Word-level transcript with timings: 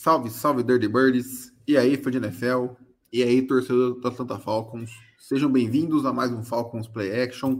Salve, 0.00 0.30
salve, 0.30 0.62
Dirty 0.62 0.86
Birds. 0.86 1.52
E 1.66 1.76
aí, 1.76 1.96
fã 1.96 2.08
de 2.08 2.18
NFL. 2.18 2.66
E 3.12 3.20
aí, 3.20 3.42
torcedor 3.42 3.98
da 3.98 4.10
Atlanta 4.10 4.38
Falcons. 4.38 4.92
Sejam 5.18 5.50
bem-vindos 5.50 6.06
a 6.06 6.12
mais 6.12 6.30
um 6.30 6.40
Falcons 6.40 6.86
Play 6.86 7.20
Action. 7.20 7.58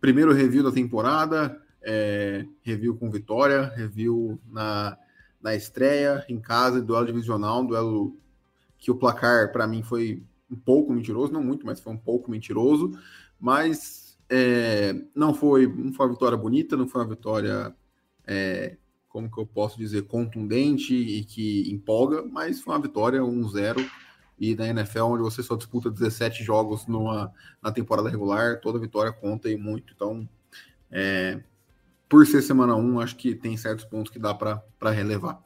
Primeiro 0.00 0.32
review 0.32 0.64
da 0.64 0.72
temporada. 0.72 1.56
É, 1.80 2.44
review 2.62 2.96
com 2.96 3.08
vitória. 3.08 3.72
Review 3.76 4.40
na, 4.50 4.98
na 5.40 5.54
estreia, 5.54 6.26
em 6.28 6.40
casa, 6.40 6.82
duelo 6.82 7.06
divisional. 7.06 7.64
Duelo 7.64 8.16
que 8.76 8.90
o 8.90 8.96
placar, 8.96 9.52
para 9.52 9.64
mim, 9.64 9.84
foi 9.84 10.20
um 10.50 10.56
pouco 10.56 10.92
mentiroso, 10.92 11.32
não 11.32 11.44
muito, 11.44 11.64
mas 11.64 11.78
foi 11.78 11.92
um 11.92 11.96
pouco 11.96 12.28
mentiroso, 12.28 12.90
mas 13.38 14.18
é, 14.28 15.00
não 15.14 15.32
foi 15.32 15.68
não 15.68 15.92
foi 15.92 16.06
uma 16.06 16.12
vitória 16.12 16.36
bonita, 16.36 16.76
não 16.76 16.88
foi 16.88 17.02
uma 17.02 17.08
vitória, 17.08 17.72
é, 18.26 18.76
como 19.08 19.30
que 19.30 19.38
eu 19.38 19.46
posso 19.46 19.78
dizer, 19.78 20.02
contundente 20.02 20.94
e 20.94 21.24
que 21.24 21.70
empolga, 21.72 22.22
mas 22.24 22.60
foi 22.60 22.74
uma 22.74 22.82
vitória 22.82 23.20
1-0 23.20 23.84
e 24.38 24.54
na 24.54 24.68
NFL, 24.68 25.04
onde 25.04 25.22
você 25.22 25.42
só 25.42 25.56
disputa 25.56 25.90
17 25.90 26.44
jogos 26.44 26.86
numa, 26.86 27.32
na 27.62 27.72
temporada 27.72 28.08
regular, 28.08 28.60
toda 28.60 28.78
vitória 28.78 29.12
conta 29.12 29.50
e 29.50 29.56
muito, 29.56 29.92
então 29.94 30.28
é, 30.90 31.40
por 32.08 32.26
ser 32.26 32.42
semana 32.42 32.74
1, 32.74 33.00
acho 33.00 33.16
que 33.16 33.34
tem 33.34 33.56
certos 33.56 33.84
pontos 33.84 34.10
que 34.10 34.18
dá 34.18 34.34
para 34.34 34.90
relevar. 34.90 35.42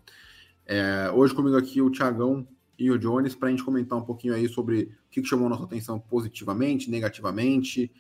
É, 0.65 1.11
hoje 1.13 1.35
comigo 1.35 1.57
aqui 1.57 1.83
o 1.83 1.91
Thiagão 1.91 2.47
e 2.79 2.91
o 2.91 2.99
Jones 2.99 3.35
para 3.35 3.49
a 3.49 3.51
gente 3.51 3.65
comentar 3.65 3.99
um 3.99 4.05
pouquinho 4.05 4.35
aí 4.35 4.49
sobre 4.49 4.83
o 5.07 5.11
que, 5.11 5.25
chamou 5.25 5.49
nossa 5.49 5.65
atenção 5.65 5.99
positivamente, 5.99 6.91
negativamente, 6.91 7.91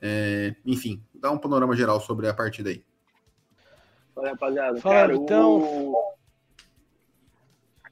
é, 0.00 0.54
enfim, 0.64 1.02
dar 1.14 1.30
um 1.30 1.38
panorama 1.38 1.76
geral 1.76 2.00
sobre 2.00 2.28
a 2.28 2.34
partida 2.34 2.70
aí. 2.70 2.82
Fala, 4.16 4.30
rapaziada. 4.30 4.80
Fala, 4.80 4.94
Cara, 4.94 5.14
então. 5.14 5.60
O... 5.60 6.16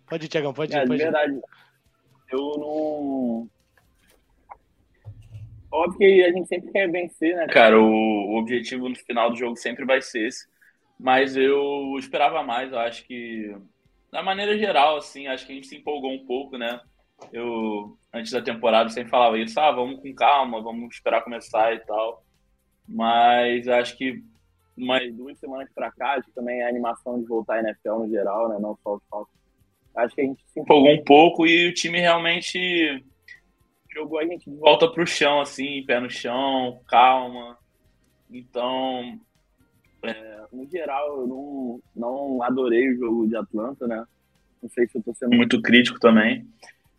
Pode 0.09 0.25
ir, 0.25 0.29
Tiagão, 0.29 0.55
pode 0.55 0.73
ir. 0.73 0.77
É, 0.77 0.87
pode 0.87 0.97
de 0.97 1.05
verdade, 1.05 1.41
eu 2.33 2.59
não. 2.59 3.51
Óbvio 5.71 5.99
que 5.99 6.25
a 6.25 6.33
gente 6.33 6.49
sempre 6.49 6.71
quer 6.73 6.91
vencer, 6.91 7.37
né, 7.37 7.47
cara? 7.49 7.79
O, 7.79 7.85
o 7.85 8.39
objetivo 8.39 8.89
no 8.89 8.95
final 8.95 9.31
do 9.31 9.37
jogo 9.37 9.57
sempre 9.57 9.85
vai 9.85 10.01
ser 10.01 10.29
esse. 10.29 10.49
Mas 10.99 11.37
eu 11.37 11.97
esperava 11.99 12.43
mais, 12.43 12.73
eu 12.73 12.79
acho 12.79 13.05
que 13.05 13.55
da 14.11 14.23
maneira 14.23 14.57
geral, 14.57 14.97
assim, 14.97 15.27
acho 15.27 15.45
que 15.45 15.53
a 15.53 15.55
gente 15.57 15.67
se 15.67 15.77
empolgou 15.77 16.13
um 16.13 16.25
pouco, 16.25 16.57
né? 16.57 16.81
Eu, 17.33 17.99
antes 18.13 18.31
da 18.33 18.41
temporada, 18.41 18.89
sempre 18.89 19.11
falava 19.11 19.37
isso, 19.39 19.59
ah, 19.59 19.73
vamos 19.73 20.01
com 20.01 20.15
calma, 20.15 20.63
vamos 20.63 20.95
esperar 20.95 21.23
começar 21.23 21.75
e 21.75 21.81
tal. 21.81 22.25
Mas 22.89 23.67
acho 23.67 23.99
que 23.99 24.23
umas 24.77 25.13
duas 25.15 25.39
semanas 25.39 25.69
para 25.75 25.91
cá, 25.93 26.15
acho 26.15 26.27
que 26.27 26.35
também 26.35 26.63
a 26.63 26.69
animação 26.69 27.21
de 27.21 27.27
voltar 27.27 27.57
à 27.57 27.61
NFL 27.61 27.99
no 27.99 28.09
geral, 28.09 28.49
né? 28.49 28.59
Não 28.61 28.77
só 28.83 28.97
o 28.97 29.03
Falcons. 29.09 29.35
Acho 29.95 30.15
que 30.15 30.21
a 30.23 30.25
gente 30.25 30.43
se 30.49 30.61
empolgou 30.61 30.93
um 30.93 31.05
pouco 31.05 31.47
e 31.47 31.69
o 31.69 31.75
time 31.75 32.01
realmente 32.01 33.05
jogou 33.93 34.19
a 34.19 34.27
gente 34.27 34.51
de 34.51 34.57
volta 34.57 34.91
pro 34.91 35.07
chão, 35.07 35.41
assim, 35.41 35.85
pé 35.87 36.01
no 36.01 36.11
chão, 36.11 36.81
calma. 36.89 37.57
Então, 38.29 39.21
é, 40.03 40.43
no 40.53 40.69
geral, 40.69 41.21
eu 41.21 41.27
não, 41.29 41.81
não 41.95 42.43
adorei 42.43 42.91
o 42.91 42.97
jogo 42.97 43.29
de 43.29 43.37
Atlanta, 43.37 43.87
né? 43.87 44.05
Não 44.61 44.69
sei 44.69 44.89
se 44.89 44.99
eu 44.99 45.03
tô 45.03 45.15
sendo 45.15 45.37
muito 45.37 45.63
crítico 45.63 46.01
também. 46.01 46.45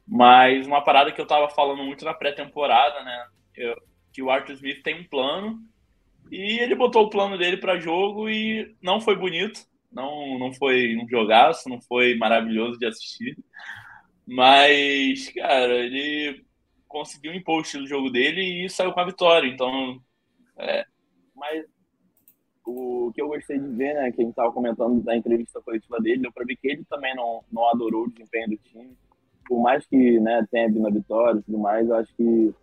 Mas 0.08 0.66
uma 0.66 0.82
parada 0.82 1.12
que 1.12 1.20
eu 1.20 1.28
tava 1.28 1.50
falando 1.50 1.84
muito 1.84 2.06
na 2.06 2.14
pré-temporada, 2.14 3.04
né? 3.04 3.28
Eu, 3.58 3.76
que 4.14 4.22
o 4.22 4.30
Arthur 4.30 4.54
Smith 4.54 4.82
tem 4.82 5.02
um 5.02 5.04
plano 5.04 5.60
e 6.32 6.60
ele 6.60 6.76
botou 6.76 7.04
o 7.04 7.10
plano 7.10 7.38
dele 7.38 7.58
para 7.58 7.80
jogo 7.80 8.30
e 8.30 8.76
não 8.82 9.00
foi 9.00 9.16
bonito. 9.16 9.62
Não, 9.92 10.38
não 10.38 10.54
foi 10.54 10.98
um 10.98 11.08
jogaço, 11.08 11.70
não 11.70 11.82
foi 11.82 12.16
maravilhoso 12.16 12.78
de 12.78 12.86
assistir. 12.86 13.38
Mas, 14.28 15.30
cara, 15.30 15.74
ele 15.74 16.44
conseguiu 16.88 17.34
impor 17.34 17.60
o 17.60 17.62
estilo 17.62 17.84
de 17.84 17.90
jogo 17.90 18.10
dele 18.10 18.66
e 18.66 18.70
saiu 18.70 18.92
com 18.92 19.00
a 19.00 19.06
vitória. 19.06 19.48
Então, 19.48 20.00
é, 20.58 20.86
mas 21.36 21.66
o 22.66 23.12
que 23.14 23.22
eu 23.22 23.28
gostei 23.28 23.60
de 23.60 23.68
ver, 23.68 23.94
né, 23.94 24.12
que 24.12 24.22
a 24.22 24.24
gente 24.24 24.32
estava 24.32 24.52
comentando 24.52 25.02
da 25.02 25.16
entrevista 25.16 25.62
coletiva 25.62 26.00
dele, 26.00 26.22
deu 26.22 26.32
para 26.32 26.46
ver 26.46 26.56
que 26.56 26.68
ele 26.68 26.84
também 26.90 27.16
não, 27.16 27.44
não 27.52 27.70
adorou 27.70 28.06
o 28.06 28.12
desempenho 28.12 28.50
do 28.50 28.58
time. 28.58 28.98
Por 29.48 29.62
mais 29.62 29.86
que 29.86 30.20
né, 30.20 30.46
tenha 30.52 30.68
vindo 30.68 30.88
a 30.88 30.92
vitória 30.92 31.40
e 31.40 31.44
tudo 31.44 31.60
mais, 31.60 31.88
eu 31.88 31.96
acho 31.96 32.14
que 32.16 32.54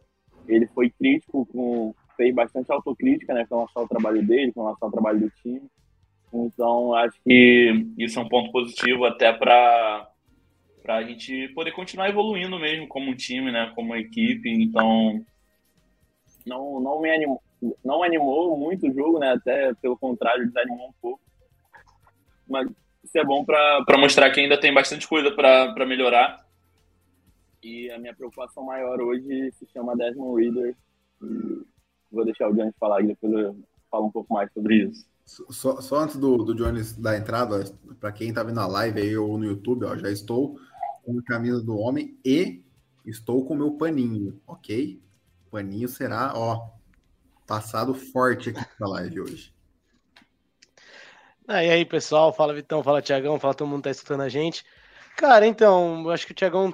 ele 0.49 0.67
foi 0.67 0.91
crítico, 0.91 1.47
com, 1.47 1.95
fez 2.17 2.34
bastante 2.34 2.71
autocrítica 2.71 3.34
né, 3.34 3.47
com 3.49 3.56
relação 3.56 3.83
ao 3.83 3.89
trabalho 3.89 4.25
dele, 4.27 4.53
com 4.53 4.62
relação 4.62 4.89
ao 4.89 4.93
trabalho 4.93 5.21
do 5.21 5.31
time. 5.31 5.62
Então, 6.33 6.95
acho 6.95 7.21
que 7.23 7.87
isso 7.99 8.19
é 8.19 8.23
um 8.23 8.28
ponto 8.28 8.50
positivo 8.50 9.05
até 9.05 9.33
para 9.33 10.09
para 10.83 10.97
a 10.97 11.03
gente 11.05 11.47
poder 11.55 11.71
continuar 11.71 12.09
evoluindo 12.09 12.59
mesmo 12.59 12.89
como 12.89 13.15
time, 13.15 13.53
né, 13.53 13.71
como 13.77 13.95
equipe. 13.95 14.51
Então, 14.51 15.25
não, 16.45 16.81
não 16.81 17.01
me 17.01 17.09
animou, 17.09 17.41
não 17.84 18.03
animou 18.03 18.56
muito 18.56 18.89
o 18.89 18.93
jogo, 18.93 19.19
né? 19.19 19.33
Até 19.33 19.72
pelo 19.75 19.97
contrário, 19.97 20.47
desanimou 20.47 20.89
um 20.89 20.95
pouco. 21.01 21.21
Mas 22.49 22.69
isso 23.05 23.17
é 23.17 23.25
bom 23.25 23.45
para 23.45 23.99
mostrar 23.99 24.31
que 24.31 24.41
ainda 24.41 24.59
tem 24.59 24.75
bastante 24.75 25.06
coisa 25.06 25.31
para 25.31 25.87
melhorar. 25.87 26.45
E 27.62 27.91
a 27.93 27.99
minha 27.99 28.15
preocupação 28.15 28.65
maior 28.65 29.01
hoje 29.01 29.53
se 29.53 29.67
chama 29.72 29.97
Desmond 29.97 30.43
Reader. 30.43 30.77
Vou 32.12 32.25
deixar 32.25 32.49
o 32.49 32.55
Jones 32.55 32.75
falar 32.78 33.03
e 33.03 33.09
depois 33.09 33.33
eu 33.33 33.56
falo 33.91 34.06
um 34.06 34.11
pouco 34.11 34.33
mais 34.33 34.53
sobre 34.53 34.84
isso. 34.84 35.06
Só, 35.25 35.81
só 35.81 36.00
antes 36.00 36.17
do, 36.17 36.39
do 36.39 36.55
Jones 36.55 36.97
da 36.97 37.17
entrada, 37.17 37.65
para 38.00 38.12
quem 38.12 38.28
está 38.28 38.43
vendo 38.43 38.56
na 38.56 38.67
live 38.67 39.00
aí 39.00 39.17
ou 39.17 39.39
no 39.39 39.45
YouTube, 39.45 39.84
ó, 39.84 39.97
já 39.97 40.11
estou 40.11 40.59
com 41.05 41.19
a 41.19 41.22
camisa 41.22 41.62
do 41.62 41.77
homem 41.77 42.17
e 42.25 42.62
estou 43.06 43.45
com 43.45 43.55
o 43.55 43.56
meu 43.56 43.72
paninho, 43.72 44.41
ok? 44.47 45.01
O 45.47 45.51
paninho 45.51 45.89
será, 45.89 46.33
ó, 46.34 46.71
passado 47.47 47.95
forte 47.95 48.51
aqui 48.51 48.61
na 48.78 48.89
live 48.89 49.21
hoje. 49.21 49.55
Ah, 51.47 51.65
e 51.65 51.71
aí, 51.71 51.84
pessoal? 51.84 52.33
Fala 52.33 52.55
Vitão, 52.55 52.83
fala 52.83 53.03
Tiagão, 53.03 53.39
fala 53.39 53.55
todo 53.55 53.69
mundo 53.69 53.78
que 53.78 53.84
tá 53.84 53.91
escutando 53.91 54.22
a 54.22 54.28
gente. 54.28 54.65
Cara, 55.17 55.47
então, 55.47 56.09
acho 56.11 56.27
que 56.27 56.33
o 56.33 56.34
Tiagão 56.34 56.72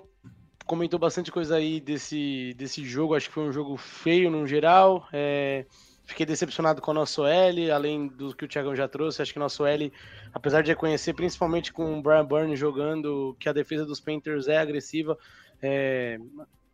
comentou 0.69 1.01
bastante 1.01 1.33
coisa 1.33 1.57
aí 1.57 1.81
desse, 1.81 2.55
desse 2.57 2.85
jogo. 2.85 3.15
Acho 3.15 3.29
que 3.29 3.35
foi 3.35 3.45
um 3.45 3.53
jogo 3.53 3.77
feio 3.77 4.31
no 4.31 4.47
geral. 4.47 5.09
É, 5.11 5.65
fiquei 6.05 6.27
decepcionado 6.27 6.83
com 6.83 6.91
o 6.91 6.95
nosso 6.95 7.25
L, 7.25 7.71
além 7.71 8.07
do 8.07 8.37
que 8.37 8.45
o 8.45 8.49
Tiagão 8.49 8.77
já 8.77 8.87
trouxe. 8.87 9.23
Acho 9.23 9.33
que 9.33 9.39
o 9.39 9.43
nosso 9.43 9.65
L, 9.65 9.91
apesar 10.33 10.63
de 10.63 10.71
reconhecer, 10.71 11.15
principalmente 11.15 11.73
com 11.73 11.99
o 11.99 12.03
Brian 12.03 12.25
Byrne 12.25 12.55
jogando, 12.55 13.35
que 13.41 13.49
a 13.49 13.53
defesa 13.53 13.87
dos 13.87 13.99
Panthers 13.99 14.47
é 14.47 14.59
agressiva, 14.59 15.19
é, 15.63 16.19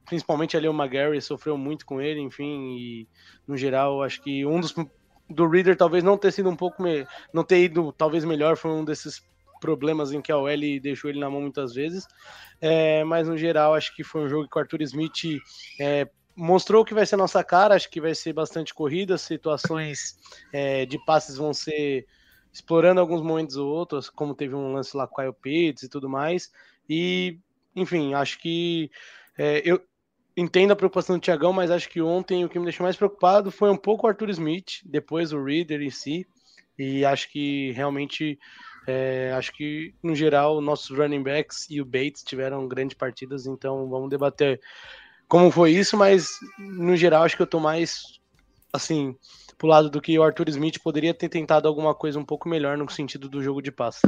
principalmente 0.04 0.56
ali 0.56 0.68
o 0.68 0.74
McGarry 0.74 1.22
sofreu 1.22 1.56
muito 1.56 1.86
com 1.86 2.00
ele, 2.00 2.20
enfim, 2.20 2.76
e 2.76 3.08
no 3.46 3.56
geral 3.56 4.02
acho 4.02 4.20
que 4.20 4.44
um 4.44 4.60
dos 4.60 4.74
do 5.30 5.48
Reader 5.48 5.74
talvez 5.74 6.04
não 6.04 6.18
ter 6.18 6.32
sido 6.32 6.50
um 6.50 6.56
pouco 6.56 6.82
me, 6.82 7.06
não 7.32 7.42
ter 7.42 7.62
ido 7.62 7.90
talvez 7.92 8.26
melhor 8.26 8.58
foi 8.58 8.70
um 8.70 8.84
desses 8.84 9.22
problemas 9.64 10.12
em 10.12 10.20
que 10.20 10.30
a 10.30 10.36
OL 10.36 10.78
deixou 10.82 11.08
ele 11.08 11.18
na 11.18 11.30
mão 11.30 11.40
muitas 11.40 11.72
vezes, 11.72 12.06
é, 12.60 13.02
mas 13.04 13.26
no 13.26 13.38
geral 13.38 13.74
acho 13.74 13.96
que 13.96 14.04
foi 14.04 14.20
um 14.20 14.28
jogo 14.28 14.46
que 14.46 14.58
o 14.58 14.60
Arthur 14.60 14.82
Smith 14.82 15.40
é, 15.80 16.06
mostrou 16.36 16.84
que 16.84 16.92
vai 16.92 17.06
ser 17.06 17.16
nossa 17.16 17.42
cara, 17.42 17.74
acho 17.74 17.88
que 17.88 17.98
vai 17.98 18.14
ser 18.14 18.34
bastante 18.34 18.74
corrida, 18.74 19.16
situações 19.16 20.18
é, 20.52 20.84
de 20.84 21.02
passes 21.06 21.38
vão 21.38 21.54
ser 21.54 22.06
explorando 22.52 23.00
alguns 23.00 23.22
momentos 23.22 23.56
ou 23.56 23.72
outros, 23.72 24.10
como 24.10 24.34
teve 24.34 24.54
um 24.54 24.74
lance 24.74 24.94
lá 24.94 25.06
com 25.06 25.14
o 25.14 25.24
Kyle 25.24 25.40
Pitts 25.40 25.84
e 25.84 25.88
tudo 25.88 26.06
mais, 26.06 26.52
e 26.86 27.38
enfim, 27.74 28.12
acho 28.12 28.38
que 28.38 28.90
é, 29.38 29.62
eu, 29.64 29.80
entendo 30.36 30.72
a 30.72 30.76
preocupação 30.76 31.16
do 31.16 31.22
Tiagão, 31.22 31.54
mas 31.54 31.70
acho 31.70 31.88
que 31.88 32.02
ontem 32.02 32.44
o 32.44 32.50
que 32.50 32.58
me 32.58 32.66
deixou 32.66 32.84
mais 32.84 32.96
preocupado 32.96 33.50
foi 33.50 33.70
um 33.70 33.78
pouco 33.78 34.06
o 34.06 34.10
Arthur 34.10 34.28
Smith, 34.28 34.82
depois 34.84 35.32
o 35.32 35.42
Reader 35.42 35.80
em 35.80 35.90
si, 35.90 36.26
e 36.78 37.04
acho 37.04 37.30
que 37.30 37.72
realmente, 37.72 38.38
é, 38.86 39.32
acho 39.32 39.52
que 39.52 39.94
no 40.02 40.14
geral, 40.14 40.60
nossos 40.60 40.96
running 40.96 41.22
backs 41.22 41.66
e 41.70 41.80
o 41.80 41.84
Bates 41.84 42.22
tiveram 42.22 42.68
grandes 42.68 42.96
partidas, 42.96 43.46
então 43.46 43.88
vamos 43.88 44.10
debater 44.10 44.60
como 45.26 45.50
foi 45.50 45.72
isso, 45.72 45.96
mas 45.96 46.28
no 46.58 46.96
geral 46.96 47.22
acho 47.22 47.36
que 47.36 47.42
eu 47.42 47.46
tô 47.46 47.58
mais, 47.58 48.20
assim, 48.72 49.16
pro 49.56 49.68
lado 49.68 49.88
do 49.88 50.00
que 50.00 50.18
o 50.18 50.22
Arthur 50.22 50.48
Smith 50.50 50.78
poderia 50.82 51.14
ter 51.14 51.28
tentado 51.28 51.66
alguma 51.66 51.94
coisa 51.94 52.18
um 52.18 52.24
pouco 52.24 52.48
melhor 52.48 52.76
no 52.76 52.88
sentido 52.90 53.28
do 53.28 53.42
jogo 53.42 53.62
de 53.62 53.72
passe. 53.72 54.02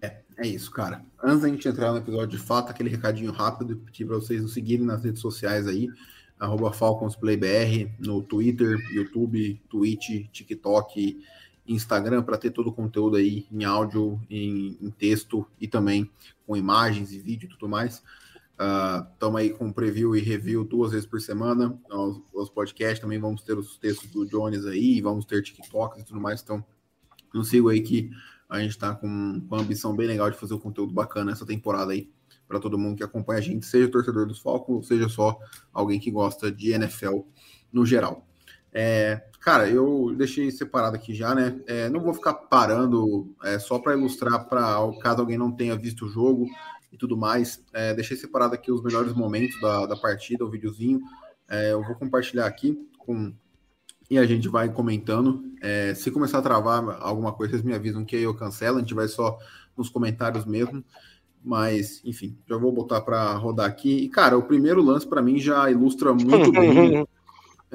É, 0.00 0.22
É 0.38 0.46
isso, 0.46 0.70
cara. 0.70 1.04
Antes 1.22 1.42
da 1.42 1.48
gente 1.48 1.68
entrar 1.68 1.92
no 1.92 1.98
episódio 1.98 2.38
de 2.38 2.44
fato, 2.44 2.70
aquele 2.70 2.88
recadinho 2.88 3.30
rápido, 3.30 3.76
pedir 3.76 4.06
para 4.06 4.16
vocês 4.16 4.40
nos 4.40 4.54
seguirem 4.54 4.86
nas 4.86 5.04
redes 5.04 5.20
sociais 5.20 5.66
aí, 5.66 5.88
arroba 6.38 6.72
FalconsPlayBR, 6.72 7.92
no 7.98 8.22
Twitter, 8.22 8.78
YouTube, 8.90 9.60
Twitch, 9.68 10.28
TikTok, 10.32 11.22
Instagram, 11.66 12.22
para 12.22 12.36
ter 12.36 12.50
todo 12.50 12.68
o 12.68 12.72
conteúdo 12.72 13.16
aí 13.16 13.46
em 13.50 13.64
áudio, 13.64 14.20
em, 14.28 14.76
em, 14.80 14.90
texto 14.90 15.46
e 15.60 15.66
também 15.66 16.10
com 16.46 16.56
imagens 16.56 17.12
e 17.12 17.18
vídeo 17.18 17.46
e 17.46 17.48
tudo 17.48 17.68
mais. 17.68 18.02
Estamos 19.12 19.34
uh, 19.34 19.38
aí 19.38 19.50
com 19.50 19.72
preview 19.72 20.14
e 20.14 20.20
review 20.20 20.64
duas 20.64 20.92
vezes 20.92 21.06
por 21.06 21.20
semana. 21.20 21.76
Os, 21.90 22.20
os, 22.32 22.50
podcasts 22.50 23.00
também 23.00 23.18
vamos 23.18 23.42
ter 23.42 23.58
os 23.58 23.76
textos 23.78 24.10
do 24.10 24.26
Jones 24.26 24.66
aí, 24.66 25.00
vamos 25.00 25.24
ter 25.24 25.42
TikToks 25.42 26.02
e 26.02 26.04
tudo 26.04 26.20
mais. 26.20 26.42
Então, 26.42 26.64
não 27.32 27.42
sigo 27.42 27.68
aí 27.68 27.80
que 27.80 28.10
a 28.48 28.60
gente 28.60 28.70
está 28.70 28.94
com, 28.94 29.40
com 29.48 29.54
uma 29.54 29.62
ambição 29.62 29.96
bem 29.96 30.06
legal 30.06 30.30
de 30.30 30.38
fazer 30.38 30.54
um 30.54 30.58
conteúdo 30.58 30.92
bacana 30.92 31.32
essa 31.32 31.46
temporada 31.46 31.92
aí 31.92 32.08
para 32.46 32.60
todo 32.60 32.78
mundo 32.78 32.96
que 32.96 33.02
acompanha 33.02 33.38
a 33.38 33.42
gente, 33.42 33.66
seja 33.66 33.88
torcedor 33.88 34.26
dos 34.26 34.38
Falcons, 34.38 34.86
seja 34.86 35.08
só 35.08 35.38
alguém 35.72 35.98
que 35.98 36.10
gosta 36.10 36.52
de 36.52 36.72
NFL 36.72 37.20
no 37.72 37.84
geral. 37.84 38.26
É, 38.76 39.22
cara, 39.40 39.68
eu 39.68 40.12
deixei 40.18 40.50
separado 40.50 40.96
aqui 40.96 41.14
já, 41.14 41.32
né? 41.32 41.60
É, 41.66 41.88
não 41.88 42.00
vou 42.00 42.12
ficar 42.12 42.34
parando 42.34 43.32
é, 43.44 43.56
só 43.60 43.78
para 43.78 43.94
ilustrar 43.94 44.48
para 44.48 44.76
caso 45.00 45.20
alguém 45.20 45.38
não 45.38 45.52
tenha 45.52 45.76
visto 45.76 46.06
o 46.06 46.08
jogo 46.08 46.46
e 46.92 46.98
tudo 46.98 47.16
mais. 47.16 47.64
É, 47.72 47.94
deixei 47.94 48.16
separado 48.16 48.54
aqui 48.54 48.72
os 48.72 48.82
melhores 48.82 49.12
momentos 49.12 49.60
da, 49.60 49.86
da 49.86 49.96
partida, 49.96 50.44
o 50.44 50.50
videozinho. 50.50 51.00
É, 51.48 51.72
eu 51.72 51.84
vou 51.84 51.94
compartilhar 51.94 52.46
aqui 52.46 52.76
com 52.98 53.32
e 54.10 54.18
a 54.18 54.26
gente 54.26 54.48
vai 54.48 54.68
comentando. 54.68 55.42
É, 55.62 55.94
se 55.94 56.10
começar 56.10 56.38
a 56.38 56.42
travar 56.42 56.84
alguma 57.00 57.32
coisa, 57.32 57.52
vocês 57.52 57.62
me 57.62 57.74
avisam 57.74 58.04
que 58.04 58.16
aí 58.16 58.22
eu 58.22 58.34
cancelo, 58.34 58.78
a 58.78 58.80
gente 58.80 58.92
vai 58.92 59.08
só 59.08 59.38
nos 59.76 59.88
comentários 59.88 60.44
mesmo. 60.44 60.84
Mas, 61.42 62.00
enfim, 62.04 62.36
já 62.48 62.56
vou 62.56 62.72
botar 62.72 63.02
para 63.02 63.34
rodar 63.34 63.66
aqui. 63.66 64.04
E, 64.04 64.08
cara, 64.08 64.36
o 64.36 64.42
primeiro 64.42 64.82
lance 64.82 65.06
para 65.06 65.22
mim 65.22 65.38
já 65.38 65.70
ilustra 65.70 66.12
muito 66.12 66.50
bem. 66.52 67.06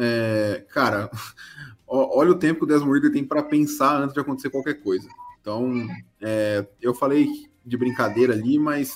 É, 0.01 0.65
cara, 0.69 1.11
olha 1.85 2.31
o 2.31 2.39
tempo 2.39 2.59
que 2.59 2.63
o 2.63 2.67
Desmond 2.67 3.11
tem 3.11 3.25
para 3.25 3.43
pensar 3.43 4.01
antes 4.01 4.13
de 4.13 4.19
acontecer 4.21 4.49
qualquer 4.49 4.75
coisa. 4.75 5.07
Então, 5.41 5.87
é, 6.21 6.65
eu 6.81 6.93
falei 6.93 7.27
de 7.65 7.75
brincadeira 7.75 8.33
ali, 8.33 8.57
mas 8.57 8.95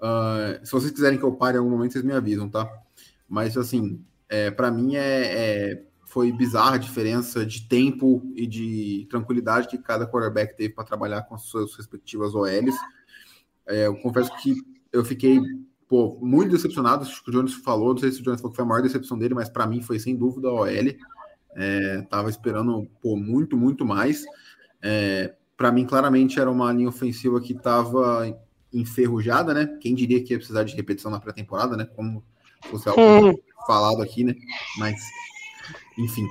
uh, 0.00 0.64
se 0.64 0.72
vocês 0.72 0.90
quiserem 0.90 1.18
que 1.18 1.24
eu 1.24 1.32
pare 1.32 1.56
em 1.56 1.60
algum 1.60 1.70
momento, 1.70 1.92
vocês 1.92 2.04
me 2.04 2.12
avisam, 2.12 2.48
tá? 2.48 2.68
Mas, 3.28 3.56
assim, 3.56 4.04
é, 4.28 4.50
para 4.50 4.70
mim 4.70 4.96
é, 4.96 5.00
é 5.00 5.82
foi 6.04 6.32
bizarra 6.32 6.76
a 6.76 6.78
diferença 6.78 7.44
de 7.44 7.68
tempo 7.68 8.22
e 8.34 8.46
de 8.46 9.06
tranquilidade 9.10 9.68
que 9.68 9.76
cada 9.76 10.06
quarterback 10.06 10.56
teve 10.56 10.72
para 10.72 10.84
trabalhar 10.84 11.22
com 11.22 11.34
as 11.34 11.42
suas 11.42 11.74
respectivas 11.76 12.34
OLs. 12.34 12.74
É, 13.66 13.86
eu 13.86 13.96
confesso 13.96 14.34
que 14.38 14.54
eu 14.92 15.04
fiquei 15.04 15.38
pô, 15.88 16.18
muito 16.20 16.52
decepcionado. 16.52 17.04
Acho 17.04 17.22
que 17.22 17.30
o 17.30 17.32
Jones 17.32 17.54
falou, 17.54 17.90
não 17.90 17.98
sei 17.98 18.10
se 18.12 18.20
o 18.20 18.24
Jones 18.24 18.40
falou 18.40 18.50
que 18.50 18.56
foi 18.56 18.64
a 18.64 18.68
maior 18.68 18.82
decepção 18.82 19.18
dele, 19.18 19.34
mas 19.34 19.48
para 19.48 19.66
mim 19.66 19.82
foi 19.82 19.98
sem 19.98 20.16
dúvida 20.16 20.48
a 20.48 20.52
OL. 20.52 20.68
É, 21.58 22.02
tava 22.10 22.28
esperando 22.28 22.86
pô, 23.00 23.16
muito, 23.16 23.56
muito 23.56 23.84
mais. 23.84 24.24
É, 24.82 25.34
para 25.56 25.72
mim, 25.72 25.86
claramente 25.86 26.38
era 26.38 26.50
uma 26.50 26.72
linha 26.72 26.88
ofensiva 26.88 27.40
que 27.40 27.52
estava 27.52 28.36
enferrujada, 28.72 29.54
né? 29.54 29.66
Quem 29.80 29.94
diria 29.94 30.22
que 30.22 30.32
ia 30.34 30.38
precisar 30.38 30.64
de 30.64 30.74
repetição 30.74 31.10
na 31.10 31.20
pré-temporada, 31.20 31.76
né? 31.76 31.86
Como 31.96 32.22
fosse 32.64 32.88
algo 32.88 33.40
falado 33.66 34.02
aqui, 34.02 34.22
né? 34.22 34.34
Mas 34.78 35.00
enfim, 35.98 36.28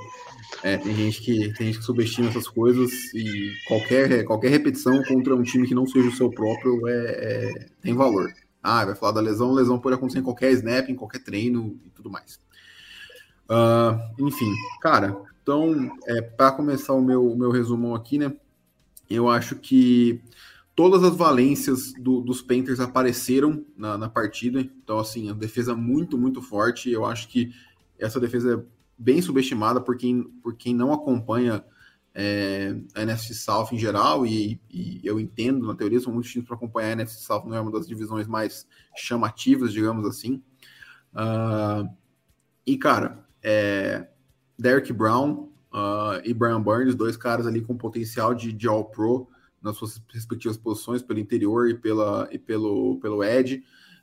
é, 0.63 0.77
tem, 0.77 0.93
gente 0.93 1.21
que, 1.21 1.53
tem 1.53 1.67
gente 1.67 1.79
que 1.79 1.85
subestima 1.85 2.29
essas 2.29 2.47
coisas 2.47 2.91
e 3.13 3.51
qualquer, 3.67 4.23
qualquer 4.25 4.49
repetição 4.49 5.03
contra 5.03 5.35
um 5.35 5.43
time 5.43 5.67
que 5.67 5.75
não 5.75 5.85
seja 5.87 6.09
o 6.09 6.15
seu 6.15 6.29
próprio 6.29 6.87
é, 6.87 6.93
é, 6.93 7.67
tem 7.81 7.93
valor. 7.93 8.31
Ah, 8.65 8.83
vai 8.83 8.95
falar 8.95 9.11
da 9.11 9.21
lesão, 9.21 9.53
lesão 9.53 9.79
pode 9.79 9.95
acontecer 9.95 10.19
em 10.19 10.23
qualquer 10.23 10.51
snap, 10.53 10.89
em 10.89 10.95
qualquer 10.95 11.23
treino 11.23 11.79
e 11.85 11.89
tudo 11.89 12.09
mais. 12.09 12.39
Uh, 13.47 14.25
enfim, 14.25 14.51
cara, 14.81 15.15
então, 15.43 15.95
é, 16.07 16.21
para 16.21 16.51
começar 16.51 16.93
o 16.93 17.01
meu, 17.01 17.35
meu 17.35 17.51
resumão 17.51 17.93
aqui, 17.93 18.17
né? 18.17 18.33
Eu 19.07 19.29
acho 19.29 19.55
que 19.57 20.19
todas 20.75 21.03
as 21.03 21.15
valências 21.15 21.93
do, 21.93 22.21
dos 22.21 22.41
Panthers 22.41 22.79
apareceram 22.79 23.63
na, 23.77 23.95
na, 23.95 24.09
partida. 24.09 24.59
Então, 24.59 24.97
assim, 24.97 25.29
a 25.29 25.33
defesa 25.33 25.75
muito, 25.75 26.17
muito 26.17 26.41
forte. 26.41 26.89
Eu 26.89 27.05
acho 27.05 27.27
que 27.27 27.53
essa 27.99 28.19
defesa 28.19 28.65
bem 28.97 29.21
subestimada 29.21 29.79
por 29.79 29.95
quem, 29.95 30.23
por 30.23 30.55
quem 30.55 30.73
não 30.73 30.91
acompanha 30.91 31.63
é, 32.17 32.73
a 32.95 33.01
NFC 33.01 33.33
South 33.33 33.67
em 33.73 33.77
geral, 33.77 34.25
e, 34.25 34.59
e, 34.69 35.01
eu 35.03 35.19
entendo, 35.19 35.67
na 35.67 35.75
teoria, 35.75 35.99
são 35.99 36.13
muitos 36.13 36.31
times 36.31 36.47
para 36.47 36.55
acompanhar 36.55 36.89
a 36.89 36.91
NFC 36.93 37.21
South, 37.21 37.43
não 37.45 37.55
é 37.55 37.59
uma 37.59 37.71
das 37.71 37.85
divisões 37.85 38.25
mais 38.25 38.65
chamativas, 38.95 39.73
digamos 39.73 40.07
assim. 40.07 40.41
Uh, 41.13 41.93
e, 42.65 42.77
cara, 42.77 43.27
é, 43.43 44.07
Derek 44.57 44.93
Brown 44.93 45.49
uh, 45.73 46.21
e 46.23 46.33
Brian 46.33 46.61
Burns, 46.61 46.95
dois 46.95 47.17
caras 47.17 47.45
ali 47.45 47.59
com 47.59 47.77
potencial 47.77 48.33
de, 48.33 48.53
de 48.53 48.65
All-Pro 48.65 49.27
nas 49.61 49.75
suas 49.75 50.01
respectivas 50.13 50.57
posições, 50.57 51.01
pelo 51.01 51.19
interior 51.19 51.69
e, 51.69 51.75
pela, 51.75 52.29
e 52.31 52.39
pelo, 52.39 52.97
pelo 53.01 53.23
Edge. 53.25 53.61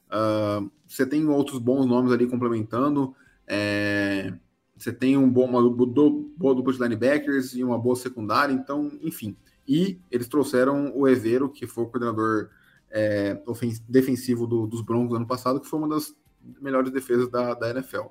Uh, 0.09 0.71
você 0.87 1.07
tem 1.07 1.27
outros 1.29 1.59
bons 1.59 1.87
nomes 1.87 2.13
ali 2.13 2.27
complementando. 2.27 3.15
É, 3.47 4.35
você 4.83 4.93
tem 4.93 5.17
um 5.17 5.31
bom, 5.31 5.45
uma 5.45 5.63
boa 5.71 6.55
dupla 6.55 6.73
de 6.73 6.81
linebackers 6.81 7.55
e 7.55 7.63
uma 7.63 7.79
boa 7.79 7.95
secundária, 7.95 8.53
então, 8.53 8.91
enfim. 9.01 9.37
E 9.67 10.01
eles 10.11 10.27
trouxeram 10.27 10.93
o 10.97 11.07
Evero, 11.07 11.49
que 11.49 11.69
foi 11.69 11.85
o 11.85 11.87
coordenador 11.87 12.51
é, 12.91 13.41
defensivo 13.89 14.45
do, 14.45 14.67
dos 14.67 14.83
Broncos 14.83 15.17
ano 15.17 15.27
passado, 15.27 15.61
que 15.61 15.69
foi 15.69 15.79
uma 15.79 15.89
das 15.89 16.15
melhores 16.61 16.91
defesas 16.91 17.29
da, 17.29 17.55
da 17.55 17.71
NFL. 17.71 18.09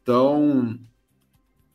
Então, 0.00 0.78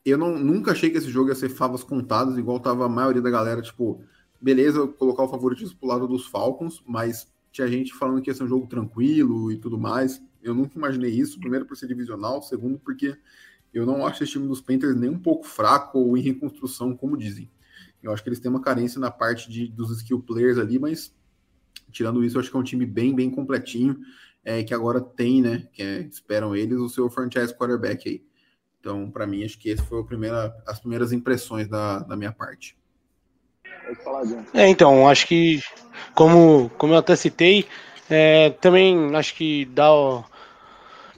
eu 0.06 0.18
não, 0.18 0.40
nunca 0.40 0.72
achei 0.72 0.90
que 0.90 0.98
esse 0.98 1.10
jogo 1.10 1.30
ia 1.30 1.36
ser 1.36 1.50
favas 1.50 1.84
contadas, 1.84 2.38
igual 2.38 2.60
tava 2.60 2.86
a 2.86 2.90
maioria 2.90 3.22
da 3.22 3.30
galera, 3.30 3.62
tipo, 3.62 4.02
beleza, 4.40 4.88
colocar 4.88 5.24
o 5.24 5.28
favoritismo 5.28 5.78
pro 5.78 5.90
lado 5.90 6.08
dos 6.08 6.26
Falcons, 6.26 6.82
mas 6.88 7.28
tinha 7.52 7.68
gente 7.68 7.94
falando 7.94 8.22
que 8.22 8.30
ia 8.30 8.34
ser 8.34 8.44
um 8.44 8.48
jogo 8.48 8.66
tranquilo 8.66 9.52
e 9.52 9.58
tudo 9.58 9.78
mais. 9.78 10.22
Eu 10.42 10.54
nunca 10.54 10.78
imaginei 10.78 11.12
isso, 11.12 11.38
primeiro 11.38 11.66
por 11.66 11.76
ser 11.76 11.88
divisional, 11.88 12.42
segundo 12.42 12.80
porque 12.80 13.18
eu 13.76 13.86
não 13.86 14.06
acho 14.06 14.24
esse 14.24 14.32
time 14.32 14.48
dos 14.48 14.62
Panthers 14.62 14.96
nem 14.96 15.10
um 15.10 15.20
pouco 15.20 15.46
fraco 15.46 16.00
ou 16.00 16.18
em 16.18 16.22
reconstrução, 16.22 16.96
como 16.96 17.18
dizem. 17.18 17.52
Eu 18.02 18.14
acho 18.14 18.24
que 18.24 18.30
eles 18.30 18.40
têm 18.40 18.50
uma 18.50 18.62
carência 18.62 19.00
na 19.02 19.12
parte 19.12 19.52
de, 19.52 19.68
dos 19.68 19.92
skill 19.98 20.22
players 20.22 20.58
ali, 20.58 20.80
mas 20.80 21.14
tirando 21.92 22.24
isso, 22.24 22.38
eu 22.38 22.40
acho 22.42 22.50
que 22.50 22.56
é 22.56 22.60
um 22.60 22.64
time 22.64 22.86
bem, 22.86 23.14
bem 23.14 23.30
completinho, 23.30 24.00
é, 24.46 24.64
que 24.64 24.74
agora 24.74 25.02
tem, 25.02 25.42
né, 25.42 25.68
que 25.74 25.82
é, 25.82 26.00
esperam 26.02 26.56
eles, 26.56 26.78
o 26.78 26.88
seu 26.88 27.10
franchise 27.10 27.54
quarterback 27.54 28.08
aí. 28.08 28.24
Então, 28.80 29.12
para 29.12 29.28
mim, 29.28 29.44
acho 29.44 29.60
que 29.60 29.70
esse 29.70 29.84
foi 29.84 30.04
primeira, 30.06 30.56
as 30.66 30.80
primeiras 30.80 31.12
impressões 31.12 31.68
da, 31.68 32.00
da 32.00 32.16
minha 32.16 32.32
parte. 32.32 32.78
É, 34.54 34.70
então, 34.70 35.08
acho 35.10 35.28
que, 35.28 35.62
como, 36.14 36.70
como 36.78 36.94
eu 36.94 37.00
até 37.00 37.16
citei, 37.16 37.68
é, 38.10 38.52
também 38.52 39.14
acho 39.16 39.36
que 39.36 39.66
dá 39.66 39.92
o, 39.94 40.24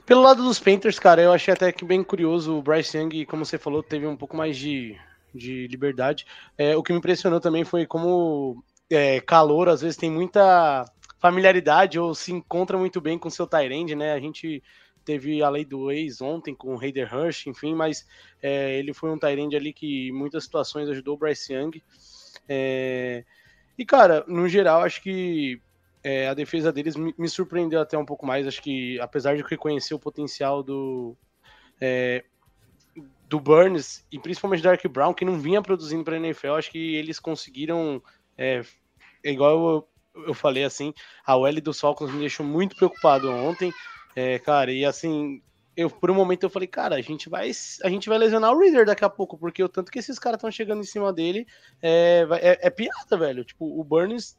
pelo 0.08 0.22
lado 0.22 0.42
dos 0.42 0.58
Panthers, 0.58 0.98
cara, 0.98 1.20
eu 1.20 1.30
achei 1.30 1.52
até 1.52 1.70
que 1.70 1.84
bem 1.84 2.02
curioso 2.02 2.56
o 2.56 2.62
Bryce 2.62 2.96
Young, 2.96 3.26
como 3.26 3.44
você 3.44 3.58
falou, 3.58 3.82
teve 3.82 4.06
um 4.06 4.16
pouco 4.16 4.34
mais 4.34 4.56
de, 4.56 4.98
de 5.34 5.66
liberdade. 5.66 6.24
É, 6.56 6.74
o 6.74 6.82
que 6.82 6.92
me 6.92 6.98
impressionou 6.98 7.38
também 7.40 7.62
foi 7.62 7.84
como 7.84 8.64
é, 8.88 9.20
calor, 9.20 9.68
às 9.68 9.82
vezes 9.82 9.98
tem 9.98 10.10
muita 10.10 10.86
familiaridade 11.18 11.98
ou 11.98 12.14
se 12.14 12.32
encontra 12.32 12.78
muito 12.78 13.02
bem 13.02 13.18
com 13.18 13.28
seu 13.28 13.46
Tyrande, 13.46 13.94
né? 13.94 14.14
A 14.14 14.18
gente 14.18 14.62
teve 15.04 15.42
a 15.42 15.50
lei 15.50 15.66
do 15.66 15.92
ex 15.92 16.22
ontem 16.22 16.54
com 16.54 16.72
o 16.72 16.78
Raider 16.78 17.14
Rush, 17.14 17.46
enfim, 17.46 17.74
mas 17.74 18.06
é, 18.42 18.78
ele 18.78 18.94
foi 18.94 19.10
um 19.10 19.18
Tyrande 19.18 19.56
ali 19.56 19.74
que 19.74 20.08
em 20.08 20.12
muitas 20.12 20.44
situações 20.44 20.88
ajudou 20.88 21.16
o 21.16 21.18
Bryce 21.18 21.52
Young. 21.52 21.82
É, 22.48 23.24
e, 23.76 23.84
cara, 23.84 24.24
no 24.26 24.48
geral, 24.48 24.80
acho 24.80 25.02
que 25.02 25.60
é, 26.08 26.26
a 26.26 26.32
defesa 26.32 26.72
deles 26.72 26.96
me, 26.96 27.14
me, 27.18 27.28
surpreendeu 27.28 27.82
até 27.82 27.98
um 27.98 28.04
pouco 28.06 28.24
mais. 28.24 28.46
Acho 28.46 28.62
que, 28.62 28.98
apesar 28.98 29.36
de 29.36 29.42
reconhecer 29.42 29.92
o 29.92 29.98
potencial 29.98 30.62
do, 30.62 31.14
é, 31.78 32.24
do 33.28 33.38
Burns 33.38 34.06
e 34.10 34.18
principalmente 34.18 34.62
do 34.62 34.70
Dark 34.70 34.82
Brown, 34.88 35.12
que 35.12 35.26
não 35.26 35.38
vinha 35.38 35.60
produzindo 35.60 36.02
para 36.02 36.14
a 36.14 36.16
NFL, 36.16 36.54
acho 36.54 36.70
que 36.70 36.96
eles 36.96 37.20
conseguiram, 37.20 38.02
é, 38.38 38.62
igual 39.22 39.86
eu, 40.14 40.24
eu, 40.28 40.32
falei 40.32 40.64
assim, 40.64 40.94
a 41.26 41.36
OL 41.36 41.60
dos 41.60 41.78
Falcons 41.78 42.10
me 42.10 42.20
deixou 42.20 42.46
muito 42.46 42.74
preocupado 42.74 43.30
ontem, 43.30 43.70
é, 44.16 44.38
cara, 44.38 44.72
e 44.72 44.86
assim, 44.86 45.42
eu 45.76 45.90
por 45.90 46.10
um 46.10 46.14
momento 46.14 46.44
eu 46.44 46.50
falei, 46.50 46.68
cara, 46.68 46.96
a 46.96 47.02
gente 47.02 47.28
vai, 47.28 47.50
a 47.84 47.90
gente 47.90 48.08
vai 48.08 48.16
lesionar 48.16 48.50
o 48.50 48.58
Reader 48.58 48.86
daqui 48.86 49.04
a 49.04 49.10
pouco, 49.10 49.36
porque 49.36 49.62
o 49.62 49.68
tanto 49.68 49.92
que 49.92 49.98
esses 49.98 50.18
caras 50.18 50.38
estão 50.38 50.50
chegando 50.50 50.80
em 50.80 50.86
cima 50.86 51.12
dele 51.12 51.46
é, 51.82 52.26
é, 52.40 52.66
é 52.68 52.70
piada, 52.70 53.18
velho. 53.18 53.44
Tipo, 53.44 53.78
o 53.78 53.84
Burns 53.84 54.38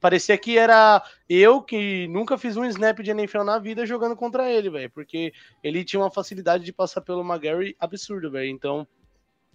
Parecia 0.00 0.36
que 0.36 0.58
era 0.58 1.02
eu 1.28 1.62
que 1.62 2.06
nunca 2.08 2.36
fiz 2.36 2.56
um 2.56 2.64
snap 2.64 3.00
de 3.00 3.10
NFL 3.10 3.42
na 3.42 3.58
vida 3.58 3.86
jogando 3.86 4.14
contra 4.14 4.50
ele, 4.50 4.68
velho. 4.68 4.90
Porque 4.90 5.32
ele 5.62 5.84
tinha 5.84 6.00
uma 6.00 6.10
facilidade 6.10 6.64
de 6.64 6.72
passar 6.72 7.00
pelo 7.00 7.24
McGarry 7.24 7.74
absurdo, 7.80 8.30
velho. 8.30 8.50
Então, 8.50 8.86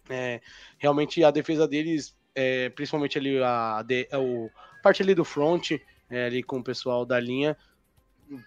é, 0.10 0.42
realmente 0.78 1.24
a 1.24 1.32
defesa 1.32 1.68
deles, 1.68 2.18
é, 2.34 2.70
principalmente 2.70 3.18
ali 3.18 3.42
a, 3.42 3.80
a, 3.80 3.82
a, 3.82 4.82
parte 4.82 5.04
ali 5.04 5.14
do 5.14 5.24
front, 5.24 5.72
é, 6.10 6.26
ali 6.26 6.42
com 6.42 6.58
o 6.58 6.64
pessoal 6.64 7.06
da 7.06 7.20
linha. 7.20 7.56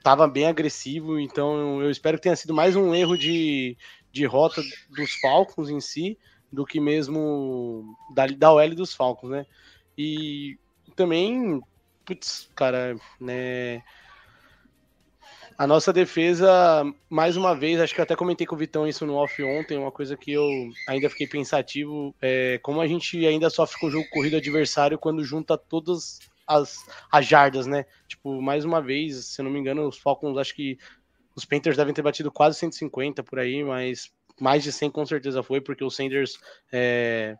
Tava 0.03 0.29
bem 0.29 0.47
agressivo, 0.47 1.19
então 1.19 1.83
eu 1.83 1.91
espero 1.91 2.17
que 2.17 2.23
tenha 2.23 2.37
sido 2.37 2.55
mais 2.55 2.77
um 2.77 2.95
erro 2.95 3.17
de, 3.17 3.77
de 4.13 4.25
rota 4.25 4.63
dos 4.91 5.15
Falcons 5.15 5.69
em 5.69 5.81
si, 5.81 6.17
do 6.53 6.65
que 6.65 6.79
mesmo 6.79 7.97
da, 8.15 8.27
da 8.27 8.53
OL 8.53 8.75
dos 8.75 8.95
Falcons, 8.95 9.31
né? 9.31 9.47
E 9.97 10.57
também, 10.95 11.61
putz, 12.05 12.49
cara, 12.55 12.97
né? 13.21 13.83
A 15.59 15.67
nossa 15.67 15.93
defesa, 15.93 16.83
mais 17.09 17.37
uma 17.37 17.55
vez, 17.55 17.81
acho 17.81 17.95
que 17.95 18.01
até 18.01 18.17
comentei 18.17 18.47
com 18.47 18.55
o 18.55 18.59
Vitão 18.59 18.89
isso 18.89 19.07
no 19.07 19.15
off 19.15 19.43
ontem, 19.43 19.77
uma 19.77 19.93
coisa 19.93 20.17
que 20.17 20.33
eu 20.33 20.49
ainda 20.89 21.11
fiquei 21.11 21.27
pensativo, 21.27 22.15
é 22.21 22.59
como 22.63 22.81
a 22.81 22.87
gente 22.87 23.25
ainda 23.27 23.51
sofre 23.51 23.79
com 23.79 23.87
o 23.87 23.91
jogo 23.91 24.09
corrido 24.11 24.37
adversário 24.37 24.99
quando 24.99 25.23
junta 25.23 25.57
todas 25.57 26.19
as, 26.47 26.87
as 27.11 27.27
jardas, 27.27 27.67
né? 27.67 27.85
Tipo, 28.09 28.41
mais 28.41 28.65
uma 28.65 28.81
vez, 28.81 29.27
se 29.27 29.41
eu 29.41 29.45
não 29.45 29.53
me 29.53 29.59
engano, 29.61 29.87
os 29.87 29.99
Falcons, 29.99 30.39
acho 30.39 30.55
que 30.55 30.79
os 31.37 31.45
Panthers 31.45 31.77
devem 31.77 31.95
ter 31.95 32.03
batido 32.03 32.31
quase 32.31 32.59
150 32.59 33.23
por 33.23 33.39
aí, 33.39 33.63
mas 33.63 34.11
mais 34.41 34.63
de 34.63 34.73
100 34.73 34.91
com 34.91 35.07
certeza 35.07 35.43
foi, 35.43 35.61
porque 35.61 35.85
o 35.85 35.91
Sanders 35.91 36.39
é, 36.73 37.37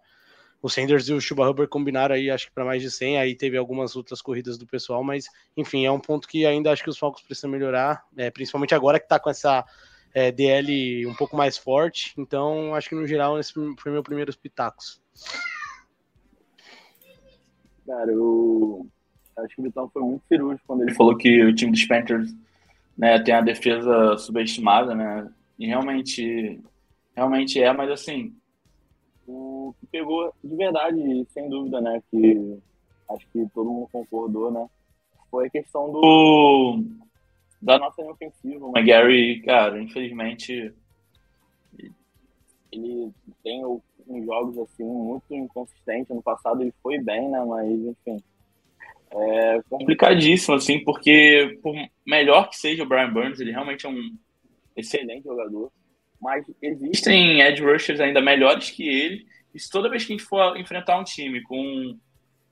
o 0.63 0.71
Sanders 0.71 1.09
e 1.09 1.13
o 1.13 1.21
Chuba 1.21 1.51
Hubbard 1.51 1.69
combinaram 1.69 2.15
aí, 2.15 2.31
acho 2.31 2.47
que 2.47 2.53
para 2.53 2.65
mais 2.65 2.81
de 2.81 2.91
100, 2.91 3.19
aí 3.19 3.35
teve 3.35 3.57
algumas 3.57 3.97
outras 3.97 4.23
corridas 4.23 4.57
do 4.57 4.65
pessoal, 4.65 5.03
mas 5.03 5.27
enfim, 5.57 5.85
é 5.85 5.91
um 5.91 5.99
ponto 5.99 6.29
que 6.29 6.47
ainda 6.47 6.71
acho 6.71 6.85
que 6.85 6.91
os 6.91 6.97
Falcons 6.97 7.23
precisam 7.23 7.51
melhorar, 7.51 8.05
é, 8.17 8.31
principalmente 8.31 8.73
agora 8.73 9.01
que 9.01 9.05
está 9.05 9.19
com 9.19 9.29
essa 9.29 9.65
é, 10.15 10.31
DL 10.31 11.05
um 11.07 11.15
pouco 11.15 11.37
mais 11.37 11.59
forte, 11.59 12.15
então 12.17 12.77
acho 12.77 12.89
que 12.89 12.95
no 12.95 13.07
geral 13.09 13.41
esse 13.41 13.53
foi 13.53 13.91
meu 13.91 14.05
primeiro 14.05 14.33
pitacos. 14.39 15.03
Cara, 17.85 18.13
eu 18.13 18.87
acho 19.39 19.57
que 19.57 19.61
o 19.61 19.65
Vitão 19.65 19.91
foi 19.93 20.03
muito 20.03 20.23
cirúrgico 20.29 20.65
quando 20.69 20.83
ele 20.83 20.95
falou 20.95 21.17
que 21.17 21.43
o 21.43 21.53
time 21.53 21.73
dos 21.73 21.85
Panthers 21.85 22.33
né, 22.97 23.19
tem 23.19 23.35
a 23.35 23.41
defesa 23.41 24.17
subestimada, 24.17 24.95
né, 24.95 25.29
e 25.59 25.67
realmente, 25.67 26.61
realmente 27.17 27.61
é, 27.61 27.73
mas 27.73 27.91
assim, 27.91 28.33
o 29.33 29.75
que 29.81 29.87
pegou 29.87 30.33
de 30.43 30.57
verdade, 30.57 31.27
sem 31.31 31.49
dúvida, 31.49 31.81
né, 31.81 32.03
que 32.11 32.59
acho 33.11 33.27
que 33.33 33.47
todo 33.55 33.71
mundo 33.71 33.89
concordou, 33.91 34.51
né, 34.51 34.69
foi 35.31 35.47
a 35.47 35.51
questão 35.51 35.91
do 35.91 36.83
da 37.61 37.79
nossa 37.79 38.03
linha 38.03 38.13
ofensiva. 38.13 38.67
O 38.67 38.77
McGarry, 38.77 39.41
cara, 39.43 39.81
infelizmente, 39.81 40.75
ele 42.73 43.13
tem 43.45 43.65
uns 43.65 44.25
jogos 44.25 44.59
assim 44.59 44.85
muito 44.85 45.33
inconsistentes. 45.33 46.15
No 46.15 46.23
passado 46.23 46.61
ele 46.63 46.75
foi 46.83 46.99
bem, 46.99 47.29
né, 47.31 47.45
mas 47.45 47.71
enfim, 47.71 48.23
é 49.13 49.63
complicadíssimo, 49.71 50.57
assim, 50.57 50.83
porque 50.83 51.59
por 51.63 51.75
melhor 52.07 52.49
que 52.49 52.57
seja 52.57 52.83
o 52.83 52.89
Brian 52.89 53.13
Burns, 53.13 53.39
ele 53.39 53.53
realmente 53.53 53.87
é 53.87 53.89
um 53.89 54.17
excelente 54.75 55.25
jogador 55.25 55.71
mas 56.23 56.47
existem 56.63 57.41
edge 57.41 57.61
rushers 57.61 57.99
ainda 57.99 58.21
melhores 58.21 58.71
que 58.71 58.89
ele. 58.89 59.27
E 59.53 59.59
se 59.59 59.69
toda 59.69 59.91
vez 59.91 60.05
que 60.05 60.13
a 60.13 60.17
gente 60.17 60.27
for 60.27 60.57
enfrentar 60.57 60.97
um 60.97 61.03
time 61.03 61.43
com 61.43 61.99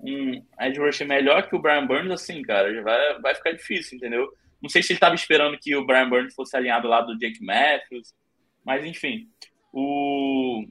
um 0.01 0.43
edge 0.61 0.81
rusher 0.81 1.07
melhor 1.07 1.49
que 1.49 1.55
o 1.55 1.61
Brian 1.61 1.87
Burns, 1.87 2.11
assim, 2.11 2.43
cara, 2.43 2.83
vai, 2.83 3.21
vai 3.21 3.35
ficar 3.35 3.53
difícil, 3.53 3.97
entendeu? 3.97 4.29
Não 4.61 4.69
sei 4.69 4.83
se 4.83 4.93
ele 4.93 4.97
estava 4.97 5.15
esperando 5.15 5.57
que 5.57 5.77
o 5.77 5.87
Brian 5.87 6.09
Burns 6.09 6.35
fosse 6.35 6.57
alinhado 6.57 6.89
lá 6.89 7.01
do 7.01 7.17
Jake 7.17 7.43
Matthews, 7.43 8.13
mas 8.65 8.85
enfim. 8.85 9.29
O... 9.73 10.65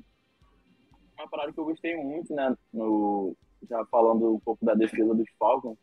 Uma 1.17 1.29
parada 1.29 1.53
que 1.53 1.59
eu 1.59 1.65
gostei 1.65 1.95
muito, 1.95 2.33
né, 2.35 2.53
no... 2.73 3.33
já 3.69 3.85
falando 3.85 4.35
um 4.35 4.39
pouco 4.39 4.65
da 4.65 4.73
defesa 4.73 5.15
dos 5.15 5.29
Falcons, 5.39 5.77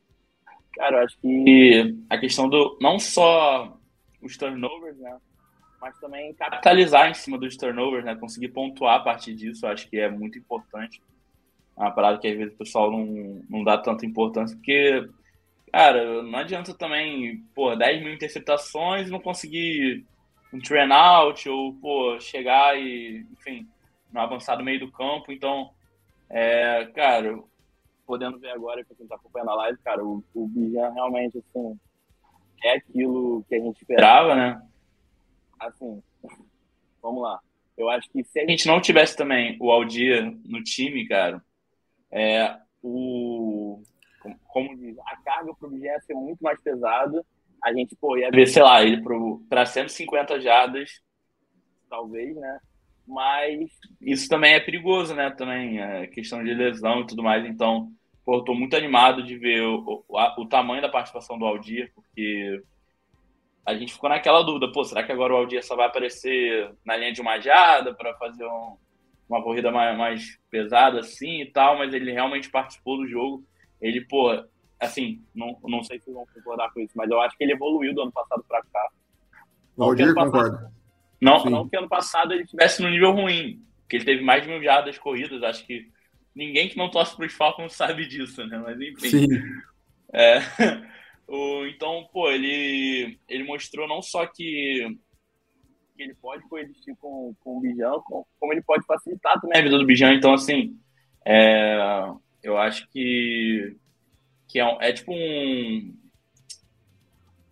cara, 0.74 0.98
eu 0.98 1.04
acho 1.04 1.18
que 1.20 1.96
a 2.10 2.18
questão 2.18 2.48
do. 2.48 2.78
não 2.80 2.98
só 2.98 3.78
os 4.20 4.36
turnovers, 4.36 4.98
né, 4.98 5.16
mas 5.80 5.98
também 5.98 6.32
capitalizar 6.34 7.10
em 7.10 7.14
cima 7.14 7.38
dos 7.38 7.56
turnovers, 7.56 8.04
né? 8.04 8.14
Conseguir 8.16 8.48
pontuar 8.48 8.96
a 8.96 9.04
partir 9.04 9.34
disso, 9.34 9.66
acho 9.66 9.88
que 9.88 9.98
é 9.98 10.10
muito 10.10 10.38
importante. 10.38 11.02
É 11.76 11.80
uma 11.80 11.90
parada 11.90 12.18
que 12.18 12.26
às 12.26 12.36
vezes 12.36 12.54
o 12.54 12.58
pessoal 12.58 12.90
não, 12.90 13.42
não 13.48 13.62
dá 13.62 13.76
tanta 13.76 14.06
importância, 14.06 14.56
porque, 14.56 15.08
cara, 15.72 16.22
não 16.22 16.38
adianta 16.38 16.72
também, 16.74 17.38
pô, 17.54 17.74
10 17.76 18.02
mil 18.02 18.14
interceptações 18.14 19.08
e 19.08 19.10
não 19.10 19.20
conseguir 19.20 20.04
um 20.52 20.58
train 20.58 20.90
out, 20.90 21.48
ou, 21.48 21.74
pô, 21.74 22.18
chegar 22.18 22.78
e, 22.78 23.26
enfim, 23.32 23.68
não 24.12 24.22
avançar 24.22 24.56
no 24.56 24.64
meio 24.64 24.80
do 24.80 24.90
campo. 24.90 25.30
Então, 25.30 25.70
é, 26.30 26.86
cara, 26.94 27.38
podendo 28.06 28.38
ver 28.38 28.50
agora 28.50 28.84
que 28.84 28.94
quem 28.94 29.06
tá 29.06 29.16
acompanhando 29.16 29.50
a 29.50 29.56
live, 29.56 29.78
cara, 29.84 30.04
o, 30.04 30.24
o 30.34 30.48
Bijan 30.48 30.90
realmente, 30.90 31.38
assim, 31.38 31.78
é 32.62 32.76
aquilo 32.76 33.44
que 33.48 33.54
a 33.54 33.60
gente 33.60 33.76
esperava, 33.76 34.34
né? 34.34 34.62
Assim, 35.58 36.02
vamos 37.02 37.22
lá. 37.22 37.40
Eu 37.76 37.90
acho 37.90 38.08
que 38.10 38.24
se 38.24 38.40
a 38.40 38.46
gente 38.46 38.66
não 38.66 38.80
tivesse 38.80 39.16
também 39.16 39.56
o 39.60 39.70
Aldir 39.70 40.34
no 40.46 40.62
time, 40.62 41.06
cara, 41.06 41.42
é, 42.10 42.56
o, 42.82 43.82
como 44.48 44.76
diz, 44.76 44.96
a 45.00 45.16
carga 45.16 45.54
pro 45.54 45.68
Vigé 45.68 45.88
ia 45.88 46.00
ser 46.00 46.14
muito 46.14 46.42
mais 46.42 46.60
pesada. 46.60 47.24
A 47.62 47.72
gente, 47.72 47.94
pô, 47.96 48.16
ia 48.16 48.30
ver, 48.30 48.46
sei 48.46 48.62
lá, 48.62 48.82
ele 48.82 49.02
para 49.48 49.66
150 49.66 50.40
jardas, 50.40 51.00
talvez, 51.88 52.34
né? 52.36 52.58
Mas 53.06 53.70
isso 54.00 54.28
também 54.28 54.54
é 54.54 54.60
perigoso, 54.60 55.14
né? 55.14 55.30
Também, 55.30 55.80
é 55.80 56.06
questão 56.06 56.42
de 56.42 56.52
lesão 56.52 57.02
e 57.02 57.06
tudo 57.06 57.22
mais. 57.22 57.44
Então, 57.44 57.92
pô, 58.24 58.36
eu 58.36 58.44
tô 58.44 58.54
muito 58.54 58.76
animado 58.76 59.22
de 59.22 59.36
ver 59.36 59.62
o, 59.62 60.04
o, 60.08 60.18
a, 60.18 60.34
o 60.38 60.46
tamanho 60.46 60.82
da 60.82 60.88
participação 60.88 61.38
do 61.38 61.44
Aldir, 61.44 61.92
porque 61.94 62.62
a 63.66 63.74
gente 63.74 63.92
ficou 63.92 64.08
naquela 64.08 64.42
dúvida, 64.42 64.70
pô, 64.70 64.84
será 64.84 65.02
que 65.02 65.10
agora 65.10 65.34
o 65.34 65.36
Aldir 65.38 65.62
só 65.64 65.74
vai 65.74 65.86
aparecer 65.86 66.70
na 66.84 66.96
linha 66.96 67.12
de 67.12 67.20
uma 67.20 67.40
jada 67.40 67.92
para 67.92 68.14
fazer 68.14 68.46
um, 68.46 68.76
uma 69.28 69.42
corrida 69.42 69.72
mais, 69.72 69.98
mais, 69.98 70.38
pesada 70.48 71.00
assim 71.00 71.42
e 71.42 71.50
tal, 71.50 71.76
mas 71.76 71.92
ele 71.92 72.12
realmente 72.12 72.48
participou 72.48 72.96
do 72.98 73.08
jogo. 73.08 73.44
Ele, 73.80 74.00
pô, 74.02 74.30
assim, 74.80 75.20
não, 75.34 75.58
não 75.64 75.82
sei 75.82 75.98
se 75.98 76.12
vão 76.12 76.24
concordar 76.32 76.72
com 76.72 76.80
isso, 76.80 76.92
mas 76.94 77.10
eu 77.10 77.20
acho 77.20 77.36
que 77.36 77.42
ele 77.42 77.54
evoluiu 77.54 77.92
do 77.92 78.02
ano 78.02 78.12
passado 78.12 78.44
para 78.46 78.62
cá. 78.62 78.88
O 79.76 79.82
Aldir 79.82 80.14
concorda. 80.14 80.72
Não, 81.20 81.44
não 81.46 81.68
que 81.68 81.76
ano 81.76 81.88
passado 81.88 82.32
ele 82.32 82.44
estivesse 82.44 82.80
no 82.80 82.88
nível 82.88 83.10
ruim, 83.10 83.60
que 83.88 83.96
ele 83.96 84.04
teve 84.04 84.22
mais 84.22 84.44
de 84.44 84.48
mil 84.48 84.62
jardas 84.62 84.96
corridas, 84.96 85.42
acho 85.42 85.66
que 85.66 85.90
ninguém 86.34 86.68
que 86.68 86.76
não 86.76 86.90
torce 86.90 87.16
para 87.16 87.26
os 87.26 87.32
Falcons 87.32 87.74
sabe 87.74 88.06
disso, 88.06 88.46
né? 88.46 88.58
Mas 88.58 88.80
enfim. 88.80 89.08
Sim. 89.08 89.28
É, 90.12 90.38
então, 91.28 92.08
pô, 92.12 92.30
ele, 92.30 93.18
ele 93.28 93.44
mostrou 93.44 93.88
não 93.88 94.00
só 94.00 94.26
que, 94.26 94.96
que 95.96 96.02
ele 96.02 96.14
pode 96.14 96.48
coexistir 96.48 96.94
com, 96.96 97.34
com 97.40 97.58
o 97.58 97.60
Bijan, 97.60 97.98
como 98.38 98.52
ele 98.52 98.62
pode 98.62 98.86
facilitar 98.86 99.40
também 99.40 99.58
a 99.58 99.64
vida 99.64 99.78
do 99.78 99.86
Bijan. 99.86 100.14
Então, 100.14 100.32
assim, 100.34 100.78
é, 101.24 101.76
eu 102.42 102.56
acho 102.56 102.88
que, 102.90 103.76
que 104.48 104.60
é, 104.60 104.78
é 104.80 104.92
tipo 104.92 105.12
um. 105.12 105.96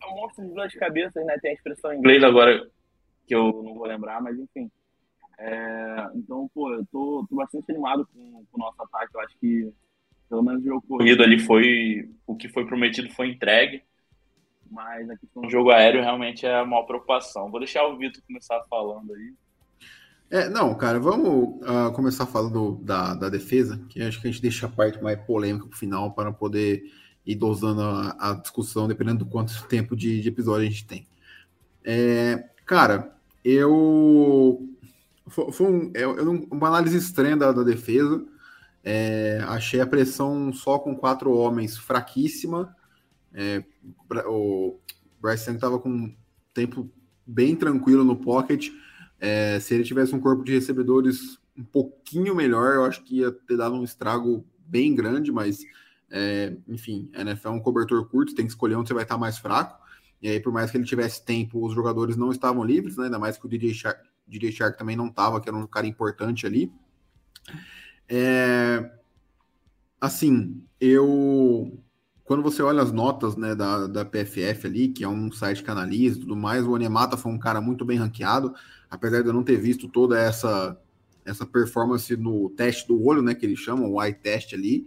É 0.01 0.07
um 0.07 0.15
monstro 0.17 0.47
de 0.47 0.55
duas 0.55 0.73
cabeças, 0.75 1.27
né? 1.27 1.37
Tem 1.41 1.51
a 1.51 1.55
expressão 1.55 1.93
em 1.93 1.99
inglês 1.99 2.23
agora 2.23 2.71
que 3.27 3.35
eu 3.35 3.63
não 3.63 3.75
vou 3.75 3.87
lembrar, 3.87 4.23
mas 4.23 4.39
enfim. 4.39 4.71
É, 5.37 6.11
então, 6.15 6.49
pô, 6.55 6.73
eu 6.73 6.87
tô, 6.93 7.27
tô 7.29 7.37
bastante 7.37 7.71
animado 7.73 8.07
com, 8.07 8.45
com 8.51 8.61
o 8.61 8.65
nosso 8.65 8.81
ataque. 8.81 9.15
Eu 9.15 9.21
acho 9.21 9.37
que 9.39 9.73
pelo 10.29 10.43
menos 10.43 10.63
o 10.63 10.67
jogo 10.67 10.85
corrido 10.87 11.23
ali 11.23 11.39
foi 11.39 12.09
o 12.27 12.37
que 12.37 12.49
foi 12.49 12.67
prometido 12.67 13.11
foi 13.11 13.31
entregue. 13.31 13.83
Mas 14.71 15.09
a 15.09 15.17
questão 15.17 15.43
do 15.43 15.51
jogo 15.51 15.71
aéreo 15.71 16.03
realmente 16.03 16.47
é 16.47 16.61
uma 16.61 16.85
preocupação. 16.85 17.51
Vou 17.51 17.61
deixar 17.61 17.87
o 17.87 17.97
Vitor 17.97 18.23
começar 18.27 18.61
falando 18.69 19.15
aí. 19.15 19.33
É, 20.31 20.49
não, 20.49 20.75
cara, 20.75 20.99
vamos 20.99 21.61
uh, 21.63 21.93
começar 21.95 22.27
falando 22.27 22.81
da, 22.83 23.15
da 23.15 23.29
defesa, 23.29 23.81
que 23.89 24.03
acho 24.03 24.21
que 24.21 24.27
a 24.27 24.31
gente 24.31 24.43
deixa 24.43 24.67
a 24.67 24.69
parte 24.69 25.01
mais 25.03 25.21
polêmica 25.21 25.67
para 25.67 25.77
o 25.77 25.79
final 25.79 26.13
para 26.13 26.33
poder 26.33 26.83
ir 27.25 27.37
dosando 27.37 27.83
a, 27.83 28.17
a, 28.19 28.35
discussão, 28.35 28.89
dependendo 28.89 29.25
do 29.25 29.31
quanto 29.31 29.53
tempo 29.69 29.95
de, 29.95 30.21
de 30.21 30.29
episódio 30.29 30.67
a 30.67 30.71
gente 30.71 30.87
tem. 30.87 31.07
É, 31.85 32.49
cara, 32.67 33.15
eu. 33.45 34.69
Foi, 35.29 35.53
foi 35.53 35.67
um, 35.67 35.93
é, 35.95 36.07
uma 36.07 36.69
análise 36.69 36.97
estranha 36.97 37.37
da, 37.37 37.53
da 37.53 37.63
defesa. 37.63 38.25
É, 38.85 39.43
achei 39.47 39.81
a 39.81 39.87
pressão 39.87 40.53
só 40.53 40.79
com 40.79 40.95
quatro 40.95 41.33
homens 41.33 41.77
fraquíssima. 41.77 42.77
É, 43.33 43.65
o 44.27 44.79
Bryce 45.21 45.49
Young 45.49 45.57
estava 45.57 45.79
com 45.79 45.89
um 45.89 46.17
tempo 46.53 46.91
bem 47.27 47.57
tranquilo 47.57 48.05
no 48.05 48.17
pocket. 48.17 48.69
É, 49.19 49.59
se 49.59 49.75
ele 49.75 49.85
tivesse 49.85 50.15
um 50.15 50.21
corpo 50.21 50.45
de 50.45 50.53
recebedores 50.53 51.39
um 51.57 51.65
pouquinho 51.65 52.35
melhor, 52.35 52.75
eu 52.75 52.85
acho 52.85 53.03
que 53.03 53.21
ia 53.21 53.33
ter 53.33 53.57
dado 53.57 53.75
um 53.75 53.85
estrago 53.85 54.45
bem 54.67 54.95
grande, 54.95 55.33
mas 55.33 55.65
é, 56.11 56.55
enfim, 56.69 57.11
a 57.15 57.23
NFL 57.23 57.49
é 57.49 57.51
um 57.53 57.61
cobertor 57.61 58.07
curto, 58.09 58.35
tem 58.35 58.45
que 58.45 58.53
escolher 58.53 58.77
onde 58.77 58.89
você 58.89 58.95
vai 58.95 59.05
estar 59.05 59.17
mais 59.17 59.39
fraco. 59.39 59.83
E 60.21 60.29
aí, 60.29 60.41
por 60.41 60.53
mais 60.53 60.71
que 60.71 60.77
ele 60.77 60.85
tivesse 60.85 61.25
tempo, 61.25 61.65
os 61.65 61.75
jogadores 61.75 62.17
não 62.17 62.31
estavam 62.31 62.65
livres, 62.65 62.97
né? 62.97 63.07
ainda 63.07 63.19
mais 63.19 63.37
que 63.37 63.47
o 63.47 63.49
DJ 63.49 63.75
Shark, 63.75 64.09
DJ 64.27 64.53
Shark 64.53 64.79
também 64.79 64.97
não 64.97 65.09
estava, 65.09 65.41
que 65.41 65.49
era 65.49 65.57
um 65.57 65.67
cara 65.67 65.87
importante 65.87 66.47
ali. 66.47 66.73
É, 68.09 68.91
assim, 70.01 70.63
eu 70.81 71.79
quando 72.25 72.43
você 72.43 72.63
olha 72.63 72.83
as 72.83 72.91
notas 72.91 73.37
né, 73.37 73.55
da, 73.55 73.87
da 73.87 74.05
PFF 74.05 74.67
ali, 74.67 74.89
que 74.89 75.05
é 75.05 75.09
um 75.09 75.31
site 75.31 75.63
que 75.63 75.71
analisa 75.71 76.17
e 76.17 76.21
tudo 76.21 76.35
mais, 76.35 76.65
o 76.65 76.73
Onemata 76.73 77.19
foi 77.19 77.31
um 77.31 77.39
cara 77.39 77.61
muito 77.61 77.85
bem 77.85 77.99
ranqueado, 77.99 78.55
apesar 78.91 79.21
de 79.21 79.29
eu 79.29 79.33
não 79.33 79.45
ter 79.45 79.57
visto 79.59 79.89
toda 79.89 80.19
essa, 80.19 80.81
essa 81.25 81.45
performance 81.45 82.17
no 82.17 82.49
teste 82.51 82.89
do 82.89 83.05
olho, 83.05 83.21
né, 83.21 83.35
que 83.35 83.45
eles 83.45 83.59
chamam, 83.59 83.93
o 83.93 84.03
eye 84.03 84.15
test 84.15 84.55
ali. 84.55 84.87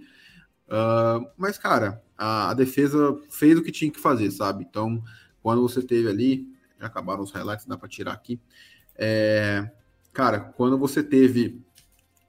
Uh, 0.68 1.30
mas, 1.38 1.60
cara, 1.60 2.02
a, 2.18 2.50
a, 2.50 2.54
defesa 2.56 3.16
fez 3.30 3.58
o 3.58 3.62
que 3.62 3.72
tinha 3.72 3.92
que 3.92 4.00
fazer, 4.00 4.32
sabe? 4.32 4.66
Então, 4.68 5.02
quando 5.42 5.62
você 5.62 5.82
teve 5.82 6.10
ali, 6.10 6.52
acabaram 6.80 7.22
os 7.22 7.32
highlights, 7.32 7.68
dá 7.68 7.78
para 7.78 7.88
tirar 7.88 8.14
aqui. 8.14 8.42
É, 8.96 9.70
cara, 10.12 10.40
quando 10.40 10.78
você 10.78 11.04
teve 11.04 11.62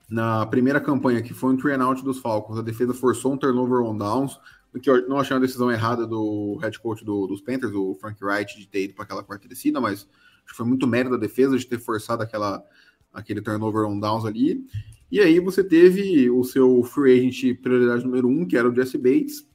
na 0.09 0.45
primeira 0.45 0.79
campanha, 0.79 1.21
que 1.21 1.33
foi 1.33 1.53
um 1.53 1.57
three 1.57 1.73
and 1.73 1.83
out 1.83 2.03
dos 2.03 2.19
Falcons, 2.19 2.57
a 2.57 2.61
defesa 2.61 2.93
forçou 2.93 3.33
um 3.33 3.37
turnover 3.37 3.81
on 3.81 3.97
downs, 3.97 4.39
o 4.73 4.79
que 4.79 4.89
eu 4.89 5.07
não 5.07 5.19
achei 5.19 5.35
uma 5.35 5.41
decisão 5.41 5.71
errada 5.71 6.05
do 6.05 6.57
head 6.61 6.77
coach 6.79 7.03
do, 7.03 7.27
dos 7.27 7.41
Panthers, 7.41 7.73
o 7.73 7.95
Frank 7.95 8.23
Wright, 8.23 8.57
de 8.57 8.67
ter 8.67 8.85
ido 8.85 8.93
para 8.93 9.03
aquela 9.03 9.23
quarta 9.23 9.47
descida, 9.47 9.81
mas 9.81 10.07
acho 10.45 10.51
que 10.51 10.55
foi 10.55 10.65
muito 10.65 10.87
mérito 10.87 11.11
da 11.11 11.17
defesa 11.17 11.57
de 11.57 11.65
ter 11.65 11.79
forçado 11.79 12.23
aquela, 12.23 12.63
aquele 13.13 13.41
turnover 13.41 13.85
on 13.85 13.99
downs 13.99 14.25
ali. 14.25 14.63
E 15.11 15.19
aí 15.19 15.39
você 15.39 15.63
teve 15.63 16.29
o 16.29 16.43
seu 16.43 16.83
free 16.83 17.27
agent 17.27 17.59
prioridade 17.61 18.03
número 18.03 18.27
um, 18.27 18.45
que 18.45 18.55
era 18.55 18.69
o 18.69 18.75
Jesse 18.75 18.97
Bates, 18.97 19.47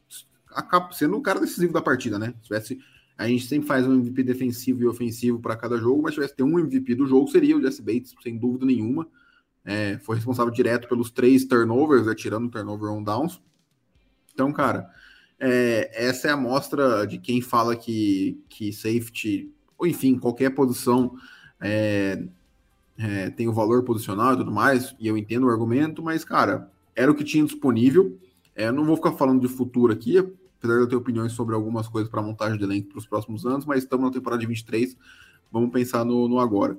sendo 0.92 1.16
o 1.16 1.23
cara 1.23 1.40
decisivo 1.40 1.73
da 1.73 1.80
partida, 1.80 2.18
né? 2.18 2.34
Se 2.38 2.42
tivesse, 2.42 2.80
a 3.16 3.28
gente 3.28 3.46
sempre 3.46 3.68
faz 3.68 3.87
um 3.87 3.94
MVP 3.94 4.25
defensivo 4.25 4.82
e 4.82 4.87
ofensivo 4.87 5.38
para 5.38 5.56
cada 5.56 5.78
jogo, 5.78 6.02
mas 6.02 6.12
se 6.12 6.16
tivesse 6.16 6.34
ter 6.34 6.42
um 6.42 6.58
MVP 6.58 6.96
do 6.96 7.06
jogo, 7.06 7.28
seria 7.28 7.56
o 7.56 7.61
Jesse 7.61 7.82
Bates, 7.82 8.14
sem 8.20 8.37
dúvida 8.37 8.66
nenhuma. 8.66 9.06
É, 9.64 9.99
foi 9.99 10.16
responsável 10.16 10.52
direto 10.52 10.88
pelos 10.88 11.11
três 11.11 11.44
turnovers, 11.44 12.06
né, 12.06 12.14
turnover 12.14 12.90
on 12.90 13.02
downs. 13.02 13.40
Então, 14.33 14.52
cara, 14.52 14.90
é, 15.38 15.90
essa 16.06 16.28
é 16.28 16.30
a 16.30 16.37
mostra 16.37 17.06
de 17.06 17.18
quem 17.18 17.40
fala 17.40 17.75
que, 17.75 18.42
que 18.49 18.73
safety, 18.73 19.50
ou 19.78 19.87
enfim, 19.87 20.18
qualquer 20.18 20.50
posição 20.50 21.14
é, 21.61 22.23
é, 22.99 23.30
tem 23.30 23.49
o 23.49 23.52
valor 23.52 23.83
posicional 23.85 24.35
e 24.35 24.37
tudo 24.37 24.52
mais, 24.52 24.94
e 24.99 25.09
eu 25.09 25.16
entendo 25.16 25.47
o 25.47 25.50
argumento, 25.50 26.02
mas, 26.02 26.25
cara, 26.25 26.71
era 26.94 27.11
o 27.11 27.14
que 27.14 27.25
tinha 27.25 27.44
disponível. 27.44 28.18
É, 28.54 28.71
não 28.71 28.85
vou 28.85 28.97
ficar 28.97 29.12
falando 29.12 29.40
de 29.40 29.49
futuro 29.49 29.92
aqui, 29.92 30.18
apesar 30.18 30.76
de 30.76 30.83
eu 30.83 30.88
ter 30.88 30.97
opiniões 30.97 31.33
sobre 31.33 31.54
algumas 31.54 31.88
coisas 31.88 32.11
para 32.11 32.23
montagem 32.23 32.56
de 32.56 32.64
elenco 32.64 32.90
para 32.90 32.99
os 32.99 33.06
próximos 33.06 33.44
anos, 33.44 33.64
mas 33.64 33.83
estamos 33.83 34.06
na 34.06 34.12
temporada 34.12 34.40
de 34.40 34.47
23, 34.47 34.97
vamos 35.50 35.71
pensar 35.71 36.04
no, 36.04 36.28
no 36.28 36.38
agora. 36.38 36.78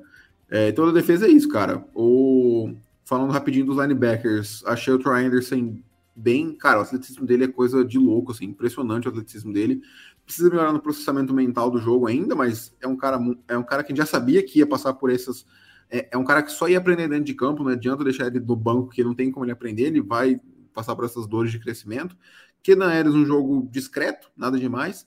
É, 0.50 0.72
toda 0.72 0.92
a 0.92 0.94
defesa 0.94 1.28
é 1.28 1.30
isso, 1.30 1.50
cara. 1.50 1.86
O, 1.94 2.74
falando 3.04 3.32
rapidinho 3.32 3.66
dos 3.66 3.78
linebackers, 3.78 4.64
achei 4.66 4.94
o 4.94 5.00
Troy 5.00 5.26
Anderson 5.26 5.78
bem. 6.16 6.56
Cara, 6.56 6.80
o 6.80 6.82
atleticismo 6.82 7.26
dele 7.26 7.46
é 7.46 7.48
coisa 7.48 7.84
de 7.84 7.98
louco, 7.98 8.32
assim, 8.32 8.46
impressionante 8.46 9.08
o 9.08 9.10
atleticismo 9.10 9.52
dele. 9.52 9.82
Precisa 10.26 10.50
melhorar 10.50 10.72
no 10.72 10.80
processamento 10.80 11.34
mental 11.34 11.70
do 11.70 11.78
jogo 11.78 12.08
ainda, 12.08 12.36
mas 12.36 12.76
é 12.82 12.88
um 12.88 12.96
cara, 12.96 13.20
é 13.48 13.58
um 13.58 13.64
cara 13.64 13.84
que 13.84 13.96
já 13.96 14.06
sabia 14.06 14.44
que 14.44 14.60
ia 14.60 14.68
passar 14.68 14.94
por 14.94 15.12
essas. 15.12 15.46
É, 15.90 16.10
é 16.12 16.18
um 16.18 16.24
cara 16.24 16.42
que 16.42 16.52
só 16.52 16.68
ia 16.68 16.78
aprender 16.78 17.08
dentro 17.08 17.26
de 17.26 17.34
campo, 17.34 17.64
não 17.64 17.72
adianta 17.72 18.04
deixar 18.04 18.28
ele 18.28 18.40
do 18.40 18.56
banco, 18.56 18.90
que 18.90 19.04
não 19.04 19.14
tem 19.14 19.32
como 19.32 19.46
ele 19.46 19.52
aprender, 19.52 19.84
ele 19.84 20.02
vai 20.02 20.40
passar 20.74 20.96
por 20.96 21.06
essas 21.06 21.28
dores 21.28 21.52
de 21.52 21.60
crescimento. 21.60 22.18
Que 22.64 22.76
na 22.76 22.88
Ares 22.88 23.14
um 23.14 23.26
jogo 23.26 23.70
discreto, 23.72 24.32
nada 24.36 24.58
demais. 24.58 25.06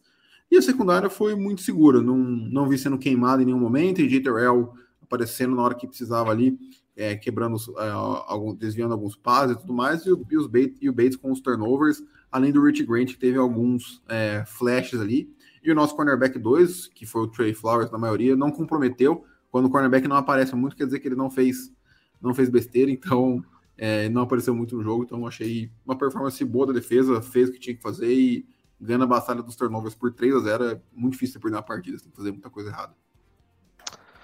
E 0.51 0.57
a 0.57 0.63
secundária 0.63 1.11
foi 1.11 1.35
muito 1.35 1.63
segura, 1.63 2.01
não, 2.01 2.17
não 2.17 2.69
vi 2.69 2.79
sendo 2.79 2.97
queimado 2.97 3.43
em 3.43 3.45
nenhum 3.45 3.59
momento. 3.59 4.01
E 4.01 4.09
J. 4.09 4.21
Terrell 4.23 4.73
aparecendo 5.09 5.57
na 5.57 5.63
hora 5.63 5.75
que 5.75 5.89
precisava 5.89 6.31
ali, 6.31 6.59
é, 6.95 7.17
quebrando, 7.17 7.57
é, 7.79 7.91
algum, 7.91 8.55
desviando 8.55 8.93
alguns 8.93 9.17
passes 9.17 9.57
e 9.57 9.61
tudo 9.61 9.73
mais, 9.73 10.05
e, 10.05 10.11
e, 10.11 10.37
os 10.37 10.47
Bates, 10.47 10.79
e 10.81 10.89
o 10.89 10.93
Bates 10.93 11.17
com 11.17 11.33
os 11.33 11.41
turnovers, 11.41 12.03
além 12.31 12.53
do 12.53 12.63
Rich 12.63 12.85
Grant, 12.85 13.09
que 13.09 13.19
teve 13.19 13.39
alguns 13.39 14.03
é, 14.09 14.45
flashes 14.47 15.01
ali. 15.01 15.33
E 15.63 15.73
o 15.73 15.75
nosso 15.75 15.97
cornerback 15.97 16.39
2, 16.39 16.89
que 16.89 17.07
foi 17.07 17.23
o 17.23 17.27
Trey 17.27 17.55
Flowers 17.55 17.91
na 17.91 17.99
maioria, 17.99 18.37
não 18.37 18.51
comprometeu. 18.51 19.25
Quando 19.51 19.67
o 19.67 19.71
cornerback 19.71 20.07
não 20.07 20.17
aparece 20.17 20.55
muito, 20.55 20.77
quer 20.77 20.85
dizer 20.85 20.99
que 20.99 21.09
ele 21.09 21.17
não 21.17 21.31
fez, 21.31 21.73
não 22.21 22.35
fez 22.35 22.49
besteira, 22.49 22.91
então 22.91 23.43
é, 23.77 24.09
não 24.09 24.23
apareceu 24.23 24.55
muito 24.55 24.77
no 24.77 24.83
jogo. 24.83 25.05
Então 25.05 25.27
achei 25.27 25.71
uma 25.85 25.97
performance 25.97 26.45
boa 26.45 26.67
da 26.67 26.73
defesa, 26.73 27.23
fez 27.23 27.49
o 27.49 27.53
que 27.53 27.59
tinha 27.59 27.77
que 27.77 27.83
fazer 27.83 28.13
e 28.13 28.47
ganha 28.81 29.03
a 29.03 29.07
batalha 29.07 29.43
dos 29.43 29.57
turnovers 29.57 29.95
por 29.95 30.13
3 30.13 30.35
a 30.37 30.41
0 30.41 30.65
é 30.65 30.81
muito 30.93 31.15
difícil 31.15 31.41
perder 31.41 31.57
uma 31.57 31.63
partida, 31.63 31.99
tem 31.99 32.11
que 32.11 32.17
fazer 32.17 32.31
muita 32.31 32.51
coisa 32.51 32.71
errada. 32.71 32.95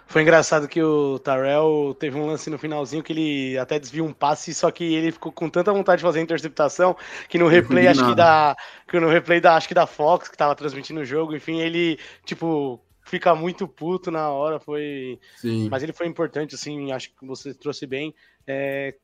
Foi 0.07 0.23
engraçado 0.23 0.69
que 0.69 0.83
o 0.83 1.19
Tarell 1.19 1.97
teve 1.99 2.17
um 2.17 2.27
lance 2.27 2.49
no 2.49 2.59
finalzinho 2.59 3.03
que 3.03 3.13
ele 3.13 3.59
até 3.59 3.79
desviou 3.79 4.07
um 4.07 4.13
passe, 4.13 4.55
só 4.55 4.71
que 4.71 4.95
ele 4.95 5.11
ficou 5.11 5.33
com 5.33 5.49
tanta 5.49 5.73
vontade 5.73 5.99
de 5.99 6.05
fazer 6.05 6.21
a 6.21 6.23
interceptação 6.23 6.97
que 7.29 7.39
no 7.39 7.49
replay, 7.49 7.89
acho 7.89 8.07
que 8.07 8.15
da. 8.15 8.57
Que 8.87 9.01
no 9.01 9.09
replay 9.09 9.41
da, 9.41 9.57
acho 9.57 9.67
que 9.67 9.75
da 9.75 9.87
Fox, 9.87 10.29
que 10.29 10.37
tava 10.37 10.55
transmitindo 10.55 11.01
o 11.01 11.05
jogo, 11.05 11.35
enfim, 11.35 11.61
ele, 11.61 11.99
tipo, 12.25 12.81
fica 13.03 13.35
muito 13.35 13.67
puto 13.67 14.11
na 14.11 14.29
hora. 14.29 14.61
Foi. 14.61 15.19
Sim. 15.37 15.69
Mas 15.71 15.83
ele 15.83 15.93
foi 15.93 16.07
importante, 16.07 16.55
assim, 16.55 16.93
acho 16.93 17.11
que 17.11 17.27
você 17.27 17.55
trouxe 17.55 17.87
bem. 17.87 18.15
É, 18.47 18.95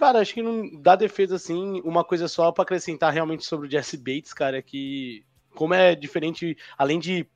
Cara, 0.00 0.20
acho 0.20 0.32
que 0.32 0.42
não 0.42 0.80
dá 0.80 0.96
defesa 0.96 1.36
assim, 1.36 1.82
uma 1.84 2.02
coisa 2.02 2.26
só 2.26 2.50
para 2.50 2.62
acrescentar 2.62 3.12
realmente 3.12 3.44
sobre 3.44 3.68
o 3.68 3.70
Jesse 3.70 3.98
Bates, 3.98 4.32
cara, 4.32 4.56
é 4.56 4.62
que 4.62 5.22
como 5.54 5.74
é 5.74 5.94
diferente, 5.94 6.56
além 6.78 6.98
de 6.98 7.26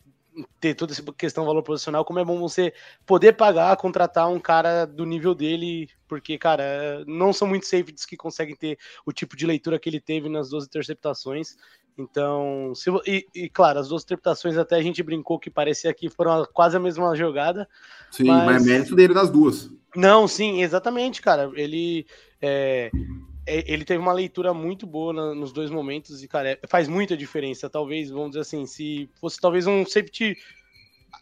ter 0.61 0.75
toda 0.75 0.93
essa 0.93 1.03
questão 1.13 1.45
valor 1.45 1.63
posicional, 1.63 2.05
como 2.05 2.19
é 2.19 2.25
bom 2.25 2.39
você 2.39 2.73
poder 3.07 3.35
pagar, 3.35 3.77
contratar 3.77 4.29
um 4.29 4.41
cara 4.41 4.85
do 4.85 5.05
nível 5.05 5.35
dele, 5.35 5.89
porque, 6.09 6.37
cara, 6.39 7.05
não 7.07 7.33
são 7.33 7.47
muitos 7.47 7.69
safeties 7.69 8.05
que 8.05 8.17
conseguem 8.17 8.57
ter 8.57 8.79
o 9.07 9.13
tipo 9.13 9.37
de 9.37 9.47
leitura 9.47 9.79
que 9.79 9.89
ele 9.89 10.01
teve 10.01 10.29
nas 10.29 10.51
duas 10.51 10.65
interceptações. 10.65 11.57
Então, 11.97 12.73
se, 12.75 12.91
e, 13.07 13.27
e, 13.35 13.49
claro, 13.49 13.79
as 13.79 13.89
duas 13.89 14.03
interpretações 14.03 14.57
até 14.57 14.77
a 14.77 14.83
gente 14.83 15.03
brincou 15.03 15.39
que 15.39 15.49
parecia 15.49 15.95
que 15.95 16.11
foram 16.11 16.47
quase 16.53 16.77
a 16.77 16.81
mesma 16.81 17.15
jogada. 17.15 17.69
Sim, 18.11 18.25
mas, 18.25 18.45
mas 18.45 18.67
é 18.67 18.71
mérito 18.71 18.97
dele 18.97 19.15
nas 19.15 19.31
duas. 19.31 19.71
Não, 19.95 20.27
sim, 20.27 20.61
exatamente, 20.61 21.23
cara. 21.23 21.51
Ele 21.55 22.05
é, 22.43 22.91
é, 22.93 22.99
ele 23.47 23.85
teve 23.85 24.01
uma 24.01 24.13
leitura 24.13 24.55
muito 24.55 24.87
boa 24.87 25.35
nos 25.35 25.53
dois 25.53 25.71
momentos 25.71 26.23
e, 26.23 26.29
cara, 26.29 26.51
é, 26.51 26.61
faz 26.67 26.89
muita 26.89 27.17
diferença. 27.17 27.69
Talvez, 27.69 28.11
vamos 28.11 28.31
dizer 28.31 28.41
assim, 28.41 28.67
se 28.67 29.09
fosse 29.21 29.41
talvez 29.41 29.67
um 29.67 29.85
safety 29.85 30.37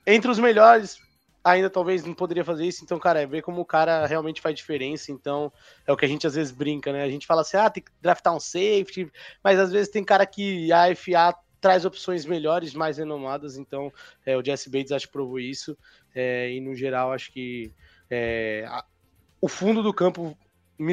entre 0.06 0.30
os 0.30 0.38
melhores, 0.38 0.98
ainda 1.44 1.68
talvez 1.68 2.04
não 2.04 2.14
poderia 2.14 2.44
fazer 2.44 2.66
isso. 2.66 2.84
Então, 2.84 2.98
cara, 2.98 3.22
é 3.22 3.26
ver 3.26 3.42
como 3.42 3.60
o 3.60 3.64
cara 3.64 4.06
realmente 4.06 4.40
faz 4.40 4.54
diferença. 4.54 5.10
Então, 5.10 5.52
é 5.86 5.92
o 5.92 5.96
que 5.96 6.04
a 6.04 6.08
gente 6.08 6.26
às 6.26 6.34
vezes 6.34 6.52
brinca, 6.52 6.92
né? 6.92 7.02
A 7.02 7.08
gente 7.10 7.26
fala 7.26 7.42
assim, 7.42 7.56
ah, 7.56 7.70
tem 7.70 7.82
que 7.82 7.90
draftar 8.00 8.34
um 8.34 8.40
safety, 8.40 9.10
mas 9.42 9.58
às 9.58 9.72
vezes 9.72 9.90
tem 9.90 10.04
cara 10.04 10.24
que 10.24 10.72
a 10.72 10.94
FA 10.94 11.34
traz 11.60 11.84
opções 11.84 12.24
melhores, 12.26 12.74
mais 12.74 12.98
renomadas. 12.98 13.56
Então, 13.56 13.92
é, 14.24 14.36
o 14.36 14.44
Jesse 14.44 14.70
Bates 14.70 14.92
acho 14.92 15.06
que 15.06 15.12
provou 15.12 15.40
isso. 15.40 15.76
É, 16.14 16.52
e 16.52 16.60
no 16.60 16.74
geral, 16.74 17.12
acho 17.12 17.32
que 17.32 17.72
é, 18.10 18.68
o 19.40 19.48
fundo 19.48 19.82
do 19.82 19.92
campo 19.92 20.36
me, 20.78 20.92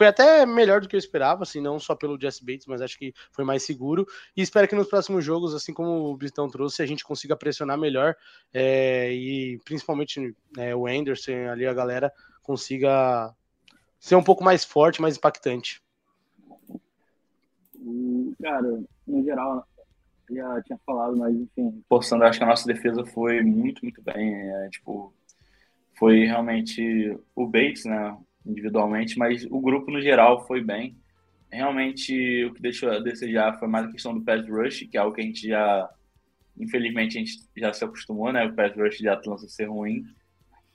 foi 0.00 0.06
até 0.06 0.46
melhor 0.46 0.80
do 0.80 0.88
que 0.88 0.96
eu 0.96 0.98
esperava, 0.98 1.42
assim, 1.42 1.60
não 1.60 1.78
só 1.78 1.94
pelo 1.94 2.18
Jesse 2.18 2.42
Bates, 2.42 2.64
mas 2.66 2.80
acho 2.80 2.98
que 2.98 3.12
foi 3.30 3.44
mais 3.44 3.64
seguro. 3.64 4.06
E 4.34 4.40
espero 4.40 4.66
que 4.66 4.74
nos 4.74 4.88
próximos 4.88 5.22
jogos, 5.22 5.54
assim 5.54 5.74
como 5.74 6.06
o 6.06 6.16
Britão 6.16 6.48
trouxe, 6.48 6.80
a 6.80 6.86
gente 6.86 7.04
consiga 7.04 7.36
pressionar 7.36 7.76
melhor 7.76 8.16
é, 8.50 9.12
e 9.12 9.60
principalmente 9.62 10.34
é, 10.56 10.74
o 10.74 10.86
Anderson 10.86 11.50
ali, 11.50 11.66
a 11.66 11.74
galera, 11.74 12.10
consiga 12.42 13.30
ser 13.98 14.16
um 14.16 14.22
pouco 14.22 14.42
mais 14.42 14.64
forte, 14.64 15.02
mais 15.02 15.18
impactante. 15.18 15.82
Cara, 18.42 18.82
no 19.06 19.22
geral, 19.22 19.68
já 20.30 20.62
tinha 20.62 20.78
falado, 20.86 21.14
mas 21.14 21.36
enfim, 21.36 21.84
forçando, 21.86 22.24
acho 22.24 22.38
que 22.38 22.44
a 22.44 22.48
nossa 22.48 22.66
defesa 22.66 23.04
foi 23.04 23.42
muito, 23.42 23.82
muito 23.82 24.00
bem. 24.00 24.32
É, 24.34 24.70
tipo, 24.70 25.12
foi 25.98 26.20
realmente 26.20 27.18
o 27.36 27.46
Bates, 27.46 27.84
né? 27.84 28.16
Individualmente, 28.44 29.18
mas 29.18 29.44
o 29.50 29.60
grupo 29.60 29.90
no 29.90 30.00
geral 30.00 30.46
foi 30.46 30.62
bem. 30.62 30.96
Realmente, 31.50 32.44
o 32.44 32.54
que 32.54 32.62
deixou 32.62 32.90
a 32.90 33.00
desejar 33.00 33.58
foi 33.58 33.68
mais 33.68 33.86
a 33.86 33.92
questão 33.92 34.14
do 34.14 34.22
pass 34.22 34.46
rush, 34.48 34.86
que 34.90 34.96
é 34.96 35.00
algo 35.00 35.14
que 35.14 35.20
a 35.20 35.24
gente 35.24 35.48
já, 35.48 35.90
infelizmente, 36.58 37.18
a 37.18 37.20
gente 37.20 37.38
já 37.56 37.72
se 37.72 37.84
acostumou, 37.84 38.32
né? 38.32 38.44
O 38.46 38.54
pass 38.54 38.74
rush 38.76 38.98
de 38.98 39.08
Atlanta 39.08 39.48
ser 39.48 39.66
ruim. 39.66 40.04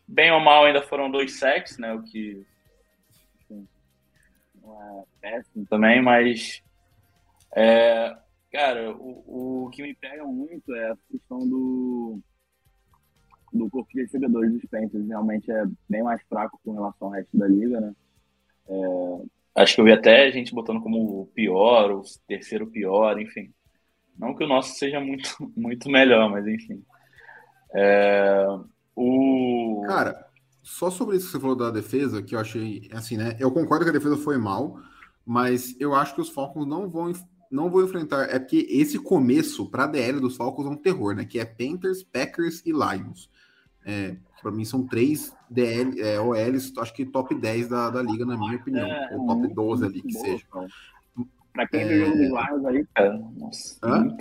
Bem 0.08 0.32
ou 0.32 0.40
mal, 0.40 0.66
ainda 0.66 0.82
foram 0.82 1.10
dois 1.10 1.40
sacks, 1.40 1.78
né? 1.78 1.94
O 1.94 2.04
que 2.04 2.46
enfim, 3.42 3.68
não 4.62 4.82
é 4.82 5.04
péssimo 5.22 5.66
também, 5.66 6.02
mas 6.02 6.62
é, 7.56 8.16
cara, 8.52 8.92
o, 8.92 9.66
o 9.66 9.70
que 9.70 9.82
me 9.82 9.96
pega 9.96 10.26
muito 10.26 10.76
é 10.76 10.92
a 10.92 10.98
questão 11.10 11.48
do 11.48 12.20
do 13.58 13.70
corpo 13.70 13.90
de 13.94 14.02
recebedores 14.02 14.52
dos 14.52 14.66
Panthers 14.66 15.08
realmente 15.08 15.52
é 15.52 15.66
bem 15.90 16.04
mais 16.04 16.22
fraco 16.24 16.60
com 16.64 16.74
relação 16.74 17.08
ao 17.08 17.14
resto 17.14 17.38
da 17.38 17.48
liga, 17.48 17.80
né? 17.80 17.96
É, 18.68 19.62
acho 19.62 19.76
que 19.76 19.82
eu 19.82 19.86
vi 19.86 19.92
até 19.92 20.32
gente 20.32 20.54
botando 20.54 20.82
como 20.82 21.22
o 21.22 21.26
pior, 21.28 21.92
o 21.92 22.04
terceiro 22.28 22.68
pior, 22.68 23.20
enfim. 23.20 23.54
Não 24.18 24.36
que 24.36 24.44
o 24.44 24.48
nosso 24.48 24.76
seja 24.76 25.00
muito, 25.00 25.30
muito 25.56 25.90
melhor, 25.90 26.30
mas 26.30 26.48
enfim. 26.48 26.84
É, 27.74 28.46
o... 28.96 29.84
Cara, 29.88 30.26
só 30.64 30.90
sobre 30.90 31.18
isso 31.18 31.28
que 31.28 31.32
você 31.34 31.40
falou 31.40 31.56
da 31.56 31.70
defesa, 31.70 32.24
que 32.24 32.36
eu 32.36 32.40
achei 32.40 32.90
assim, 32.92 33.18
né? 33.18 33.36
Eu 33.40 33.52
concordo 33.52 33.86
que 33.86 33.90
a 33.90 33.94
defesa 33.94 34.18
foi 34.18 34.38
mal, 34.38 34.80
mas 35.26 35.76
eu 35.80 35.94
acho 35.94 36.16
que 36.16 36.22
os 36.22 36.30
Falcons 36.30 36.68
não 36.68 36.90
vão 36.90 37.12
não 37.52 37.70
vou 37.70 37.84
enfrentar. 37.84 38.24
É 38.30 38.40
porque 38.40 38.68
esse 38.70 39.00
começo 39.00 39.70
para 39.70 39.86
a 39.86 39.88
DL 39.88 40.20
dos 40.20 40.36
Falcons 40.36 40.66
é 40.66 40.70
um 40.70 40.76
terror, 40.76 41.16
né? 41.16 41.26
Que 41.26 41.40
é 41.40 41.46
Panthers, 41.46 42.04
Packers 42.04 42.62
e 42.66 42.72
Lions. 42.72 43.30
É, 43.86 44.16
para 44.42 44.52
mim 44.52 44.66
são 44.66 44.86
três 44.86 45.36
DL, 45.50 46.02
é, 46.02 46.20
OLs, 46.20 46.74
acho 46.78 46.94
que 46.94 47.06
top 47.06 47.36
10 47.36 47.70
da, 47.70 47.90
da 47.90 48.02
liga, 48.02 48.26
na 48.26 48.38
minha 48.38 48.58
opinião. 48.58 48.86
É, 48.86 49.10
ou 49.14 49.28
top 49.28 49.54
12 49.54 49.86
ali, 49.86 50.02
que 50.02 50.14
boa, 50.14 50.26
seja. 50.26 50.46
Para 51.54 51.68
quem 51.68 51.82
é... 51.82 51.88
viu 51.88 52.12
dos 52.12 52.20
Lions 52.20 52.66
aí, 52.66 52.86
cara, 52.94 53.22
nossa. 53.38 53.78
Hã? 53.84 54.18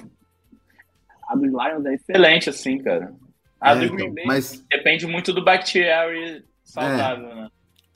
A 1.29 1.35
dos 1.35 1.50
Lions 1.50 1.87
é 1.87 1.94
excelente, 1.94 2.50
assim, 2.50 2.79
cara. 2.79 3.14
A 3.61 3.72
é, 3.72 3.87
do 3.87 3.94
Green 3.94 4.05
então, 4.05 4.14
Bay 4.14 4.24
mas... 4.27 4.64
depende 4.70 5.07
muito 5.07 5.33
do 5.33 5.42
Bakhtiari 5.42 6.44
saudável, 6.62 7.31
é. 7.31 7.35
né? 7.35 7.48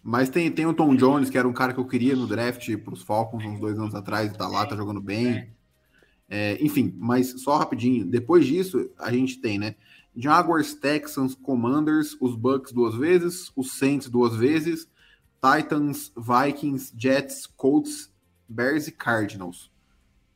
Mas 0.02 0.30
tem, 0.30 0.50
tem 0.50 0.64
o 0.64 0.72
Tom 0.72 0.96
Jones, 0.96 1.28
que 1.28 1.36
era 1.36 1.46
um 1.46 1.52
cara 1.52 1.74
que 1.74 1.80
eu 1.80 1.86
queria 1.86 2.16
no 2.16 2.26
draft 2.26 2.74
para 2.78 2.94
os 2.94 3.02
Falcons 3.02 3.44
uns 3.44 3.60
dois 3.60 3.78
anos 3.78 3.94
atrás, 3.94 4.32
tá 4.32 4.48
lá, 4.48 4.64
tá 4.64 4.74
jogando 4.74 5.00
bem. 5.02 5.50
É, 6.30 6.56
enfim, 6.62 6.94
mas 6.96 7.42
só 7.42 7.58
rapidinho. 7.58 8.06
Depois 8.06 8.46
disso, 8.46 8.90
a 8.98 9.12
gente 9.12 9.38
tem, 9.38 9.58
né? 9.58 9.74
Jaguars, 10.20 10.74
Texans, 10.74 11.36
Commanders, 11.36 12.16
os 12.20 12.34
Bucks 12.34 12.72
duas 12.72 12.96
vezes, 12.96 13.52
os 13.54 13.78
Saints 13.78 14.08
duas 14.08 14.34
vezes, 14.34 14.90
Titans, 15.40 16.12
Vikings, 16.16 16.92
Jets, 16.98 17.46
Colts, 17.46 18.12
Bears 18.48 18.88
e 18.88 18.92
Cardinals. 18.92 19.70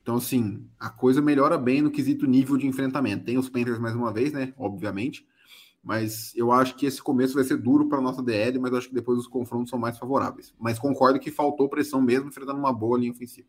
Então, 0.00 0.16
assim, 0.16 0.64
a 0.78 0.88
coisa 0.88 1.20
melhora 1.20 1.58
bem 1.58 1.82
no 1.82 1.90
quesito 1.90 2.26
nível 2.26 2.56
de 2.56 2.66
enfrentamento. 2.66 3.24
Tem 3.24 3.36
os 3.38 3.48
Panthers 3.48 3.80
mais 3.80 3.96
uma 3.96 4.12
vez, 4.12 4.32
né? 4.32 4.54
Obviamente. 4.56 5.26
Mas 5.82 6.32
eu 6.36 6.52
acho 6.52 6.76
que 6.76 6.86
esse 6.86 7.02
começo 7.02 7.34
vai 7.34 7.42
ser 7.42 7.56
duro 7.56 7.88
para 7.88 7.98
a 7.98 8.02
nossa 8.02 8.22
DL, 8.22 8.60
mas 8.60 8.72
acho 8.72 8.88
que 8.88 8.94
depois 8.94 9.18
os 9.18 9.26
confrontos 9.26 9.70
são 9.70 9.78
mais 9.80 9.98
favoráveis. 9.98 10.54
Mas 10.60 10.78
concordo 10.78 11.18
que 11.18 11.30
faltou 11.30 11.68
pressão 11.68 12.00
mesmo, 12.00 12.28
enfrentando 12.28 12.58
uma 12.58 12.72
boa 12.72 12.96
linha 12.96 13.10
ofensiva. 13.10 13.48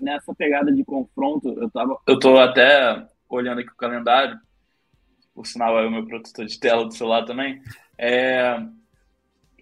Nessa 0.00 0.34
pegada 0.34 0.72
de 0.72 0.84
confronto, 0.84 1.48
eu 1.60 1.70
tava. 1.70 1.98
Eu 2.06 2.18
tô 2.18 2.38
até 2.38 3.06
olhando 3.28 3.60
aqui 3.60 3.70
o 3.70 3.76
calendário, 3.76 4.38
por 5.34 5.46
sinal 5.46 5.78
é 5.78 5.86
o 5.86 5.90
meu 5.90 6.06
protetor 6.06 6.46
de 6.46 6.58
tela 6.58 6.84
do 6.84 6.94
celular 6.94 7.24
também. 7.24 7.60
É, 7.96 8.60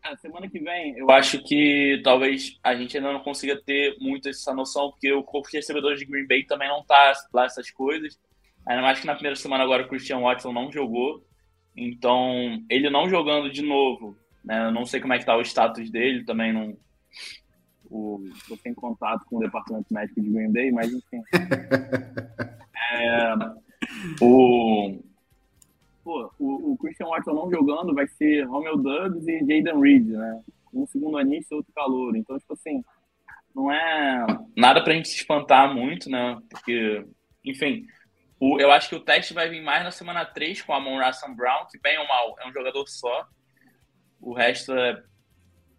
a 0.02 0.16
semana 0.16 0.48
que 0.48 0.58
vem, 0.58 0.96
eu 0.96 1.10
acho 1.10 1.42
que 1.42 2.00
talvez 2.04 2.58
a 2.62 2.74
gente 2.74 2.96
ainda 2.96 3.12
não 3.12 3.20
consiga 3.20 3.60
ter 3.60 3.96
muito 4.00 4.28
essa 4.28 4.54
noção, 4.54 4.90
porque 4.90 5.12
o 5.12 5.22
corpo 5.22 5.50
de 5.50 5.56
recebedores 5.56 5.98
de 5.98 6.04
Green 6.04 6.26
Bay 6.26 6.44
também 6.44 6.68
não 6.68 6.84
tá 6.84 7.12
lá 7.32 7.46
essas 7.46 7.70
coisas. 7.70 8.18
Ainda 8.66 8.82
mais 8.82 9.00
que 9.00 9.06
na 9.06 9.14
primeira 9.14 9.36
semana 9.36 9.64
agora 9.64 9.84
o 9.84 9.88
Christian 9.88 10.20
Watson 10.20 10.52
não 10.52 10.70
jogou. 10.70 11.24
Então, 11.76 12.62
ele 12.70 12.88
não 12.88 13.08
jogando 13.08 13.50
de 13.50 13.62
novo, 13.62 14.16
né? 14.44 14.66
Eu 14.66 14.72
não 14.72 14.86
sei 14.86 15.00
como 15.00 15.12
é 15.12 15.18
que 15.18 15.26
tá 15.26 15.36
o 15.36 15.42
status 15.42 15.90
dele, 15.90 16.24
também 16.24 16.52
não. 16.52 16.76
O, 17.90 18.24
eu 18.50 18.56
tenho 18.58 18.74
contato 18.74 19.24
com 19.26 19.36
o 19.36 19.40
departamento 19.40 19.92
médico 19.92 20.20
de 20.20 20.30
Green 20.30 20.52
Bay, 20.52 20.72
mas 20.72 20.92
enfim. 20.92 21.22
é, 22.92 23.34
o, 24.20 24.98
pô, 26.02 26.32
o, 26.38 26.72
o, 26.72 26.78
Christian 26.78 27.06
Watson 27.06 27.32
não 27.32 27.50
jogando 27.50 27.94
vai 27.94 28.06
ser 28.08 28.44
Romeo 28.44 28.76
Dubs 28.76 29.26
e 29.26 29.38
Jaden 29.40 29.80
Reed, 29.80 30.06
né? 30.08 30.42
Um 30.72 30.86
segundo 30.86 31.18
anista 31.18 31.54
e 31.54 31.56
outro 31.56 31.72
calor. 31.72 32.16
Então, 32.16 32.38
tipo 32.38 32.52
assim, 32.52 32.82
não 33.54 33.72
é 33.72 34.26
nada 34.56 34.82
pra 34.82 34.94
gente 34.94 35.08
se 35.08 35.16
espantar 35.16 35.74
muito, 35.74 36.10
né? 36.10 36.38
Porque, 36.50 37.06
enfim, 37.44 37.86
o, 38.38 38.60
eu 38.60 38.70
acho 38.70 38.88
que 38.88 38.96
o 38.96 39.00
teste 39.00 39.32
vai 39.32 39.48
vir 39.48 39.62
mais 39.62 39.82
na 39.82 39.90
semana 39.90 40.24
3 40.24 40.60
com 40.62 40.72
a 40.72 40.76
Amon 40.76 41.02
Russell 41.02 41.34
Brown, 41.34 41.66
que 41.70 41.78
bem 41.78 41.98
ou 41.98 42.06
mal 42.06 42.36
é 42.40 42.48
um 42.48 42.52
jogador 42.52 42.86
só. 42.86 43.26
O 44.20 44.34
resto 44.34 44.72
é 44.72 45.02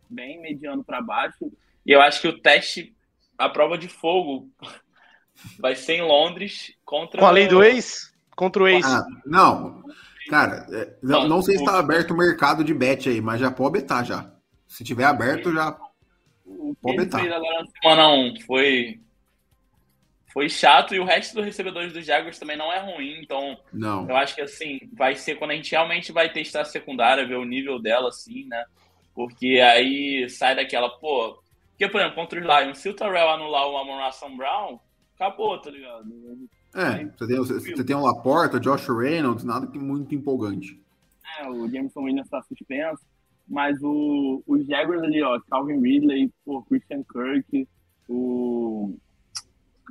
bem 0.10 0.42
mediano 0.42 0.84
para 0.84 1.02
baixo. 1.02 1.52
E 1.88 1.94
eu 1.94 2.02
acho 2.02 2.20
que 2.20 2.28
o 2.28 2.38
teste, 2.38 2.94
a 3.38 3.48
prova 3.48 3.78
de 3.78 3.88
fogo, 3.88 4.52
vai 5.58 5.74
ser 5.74 5.94
em 5.94 6.02
Londres 6.02 6.74
contra. 6.84 7.22
Com 7.22 7.26
a 7.26 7.32
lei 7.32 7.48
do 7.48 7.64
ex? 7.64 8.14
Contra 8.36 8.64
o 8.64 8.68
ex. 8.68 8.86
Ah, 8.86 9.06
não. 9.26 9.82
Cara, 10.30 10.68
é, 10.70 10.98
não, 11.02 11.26
não, 11.26 11.42
sei 11.42 11.56
se 11.56 11.64
está 11.64 11.80
aberto 11.80 12.12
o 12.12 12.18
mercado 12.18 12.62
de 12.62 12.74
bet 12.74 13.08
aí, 13.08 13.22
mas 13.22 13.40
já 13.40 13.50
pode 13.50 13.80
betar 13.80 14.06
já. 14.06 14.30
Se 14.68 14.84
tiver 14.84 15.06
aberto, 15.06 15.54
já. 15.54 15.70
O 16.46 16.76
que 16.76 16.82
pode 16.82 16.96
ele 16.98 17.06
betar. 17.06 17.22
fez 17.22 17.34
agora 17.34 17.62
na 17.62 17.68
semana 17.82 18.10
1 18.10 18.42
foi 18.42 19.00
foi 20.34 20.50
chato 20.50 20.94
e 20.94 21.00
o 21.00 21.06
resto 21.06 21.34
dos 21.34 21.46
recebedores 21.46 21.94
dos 21.94 22.06
Jaguars 22.06 22.38
também 22.38 22.58
não 22.58 22.72
é 22.72 22.80
ruim. 22.80 23.20
Então, 23.24 23.58
não. 23.74 24.08
eu 24.08 24.16
acho 24.16 24.36
que 24.36 24.42
assim, 24.42 24.82
vai 24.94 25.16
ser 25.16 25.36
quando 25.36 25.52
a 25.52 25.56
gente 25.56 25.72
realmente 25.72 26.12
vai 26.12 26.32
testar 26.32 26.62
a 26.62 26.66
secundária, 26.66 27.26
ver 27.26 27.38
o 27.38 27.46
nível 27.46 27.80
dela, 27.82 28.10
assim, 28.10 28.46
né? 28.46 28.66
Porque 29.16 29.60
aí 29.62 30.30
sai 30.30 30.56
daquela, 30.56 30.90
pô. 30.90 31.42
Porque, 31.78 31.90
por 31.90 32.02
exemplo, 32.02 32.16
contra 32.16 32.40
os 32.40 32.46
Lions, 32.46 32.80
se 32.80 32.90
o 32.90 32.96
Terrell 32.96 33.30
anular 33.30 33.68
o 33.70 33.78
Amon 33.78 34.36
Brown, 34.36 34.80
acabou, 35.14 35.60
tá 35.60 35.70
ligado? 35.70 36.12
É, 36.74 37.06
você 37.06 37.28
tem, 37.28 37.38
você 37.38 37.84
tem 37.84 37.96
um 37.96 38.02
Laporta, 38.02 38.60
Josh 38.60 38.88
Reynolds, 38.88 39.44
nada 39.44 39.68
que 39.68 39.78
muito 39.78 40.16
empolgante. 40.16 40.82
É, 41.40 41.48
o 41.48 41.70
Jameson 41.70 42.02
Williams 42.02 42.30
tá 42.30 42.42
suspenso, 42.42 43.04
mas 43.48 43.78
o, 43.84 44.42
os 44.48 44.66
Jaguars 44.66 45.04
ali, 45.04 45.22
ó, 45.22 45.40
Calvin 45.42 45.80
Ridley, 45.80 46.34
o 46.48 46.64
Christian 46.64 47.04
Kirk, 47.04 47.68
o 48.10 48.98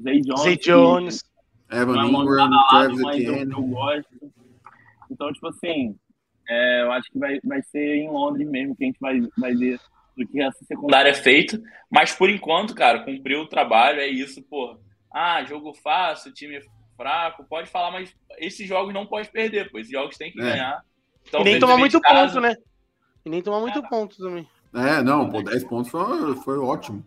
Zay 0.03 0.21
Jones. 0.23 0.43
Zay 0.43 0.57
Jones. 0.57 1.25
Evan 1.71 2.03
é 2.03 2.07
Ingram, 2.09 2.51
Travis 2.69 3.01
Etienne. 3.01 3.53
Eu, 3.53 3.59
eu 3.59 3.63
gosto. 3.63 4.33
Então, 5.09 5.33
tipo 5.33 5.47
assim, 5.49 5.97
é, 6.49 6.83
eu 6.83 6.93
acho 6.93 7.11
que 7.13 7.19
vai, 7.19 7.39
vai 7.45 7.63
ser 7.63 7.97
em 7.97 8.11
Londres 8.11 8.49
mesmo 8.49 8.75
que 8.75 8.83
a 8.83 8.87
gente 8.89 8.99
vai, 9.01 9.21
vai 9.39 9.55
ver 9.55 9.79
do 10.17 10.27
que 10.27 10.41
essa 10.41 10.65
secundária 10.65 11.11
é 11.11 11.15
feita. 11.15 11.61
Mas 11.91 12.13
por 12.13 12.31
enquanto, 12.31 12.75
cara, 12.75 13.05
cumpriu 13.05 13.41
o 13.41 13.49
trabalho, 13.49 14.01
é 14.01 14.09
isso, 14.09 14.43
pô. 14.43 14.79
Ah, 15.13 15.45
jogo 15.45 15.75
fácil, 15.75 16.33
time 16.33 16.61
fraco, 16.97 17.45
pode 17.45 17.69
falar, 17.69 17.91
mas 17.91 18.15
esses 18.39 18.67
jogos 18.67 18.95
não 18.95 19.07
pode 19.07 19.31
perder, 19.31 19.71
pô. 19.71 19.79
Esses 19.79 19.93
jogos 19.93 20.17
tem 20.17 20.33
que 20.33 20.41
é. 20.41 20.45
ganhar. 20.45 20.83
Então, 21.27 21.41
e 21.41 21.45
nem 21.45 21.59
tomar 21.59 21.77
muito 21.77 22.01
casa... 22.01 22.35
ponto, 22.35 22.41
né? 22.41 22.57
E 23.25 23.31
nem 23.31 23.43
tomar 23.43 23.61
muito 23.61 23.79
é. 23.79 23.89
ponto 23.89 24.17
também. 24.17 24.49
É, 24.75 25.03
não, 25.03 25.29
pô, 25.29 25.43
10 25.43 25.65
pontos 25.65 25.91
foi, 25.91 26.37
foi 26.37 26.59
ótimo. 26.59 27.05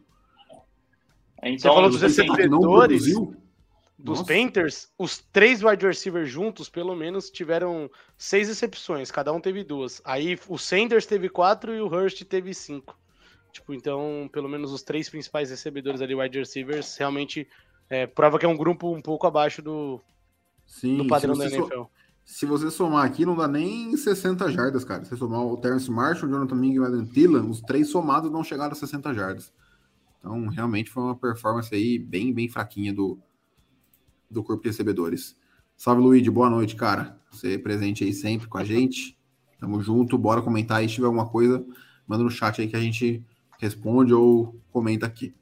Então, 1.42 1.58
Você 1.58 1.68
falou 1.68 1.90
dos 1.90 2.02
recebedores 2.02 3.04
dos 4.02 4.22
Panthers, 4.22 4.88
os 4.98 5.18
três 5.18 5.62
wide 5.62 5.86
receivers 5.86 6.30
juntos, 6.30 6.70
pelo 6.70 6.96
menos, 6.96 7.30
tiveram 7.30 7.92
seis 8.18 8.48
recepções, 8.48 9.12
cada 9.12 9.34
um 9.34 9.42
teve 9.42 9.62
duas. 9.62 10.02
Aí 10.06 10.40
o 10.48 10.58
Sanders 10.58 11.06
teve 11.06 11.28
quatro 11.28 11.76
e 11.76 11.82
o 11.82 11.88
Hurst 11.88 12.24
teve 12.24 12.54
cinco. 12.54 12.98
Tipo, 13.52 13.74
então, 13.74 14.30
pelo 14.32 14.48
menos 14.48 14.72
os 14.72 14.84
três 14.84 15.10
principais 15.10 15.50
recebedores 15.50 16.00
ali, 16.00 16.16
wide 16.16 16.40
receivers, 16.40 16.96
realmente 16.96 17.46
é, 17.90 18.08
prova 18.08 18.40
que 18.40 18.46
é 18.46 18.50
um 18.50 18.56
grupo 18.56 18.96
um 18.96 19.02
pouco 19.02 19.28
abaixo 19.28 19.62
do, 19.62 20.00
Sim, 20.66 20.98
do 20.98 21.08
padrão 21.08 21.38
da 21.38 21.46
NFL. 21.46 21.68
So, 21.68 21.90
se 22.24 22.46
você 22.46 22.72
somar 22.72 23.06
aqui, 23.06 23.26
não 23.26 23.36
dá 23.36 23.48
nem 23.48 23.98
60 23.98 24.50
jardas, 24.50 24.86
cara. 24.86 25.04
Se 25.04 25.10
você 25.10 25.18
somar 25.18 25.42
o 25.42 25.58
Terence 25.58 25.92
Marshall, 25.92 26.30
o 26.30 26.32
Jonathan 26.32 26.56
Mingo 26.56 26.76
e 26.76 26.80
o 26.80 26.86
Adam 26.86 27.06
Thielen, 27.06 27.50
os 27.50 27.60
três 27.60 27.90
somados 27.90 28.32
não 28.32 28.44
chegaram 28.44 28.72
a 28.72 28.76
60 28.76 29.14
jardas. 29.14 29.52
Então, 30.20 30.48
realmente 30.48 30.90
foi 30.90 31.04
uma 31.04 31.16
performance 31.16 31.74
aí 31.74 31.98
bem, 31.98 32.32
bem 32.32 32.48
fraquinha 32.48 32.94
do, 32.94 33.20
do 34.30 34.44
corpo 34.44 34.64
de 34.64 34.70
recebedores. 34.70 35.36
Salve, 35.76 36.02
Luigi. 36.02 36.30
Boa 36.30 36.50
noite, 36.50 36.76
cara. 36.76 37.20
Você 37.32 37.54
é 37.54 37.58
presente 37.58 38.04
aí 38.04 38.14
sempre 38.14 38.48
com 38.48 38.58
a 38.58 38.64
gente. 38.64 39.18
Tamo 39.60 39.82
junto. 39.82 40.18
Bora 40.18 40.42
comentar 40.42 40.78
aí. 40.78 40.88
Se 40.88 40.96
tiver 40.96 41.08
alguma 41.08 41.28
coisa, 41.28 41.66
manda 42.08 42.24
no 42.24 42.30
chat 42.30 42.62
aí 42.62 42.68
que 42.68 42.76
a 42.76 42.82
gente 42.82 43.24
responde 43.60 44.14
ou 44.14 44.60
comenta 44.72 45.06
aqui. 45.06 45.34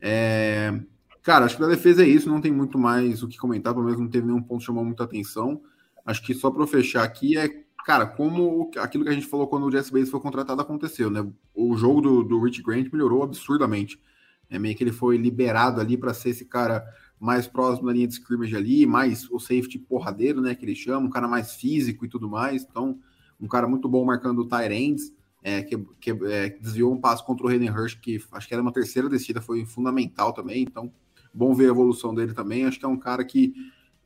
É... 0.00 0.80
Cara, 1.22 1.46
acho 1.46 1.56
que 1.56 1.62
da 1.62 1.68
defesa 1.68 2.04
é 2.04 2.08
isso. 2.08 2.28
Não 2.28 2.40
tem 2.40 2.52
muito 2.52 2.78
mais 2.78 3.22
o 3.22 3.28
que 3.28 3.38
comentar. 3.38 3.72
Pelo 3.72 3.86
menos 3.86 4.00
não 4.00 4.08
teve 4.08 4.26
nenhum 4.26 4.42
ponto 4.42 4.60
que 4.60 4.66
chamou 4.66 4.84
muita 4.84 5.04
atenção. 5.04 5.62
Acho 6.04 6.22
que 6.22 6.34
só 6.34 6.50
para 6.50 6.66
fechar 6.66 7.02
aqui 7.02 7.36
é 7.36 7.64
cara, 7.84 8.06
como 8.06 8.70
aquilo 8.78 9.04
que 9.04 9.10
a 9.10 9.12
gente 9.12 9.26
falou 9.26 9.46
quando 9.46 9.66
o 9.66 9.70
Jesse 9.70 9.92
Bates 9.92 10.10
foi 10.10 10.18
contratado 10.18 10.60
aconteceu, 10.60 11.10
né? 11.10 11.24
O 11.54 11.76
jogo 11.76 12.00
do, 12.00 12.22
do 12.24 12.40
Rich 12.40 12.62
Grant 12.62 12.90
melhorou 12.90 13.22
absurdamente. 13.22 14.00
É 14.48 14.58
meio 14.58 14.74
que 14.74 14.82
ele 14.82 14.92
foi 14.92 15.18
liberado 15.18 15.80
ali 15.80 15.96
para 15.96 16.14
ser 16.14 16.30
esse 16.30 16.46
cara 16.46 16.82
mais 17.18 17.46
próximo 17.46 17.86
da 17.86 17.92
linha 17.92 18.06
de 18.06 18.14
scrimmage 18.14 18.56
ali, 18.56 18.86
mais 18.86 19.30
o 19.30 19.38
safety 19.38 19.78
porradeiro, 19.78 20.40
né, 20.40 20.54
que 20.54 20.64
ele 20.64 20.74
chama, 20.74 21.06
um 21.06 21.10
cara 21.10 21.26
mais 21.26 21.54
físico 21.54 22.04
e 22.04 22.08
tudo 22.08 22.28
mais. 22.28 22.62
Então, 22.62 22.98
um 23.40 23.48
cara 23.48 23.66
muito 23.66 23.88
bom 23.88 24.04
marcando 24.04 24.40
o 24.40 24.48
tight 24.48 24.72
ends, 24.72 25.12
é, 25.42 25.62
que, 25.62 25.76
que 26.00 26.10
é, 26.10 26.50
desviou 26.60 26.92
um 26.92 27.00
passo 27.00 27.24
contra 27.24 27.46
o 27.46 27.48
Hayden 27.48 27.70
Hurst, 27.70 28.00
que 28.00 28.22
acho 28.32 28.48
que 28.48 28.54
era 28.54 28.62
uma 28.62 28.72
terceira 28.72 29.08
descida, 29.08 29.40
foi 29.40 29.64
fundamental 29.64 30.32
também. 30.32 30.62
Então, 30.62 30.90
bom 31.32 31.54
ver 31.54 31.66
a 31.66 31.70
evolução 31.70 32.14
dele 32.14 32.32
também. 32.32 32.64
Acho 32.64 32.78
que 32.78 32.84
é 32.84 32.88
um 32.88 32.96
cara 32.96 33.24
que 33.24 33.52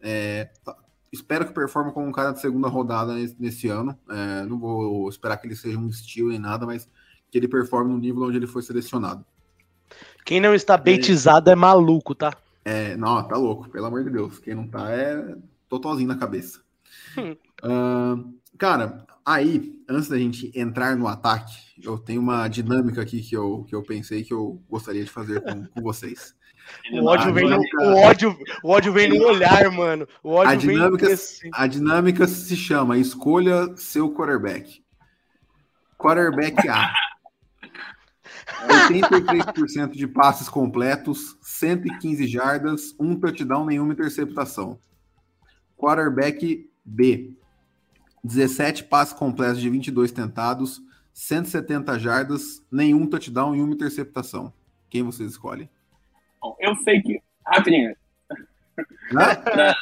é, 0.01 0.51
tá, 0.65 0.77
espero 1.13 1.47
que 1.47 1.53
performe 1.53 1.93
como 1.93 2.07
um 2.07 2.13
cara 2.13 2.33
de 2.33 2.41
segunda 2.41 2.69
rodada 2.69 3.15
nesse, 3.15 3.37
nesse 3.39 3.69
ano. 3.69 3.97
É, 4.11 4.47
não 4.47 4.59
vou 4.59 5.09
esperar 5.09 5.37
que 5.37 5.47
ele 5.47 5.57
seja 5.57 5.79
um 5.79 5.89
estilo 5.89 6.31
nem 6.31 6.39
nada, 6.39 6.67
mas 6.67 6.89
que 7.31 7.39
ele 7.39 7.49
performe 7.49 7.93
no 7.93 7.99
nível 7.99 8.23
onde 8.23 8.37
ele 8.37 8.47
foi 8.47 8.63
selecionado. 8.63 9.25
Quem 10.25 10.41
não 10.41 10.55
está 10.55 10.77
beitizado 10.77 11.51
é, 11.51 11.53
é 11.53 11.57
maluco, 11.57 12.15
tá? 12.15 12.37
É, 12.65 12.97
não, 12.97 13.27
tá 13.27 13.37
louco, 13.37 13.69
pelo 13.71 13.87
amor 13.87 14.05
de 14.05 14.11
Deus. 14.11 14.39
Quem 14.39 14.55
não 14.55 14.69
tá 14.69 14.91
é 14.91 15.37
totalzinho 15.69 16.09
na 16.09 16.17
cabeça. 16.17 16.61
Hum. 17.17 17.37
Uh, 17.63 18.35
cara, 18.57 19.07
Aí, 19.29 19.79
antes 19.87 20.09
da 20.09 20.17
gente 20.17 20.51
entrar 20.59 20.97
no 20.97 21.07
ataque, 21.07 21.55
eu 21.83 21.99
tenho 21.99 22.19
uma 22.19 22.49
dinâmica 22.49 23.03
aqui 23.03 23.21
que 23.21 23.37
eu, 23.37 23.63
que 23.69 23.75
eu 23.75 23.83
pensei 23.83 24.25
que 24.25 24.33
eu 24.33 24.59
gostaria 24.71 25.05
de 25.05 25.11
fazer 25.11 25.43
com, 25.43 25.67
com 25.67 25.83
vocês. 25.83 26.35
O 26.93 27.07
ódio, 27.07 27.33
vem 27.33 27.49
no, 27.49 27.57
o, 27.57 27.97
ódio, 27.97 28.39
o 28.63 28.69
ódio 28.69 28.93
vem 28.93 29.09
no 29.09 29.25
olhar, 29.25 29.71
mano. 29.71 30.07
O 30.23 30.33
ódio 30.33 30.53
a, 30.53 30.55
dinâmica, 30.55 31.07
vem 31.07 31.51
a 31.55 31.67
dinâmica 31.67 32.27
se 32.27 32.55
chama 32.55 32.99
Escolha 32.99 33.75
seu 33.75 34.13
quarterback. 34.13 34.83
Quarterback 35.97 36.69
A. 36.69 36.93
83% 38.89 39.93
de 39.93 40.07
passes 40.07 40.49
completos, 40.49 41.37
115 41.43 42.27
jardas, 42.27 42.95
um 42.99 43.19
touchdown, 43.19 43.67
nenhuma 43.67 43.93
interceptação. 43.93 44.79
Quarterback 45.77 46.69
B. 46.85 47.35
17 48.25 48.85
passes 48.85 49.15
completos 49.15 49.61
de 49.61 49.71
22 49.71 50.11
tentados, 50.11 50.83
170 51.13 51.99
jardas, 51.99 52.67
nenhum 52.71 53.07
touchdown 53.07 53.55
e 53.55 53.63
uma 53.63 53.75
interceptação. 53.75 54.53
Quem 54.91 55.03
vocês 55.03 55.31
escolhem? 55.31 55.69
Bom, 56.41 56.57
eu 56.61 56.75
sei 56.77 57.01
que. 57.01 57.23
Rapidinho. 57.47 57.95
pra, 59.11 59.75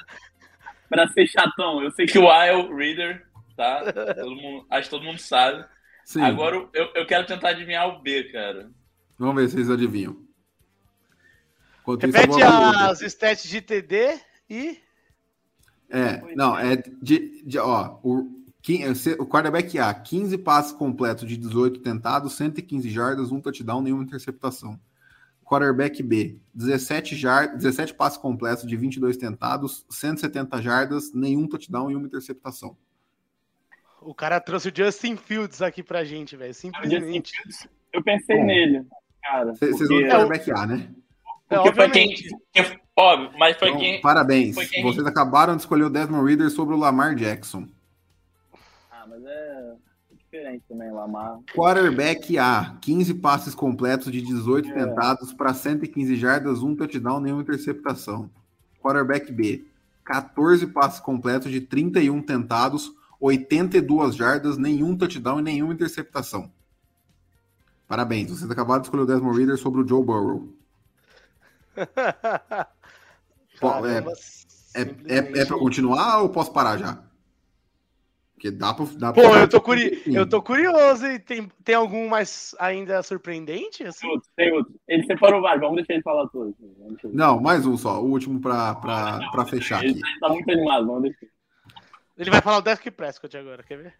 pra 0.88 1.08
ser 1.08 1.26
chatão, 1.26 1.82
eu 1.82 1.90
sei 1.92 2.06
que 2.06 2.18
o 2.18 2.24
o 2.24 2.76
Reader, 2.76 3.26
tá? 3.56 3.92
Todo 3.92 4.36
mundo, 4.36 4.66
acho 4.70 4.84
que 4.84 4.90
todo 4.90 5.04
mundo 5.04 5.18
sabe. 5.18 5.64
Sim. 6.06 6.20
Agora 6.20 6.68
eu, 6.72 6.86
eu 6.94 7.04
quero 7.04 7.26
tentar 7.26 7.48
adivinhar 7.48 7.88
o 7.88 8.00
B, 8.00 8.30
cara. 8.30 8.70
Vamos 9.18 9.34
ver 9.42 9.48
se 9.48 9.56
vocês 9.56 9.68
adivinham. 9.68 10.16
Enquanto 11.82 12.06
isso, 12.06 12.16
Repete 12.16 12.42
abrir. 12.42 12.78
as 12.78 13.00
stats 13.02 13.42
de 13.48 13.60
TD 13.60 14.20
e. 14.48 14.78
É, 15.90 16.22
não, 16.36 16.56
é 16.56 16.76
de, 17.02 17.42
de 17.44 17.58
ó, 17.58 17.98
o, 18.04 18.40
quin- 18.62 18.84
o 19.18 19.26
quarterback 19.26 19.76
A, 19.80 19.92
15 19.92 20.38
passes 20.38 20.70
completos 20.72 21.26
de 21.28 21.36
18 21.36 21.80
tentados, 21.80 22.34
115 22.34 22.88
jardas, 22.88 23.32
um 23.32 23.40
touchdown, 23.40 23.82
nenhuma 23.82 24.04
interceptação. 24.04 24.78
Quarterback 25.44 26.02
B, 26.04 26.38
17, 26.54 27.16
jar, 27.16 27.56
17 27.56 27.94
passes 27.94 28.18
completos 28.18 28.64
de 28.64 28.76
22 28.76 29.16
tentados, 29.16 29.84
170 29.90 30.62
jardas, 30.62 31.12
nenhum 31.12 31.48
touchdown 31.48 31.90
e 31.90 31.96
uma 31.96 32.06
interceptação. 32.06 32.76
O 34.06 34.14
cara 34.14 34.38
trouxe 34.40 34.68
o 34.68 34.72
Justin 34.74 35.16
Fields 35.16 35.60
aqui 35.60 35.82
pra 35.82 36.04
gente, 36.04 36.36
velho. 36.36 36.54
Simplesmente. 36.54 37.32
Eu 37.92 38.02
pensei 38.04 38.36
Bom. 38.36 38.44
nele, 38.44 38.86
cara. 39.22 39.52
Vocês 39.54 39.76
porque- 39.76 40.06
vão 40.06 40.58
A, 40.58 40.66
né? 40.66 40.88
É, 41.50 41.56
Porque 41.56 41.72
foi 41.74 41.90
quem- 41.90 42.14
Óbvio, 42.98 43.30
mas 43.38 43.56
foi 43.56 43.68
Então, 43.68 43.80
quem. 43.80 44.00
parabéns. 44.00 44.54
foi 44.54 44.66
quem- 44.66 44.82
Vocês 44.82 45.06
acabaram 45.06 45.54
de 45.56 45.62
escolher 45.62 45.84
o 45.84 45.90
Desmond 45.90 46.26
Reader 46.26 46.50
sobre 46.50 46.74
o 46.74 46.78
Lamar 46.78 47.14
Jackson. 47.14 47.66
Ah, 48.90 49.06
mas 49.08 49.24
é 49.24 49.74
diferente 50.16 50.64
também, 50.68 50.90
Lamar. 50.92 51.38
Quarterback 51.54 52.38
A, 52.38 52.76
15 52.80 53.12
passes 53.14 53.54
completos 53.54 54.10
de 54.12 54.22
18 54.22 54.70
É. 54.70 54.72
tentados 54.72 55.32
para 55.32 55.52
115 55.52 56.16
jardas, 56.16 56.62
um 56.62 56.74
touchdown, 56.74 57.20
nenhuma 57.20 57.42
interceptação. 57.42 58.30
Quarterback 58.80 59.30
B, 59.32 59.64
14 60.04 60.66
passes 60.68 61.00
completos 61.00 61.50
de 61.50 61.60
31 61.60 62.22
tentados, 62.22 62.92
82 63.20 64.14
jardas, 64.16 64.56
nenhum 64.58 64.96
touchdown 64.96 65.38
e 65.40 65.42
nenhuma 65.42 65.72
interceptação. 65.74 66.50
Parabéns, 67.88 68.30
vocês 68.30 68.50
acabaram 68.50 68.80
de 68.80 68.86
escolher 68.88 69.02
o 69.02 69.06
Desmond 69.06 69.38
Reader 69.38 69.56
sobre 69.56 69.80
o 69.82 69.88
Joe 69.88 70.04
Burrow. 70.04 70.52
Pô, 73.60 73.70
Caramba, 73.70 74.12
É, 74.74 74.80
é, 74.82 74.84
simplesmente. 74.84 75.38
é 75.38 75.44
para 75.46 75.58
continuar 75.58 76.20
ou 76.22 76.28
posso 76.28 76.52
parar 76.52 76.76
já? 76.78 77.02
Porque 78.34 78.50
dá 78.50 78.74
pra. 78.74 78.84
Dá 78.98 79.12
Pô, 79.14 79.22
pra- 79.22 79.40
eu 79.40 79.48
tô, 79.48 79.60
curi... 79.62 80.02
Eu 80.06 80.28
tô 80.28 80.42
curioso, 80.42 81.06
e 81.06 81.18
tem, 81.18 81.50
tem 81.64 81.74
algum 81.74 82.06
mais 82.08 82.54
ainda 82.58 83.02
surpreendente? 83.02 83.82
Assim? 83.82 84.00
Tem 84.02 84.10
outro, 84.10 84.30
tem 84.36 84.52
outro. 84.52 84.74
Ele 84.86 85.06
separou 85.06 85.40
vários, 85.40 85.62
vamos 85.62 85.76
deixar 85.76 85.94
ele 85.94 86.02
falar 86.02 86.28
todos. 86.28 86.54
Ele. 86.60 87.14
Não, 87.14 87.40
mais 87.40 87.64
um 87.64 87.78
só, 87.78 88.02
o 88.02 88.10
último 88.10 88.38
para 88.40 89.46
fechar 89.48 89.78
aqui. 89.78 89.86
Ele 89.88 90.02
tá 90.20 90.28
muito 90.28 90.50
animado, 90.50 90.86
vamos 90.86 91.02
deixar. 91.02 91.26
Ele 92.16 92.30
vai 92.30 92.40
falar 92.40 92.58
o 92.58 92.62
Desk 92.62 92.90
Prescott 92.90 93.36
agora, 93.36 93.62
quer 93.62 93.76
ver? 93.76 93.94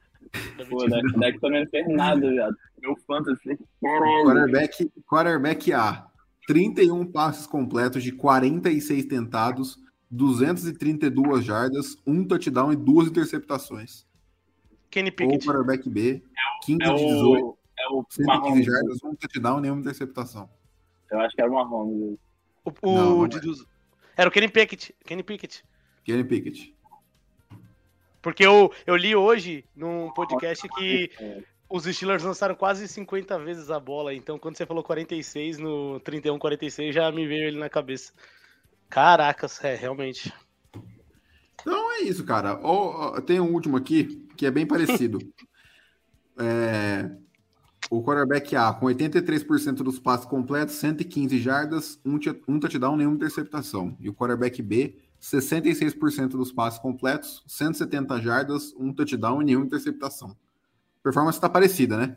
Pô, 0.71 0.85
o 0.85 0.89
Deck, 0.89 1.19
Deck 1.19 1.41
também 1.41 1.63
não 1.65 1.71
fez 1.71 1.87
nada, 1.89 2.21
viado. 2.31 2.57
Meu 2.81 2.97
fantasy. 3.07 3.59
Caralho. 3.83 4.25
Quarterback, 4.25 4.91
quarterback 5.07 5.73
A. 5.73 6.07
31 6.47 7.05
passes 7.11 7.47
completos 7.47 8.03
de 8.03 8.13
46 8.13 9.05
tentados, 9.07 9.79
232 10.11 11.45
jardas, 11.45 11.97
um 12.07 12.25
touchdown 12.25 12.73
e 12.73 12.77
duas 12.77 13.09
interceptações. 13.09 14.07
Kenny 14.91 15.11
Ou 15.11 15.17
Pickett. 15.17 15.45
quarterback 15.45 15.91
B, 15.91 16.23
15 16.65 16.83
É 16.83 16.95
de 16.95 17.05
18, 17.05 17.45
o, 17.45 17.59
é 17.79 17.89
o 17.89 18.07
115 18.09 18.27
Mahomes. 18.27 18.65
jardas, 18.67 18.99
um 19.05 19.15
touchdown 19.17 19.59
e 19.59 19.63
nenhuma 19.63 19.81
interceptação. 19.81 20.49
Eu 21.11 21.21
acho 21.21 21.35
que 21.35 21.43
era 21.43 21.51
o 21.51 21.55
Mahomes. 21.55 22.19
O, 22.65 22.71
o 22.71 22.95
Não, 22.95 23.17
não 23.19 23.29
de 23.29 23.37
é. 23.39 23.41
Era 24.17 24.29
o 24.29 24.33
Kenny 24.33 24.49
Pickett. 24.49 24.95
Kenny 25.05 25.23
Pickett. 25.23 25.65
Kenny 26.05 26.25
Pickett. 26.25 26.76
Porque 28.27 28.45
eu, 28.45 28.73
eu 28.85 28.97
li 28.97 29.15
hoje 29.15 29.65
num 29.77 30.11
podcast 30.11 30.69
que 30.71 31.09
É. 31.21 31.45
os 31.71 31.85
Steelers 31.85 32.25
lançaram 32.25 32.57
quase 32.57 32.89
50 32.89 33.39
vezes 33.39 33.71
a 33.71 33.79
bola. 33.79 34.13
Então, 34.13 34.37
quando 34.37 34.57
você 34.57 34.67
falou 34.67 34.83
46 34.83 35.59
no 35.59 36.01
31-46, 36.01 36.91
já 36.91 37.13
me 37.13 37.25
veio 37.25 37.45
ele 37.45 37.57
na 37.57 37.69
cabeça. 37.69 38.13
Caracas, 38.91 39.63
é, 39.63 39.77
realmente. 39.77 40.35
Então 41.61 41.93
é 41.93 42.01
isso, 42.01 42.25
cara. 42.25 42.59
Ó, 42.65 43.21
tem 43.21 43.39
um 43.39 43.53
último 43.53 43.77
aqui 43.77 44.27
que 44.37 44.45
é 44.45 44.51
bem 44.51 44.67
parecido. 44.67 45.21
É, 46.37 47.09
o 47.89 48.03
quarterback 48.03 48.57
A, 48.57 48.73
com 48.73 48.87
83% 48.87 49.85
dos 49.85 50.01
passes 50.01 50.27
completos, 50.27 50.75
115 50.75 51.39
jardas, 51.39 52.01
um, 52.05 52.19
um 52.49 52.59
touchdown, 52.59 52.97
nenhuma 52.97 53.15
interceptação. 53.15 53.97
E 54.01 54.09
o 54.09 54.15
quarterback 54.15 54.61
B, 54.61 54.97
66% 55.33 56.29
dos 56.29 56.53
passes 56.53 56.79
completos, 56.79 57.43
170 57.49 58.21
jardas, 58.21 58.73
um 58.79 58.93
touchdown 58.93 59.43
e 59.43 59.45
nenhuma 59.45 59.67
interceptação. 59.67 60.37
Performance 61.03 61.41
tá 61.41 61.49
parecida, 61.49 61.97
né? 61.97 62.17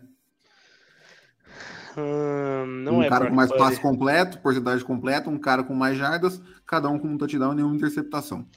Hum, 1.97 2.65
não 2.83 2.97
um 2.97 3.03
é 3.03 3.09
cara 3.09 3.27
com 3.27 3.35
mais 3.35 3.49
Purdy. 3.49 3.63
passes 3.63 3.79
completo, 3.79 4.39
porcentagem 4.39 4.85
completa, 4.85 5.29
um 5.29 5.39
cara 5.39 5.63
com 5.63 5.73
mais 5.73 5.97
jardas, 5.97 6.39
cada 6.65 6.87
um 6.87 6.99
com 6.99 7.07
um 7.07 7.17
touchdown 7.17 7.53
e 7.53 7.55
nenhuma 7.55 7.75
interceptação. 7.75 8.47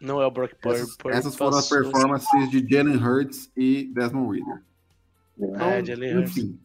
Não 0.00 0.20
é 0.20 0.26
o 0.26 0.30
Brock 0.32 0.54
Purdy. 0.60 0.80
Essas, 0.80 0.96
Purdy 0.96 1.16
essas 1.16 1.36
foram 1.36 1.58
as 1.58 1.68
performances 1.68 2.50
de 2.50 2.66
Jalen 2.68 2.96
Hurts 2.96 3.50
e 3.56 3.84
Desmond 3.94 4.36
Reader. 4.36 4.62
Então, 5.38 5.70
É, 5.70 5.84
Jalen 5.84 6.18
Hurts. 6.18 6.36
enfim, 6.36 6.60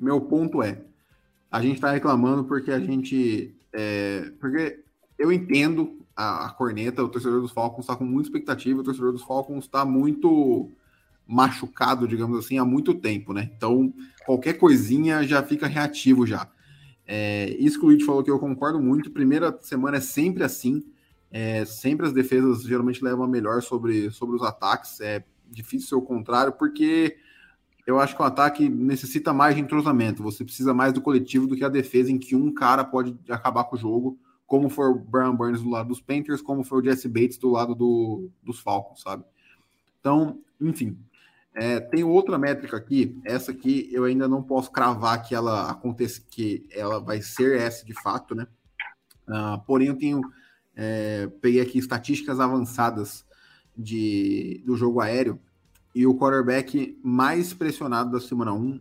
meu 0.00 0.22
ponto 0.22 0.62
é, 0.62 0.82
a 1.50 1.60
gente 1.60 1.74
está 1.74 1.90
reclamando 1.92 2.44
porque 2.44 2.72
a 2.72 2.80
gente, 2.80 3.54
é, 3.74 4.32
porque 4.40 4.82
eu 5.18 5.30
entendo 5.30 6.01
a, 6.16 6.46
a 6.46 6.50
corneta, 6.50 7.02
o 7.02 7.08
torcedor 7.08 7.40
dos 7.40 7.52
Falcons 7.52 7.84
está 7.84 7.96
com 7.96 8.04
muita 8.04 8.28
expectativa, 8.28 8.80
o 8.80 8.84
torcedor 8.84 9.12
dos 9.12 9.22
Falcons 9.22 9.64
está 9.64 9.84
muito 9.84 10.70
machucado, 11.26 12.06
digamos 12.06 12.38
assim, 12.38 12.58
há 12.58 12.64
muito 12.64 12.94
tempo, 12.94 13.32
né? 13.32 13.50
Então, 13.56 13.92
qualquer 14.26 14.54
coisinha 14.54 15.22
já 15.22 15.42
fica 15.42 15.66
reativo 15.66 16.26
já. 16.26 16.48
É, 17.06 17.50
isso 17.58 17.78
que 17.78 17.84
o 17.84 17.88
Luiz 17.88 18.04
falou 18.04 18.22
que 18.22 18.30
eu 18.30 18.38
concordo 18.38 18.80
muito. 18.80 19.10
Primeira 19.10 19.56
semana 19.60 19.98
é 19.98 20.00
sempre 20.00 20.44
assim. 20.44 20.82
É, 21.30 21.64
sempre 21.64 22.06
as 22.06 22.12
defesas 22.12 22.62
geralmente 22.62 23.02
levam 23.02 23.24
a 23.24 23.28
melhor 23.28 23.62
sobre, 23.62 24.10
sobre 24.10 24.36
os 24.36 24.42
ataques. 24.42 25.00
É 25.00 25.24
difícil 25.50 25.88
ser 25.88 25.94
o 25.94 26.02
contrário, 26.02 26.52
porque 26.52 27.16
eu 27.86 27.98
acho 27.98 28.14
que 28.14 28.22
o 28.22 28.24
ataque 28.24 28.68
necessita 28.68 29.32
mais 29.32 29.54
de 29.54 29.60
entrosamento. 29.60 30.22
Você 30.22 30.44
precisa 30.44 30.72
mais 30.72 30.92
do 30.92 31.00
coletivo 31.00 31.46
do 31.46 31.56
que 31.56 31.64
a 31.64 31.68
defesa, 31.68 32.10
em 32.10 32.18
que 32.18 32.36
um 32.36 32.52
cara 32.52 32.84
pode 32.84 33.16
acabar 33.28 33.64
com 33.64 33.76
o 33.76 33.78
jogo, 33.78 34.18
como 34.52 34.68
foi 34.68 34.90
o 34.90 34.94
Brian 34.94 35.34
Burns 35.34 35.62
do 35.62 35.70
lado 35.70 35.88
dos 35.88 36.02
Panthers, 36.02 36.42
como 36.42 36.62
foi 36.62 36.82
o 36.82 36.84
Jesse 36.84 37.08
Bates 37.08 37.38
do 37.38 37.48
lado 37.48 37.74
do, 37.74 38.28
dos 38.42 38.60
Falcons, 38.60 39.00
sabe? 39.00 39.24
Então, 39.98 40.42
enfim. 40.60 40.98
É, 41.54 41.80
tem 41.80 42.04
outra 42.04 42.38
métrica 42.38 42.76
aqui, 42.76 43.18
essa 43.24 43.50
aqui 43.50 43.88
eu 43.90 44.04
ainda 44.04 44.28
não 44.28 44.42
posso 44.42 44.70
cravar 44.70 45.22
que 45.22 45.34
ela 45.34 45.70
acontece, 45.70 46.20
que 46.20 46.66
ela 46.70 47.00
vai 47.00 47.22
ser 47.22 47.58
essa 47.58 47.82
de 47.86 47.94
fato, 47.94 48.34
né? 48.34 48.46
Ah, 49.26 49.58
porém, 49.66 49.88
eu 49.88 49.96
tenho 49.96 50.20
é, 50.76 51.28
peguei 51.40 51.62
aqui 51.62 51.78
estatísticas 51.78 52.38
avançadas 52.38 53.24
de, 53.74 54.62
do 54.66 54.76
jogo 54.76 55.00
aéreo 55.00 55.40
e 55.94 56.06
o 56.06 56.14
quarterback 56.14 57.00
mais 57.02 57.54
pressionado 57.54 58.10
da 58.10 58.20
semana 58.20 58.52
1 58.52 58.78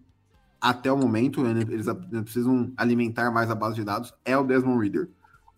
até 0.60 0.92
o 0.92 0.98
momento, 0.98 1.42
né, 1.42 1.62
eles 1.62 1.86
precisam 2.24 2.74
alimentar 2.76 3.32
mais 3.32 3.50
a 3.50 3.56
base 3.56 3.76
de 3.76 3.86
dados, 3.86 4.14
é 4.26 4.38
o 4.38 4.44
Desmond 4.44 4.82
Reader, 4.82 5.10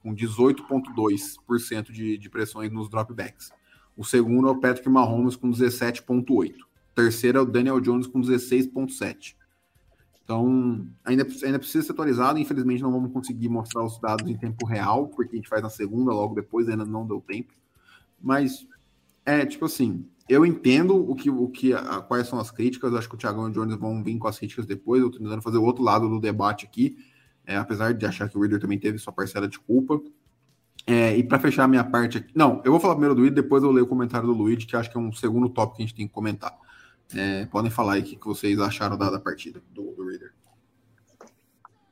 com 0.03 0.13
18,2% 0.13 1.91
de, 1.91 2.17
de 2.17 2.29
pressões 2.29 2.71
nos 2.71 2.89
dropbacks. 2.89 3.51
O 3.95 4.03
segundo 4.03 4.49
é 4.49 4.51
o 4.51 4.59
Patrick 4.59 4.89
Mahomes 4.89 5.35
com 5.35 5.49
17,8%. 5.49 6.55
O 6.55 6.95
terceiro 6.95 7.39
é 7.39 7.41
o 7.41 7.45
Daniel 7.45 7.79
Jones 7.79 8.05
com 8.05 8.21
16,7%. 8.21 9.35
Então, 10.23 10.87
ainda, 11.03 11.27
ainda 11.43 11.59
precisa 11.59 11.83
ser 11.85 11.91
atualizado. 11.91 12.39
Infelizmente, 12.39 12.81
não 12.81 12.91
vamos 12.91 13.11
conseguir 13.11 13.49
mostrar 13.49 13.83
os 13.83 13.99
dados 13.99 14.29
em 14.29 14.37
tempo 14.37 14.65
real, 14.65 15.07
porque 15.07 15.33
a 15.33 15.35
gente 15.35 15.49
faz 15.49 15.61
na 15.61 15.69
segunda, 15.69 16.13
logo 16.13 16.35
depois, 16.35 16.69
ainda 16.69 16.85
não 16.85 17.05
deu 17.05 17.19
tempo. 17.19 17.53
Mas, 18.21 18.65
é 19.25 19.45
tipo 19.45 19.65
assim: 19.65 20.05
eu 20.27 20.45
entendo 20.45 20.95
o 20.95 21.13
que, 21.13 21.29
o 21.29 21.49
que 21.49 21.73
a, 21.73 21.99
quais 22.01 22.27
são 22.27 22.39
as 22.39 22.51
críticas. 22.51 22.93
Acho 22.93 23.09
que 23.09 23.15
o 23.15 23.17
Thiagão 23.17 23.47
e 23.47 23.51
o 23.51 23.53
Jones 23.53 23.75
vão 23.75 24.01
vir 24.01 24.17
com 24.17 24.27
as 24.27 24.39
críticas 24.39 24.65
depois. 24.65 25.01
Eu 25.01 25.07
estou 25.07 25.21
tentando 25.21 25.41
fazer 25.41 25.57
o 25.57 25.63
outro 25.63 25.83
lado 25.83 26.07
do 26.07 26.19
debate 26.19 26.65
aqui, 26.65 26.97
é, 27.45 27.55
apesar 27.55 27.93
de 27.93 28.05
achar 28.05 28.29
que 28.29 28.37
o 28.37 28.41
Reader 28.41 28.59
também 28.59 28.79
teve 28.79 28.97
sua 28.97 29.13
parcela 29.13 29.47
de 29.47 29.59
culpa. 29.59 30.01
É, 30.85 31.15
e 31.15 31.23
para 31.23 31.39
fechar 31.39 31.63
a 31.63 31.67
minha 31.67 31.83
parte 31.83 32.17
aqui. 32.17 32.31
Não, 32.35 32.61
eu 32.65 32.71
vou 32.71 32.79
falar 32.79 32.95
primeiro 32.95 33.15
do 33.15 33.21
Luiz, 33.21 33.33
depois 33.33 33.63
eu 33.63 33.71
leio 33.71 33.85
o 33.85 33.89
comentário 33.89 34.27
do 34.27 34.33
Luiz, 34.33 34.65
que 34.65 34.75
acho 34.75 34.89
que 34.89 34.97
é 34.97 34.99
um 34.99 35.13
segundo 35.13 35.49
tópico 35.49 35.77
que 35.77 35.83
a 35.83 35.85
gente 35.85 35.95
tem 35.95 36.07
que 36.07 36.13
comentar. 36.13 36.53
É, 37.15 37.45
podem 37.45 37.71
falar 37.71 37.93
aí 37.93 38.01
o 38.01 38.03
que 38.03 38.17
vocês 38.25 38.59
acharam 38.59 38.97
da, 38.97 39.09
da 39.09 39.19
partida 39.19 39.61
do, 39.71 39.91
do 39.91 40.07
Reader. 40.07 40.33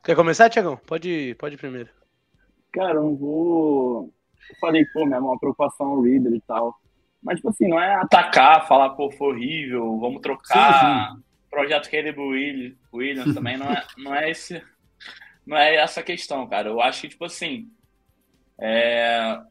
Quer 0.03 0.15
começar, 0.15 0.49
Tiagão? 0.49 0.77
Pode, 0.77 1.35
pode 1.37 1.55
ir 1.55 1.57
primeiro. 1.57 1.89
Cara, 2.73 2.95
eu 2.95 3.03
não 3.03 3.15
vou. 3.15 4.13
Eu 4.49 4.55
falei, 4.59 4.85
pô, 4.85 5.05
minha 5.05 5.19
uma 5.19 5.37
preocupação 5.39 5.93
o 5.93 6.01
Reader 6.01 6.33
e 6.33 6.41
tal. 6.41 6.75
Mas, 7.21 7.37
tipo 7.37 7.49
assim, 7.49 7.67
não 7.67 7.79
é 7.79 7.95
atacar, 7.95 8.67
falar, 8.67 8.89
pô, 8.91 9.11
foi 9.11 9.27
horrível, 9.27 9.99
vamos 9.99 10.21
trocar. 10.21 11.11
Sim, 11.11 11.15
sim. 11.15 11.23
Projeto 11.51 11.91
Caleb 11.91 12.19
Williams 12.93 13.33
também 13.35 13.57
não 13.57 13.67
é, 13.67 13.85
não 13.97 14.15
é 14.15 14.31
esse. 14.31 14.61
Não 15.45 15.57
é 15.57 15.75
essa 15.75 16.03
questão, 16.03 16.47
cara. 16.47 16.69
Eu 16.69 16.81
acho 16.81 17.01
que, 17.01 17.09
tipo 17.09 17.25
assim, 17.25 17.69
é... 18.59 19.41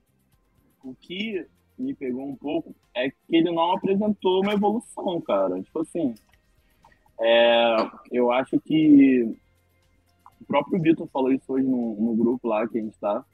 O 0.83 0.95
que 0.95 1.47
me 1.79 1.95
pegou 1.95 2.27
um 2.27 2.37
pouco 2.37 2.75
é 2.95 3.11
que 3.11 3.17
ele 3.29 3.51
não 3.51 3.73
apresentou 3.73 4.43
uma 4.43 4.55
evolução, 4.55 5.21
cara. 5.21 5.61
Tipo 5.63 5.81
assim, 5.81 6.15
é... 7.21 7.77
eu 8.11 8.31
acho 8.33 8.59
que 8.61 9.37
o 10.41 10.45
próprio 10.45 10.81
Vitor 10.81 11.09
falou 11.09 11.33
isso 11.33 11.53
hoje 11.53 11.67
no, 11.67 11.95
no, 12.01 12.17
grupo 12.17 12.49
lá 12.49 12.67
que 12.67 12.79
a 12.79 12.81
gente 12.81 12.99
tá. 12.99 13.25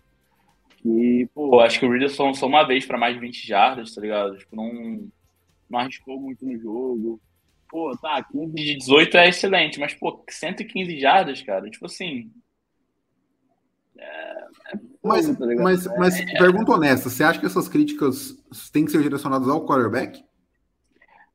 Que, 0.79 1.29
pô, 1.35 1.61
acho 1.61 1.79
que 1.79 1.87
o 1.87 1.91
Readerson 1.91 2.35
só 2.35 2.47
uma 2.47 2.65
vez 2.65 2.85
para 2.85 2.99
mais 2.99 3.15
de 3.15 3.21
20 3.21 3.47
jardas, 3.47 3.95
tá 3.95 4.01
ligado? 4.01 4.37
Tipo, 4.37 4.57
não, 4.57 5.09
não 5.69 5.79
arriscou 5.79 6.21
muito 6.21 6.45
no 6.45 6.59
jogo. 6.59 7.21
Pô, 7.69 7.97
tá, 7.97 8.23
15 8.23 8.55
de 8.55 8.77
18 8.77 9.17
é 9.17 9.29
excelente, 9.29 9.81
mas, 9.81 9.95
pô, 9.95 10.25
115 10.29 11.01
jardas, 11.01 11.43
cara, 11.43 11.69
tipo 11.69 11.87
assim, 11.87 12.31
mas, 15.03 15.39
tá 15.39 15.47
mas, 15.63 15.87
mas 15.99 16.21
é, 16.21 16.39
pergunta 16.39 16.73
honesta, 16.73 17.09
você 17.09 17.23
acha 17.23 17.39
que 17.39 17.47
essas 17.47 17.69
críticas 17.69 18.37
têm 18.73 18.85
que 18.85 18.91
ser 18.91 19.03
direcionadas 19.03 19.49
ao 19.49 19.65
quarterback? 19.65 20.25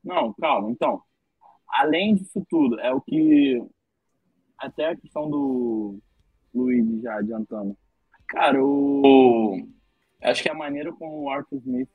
Não, 0.04 0.32
calma. 0.34 0.70
Então, 0.70 1.02
além 1.68 2.14
disso 2.14 2.44
tudo, 2.48 2.78
é 2.80 2.92
o 2.92 3.00
que 3.00 3.62
até 4.58 4.90
a 4.90 4.96
questão 4.96 5.28
do 5.28 5.98
Luiz 6.54 7.02
já 7.02 7.16
adiantando. 7.16 7.76
Cara, 8.28 8.62
o 8.62 9.66
acho 10.22 10.42
que 10.42 10.48
a 10.48 10.54
maneira 10.54 10.92
como 10.92 11.22
o 11.22 11.30
Arthur 11.30 11.58
Smith 11.58 11.88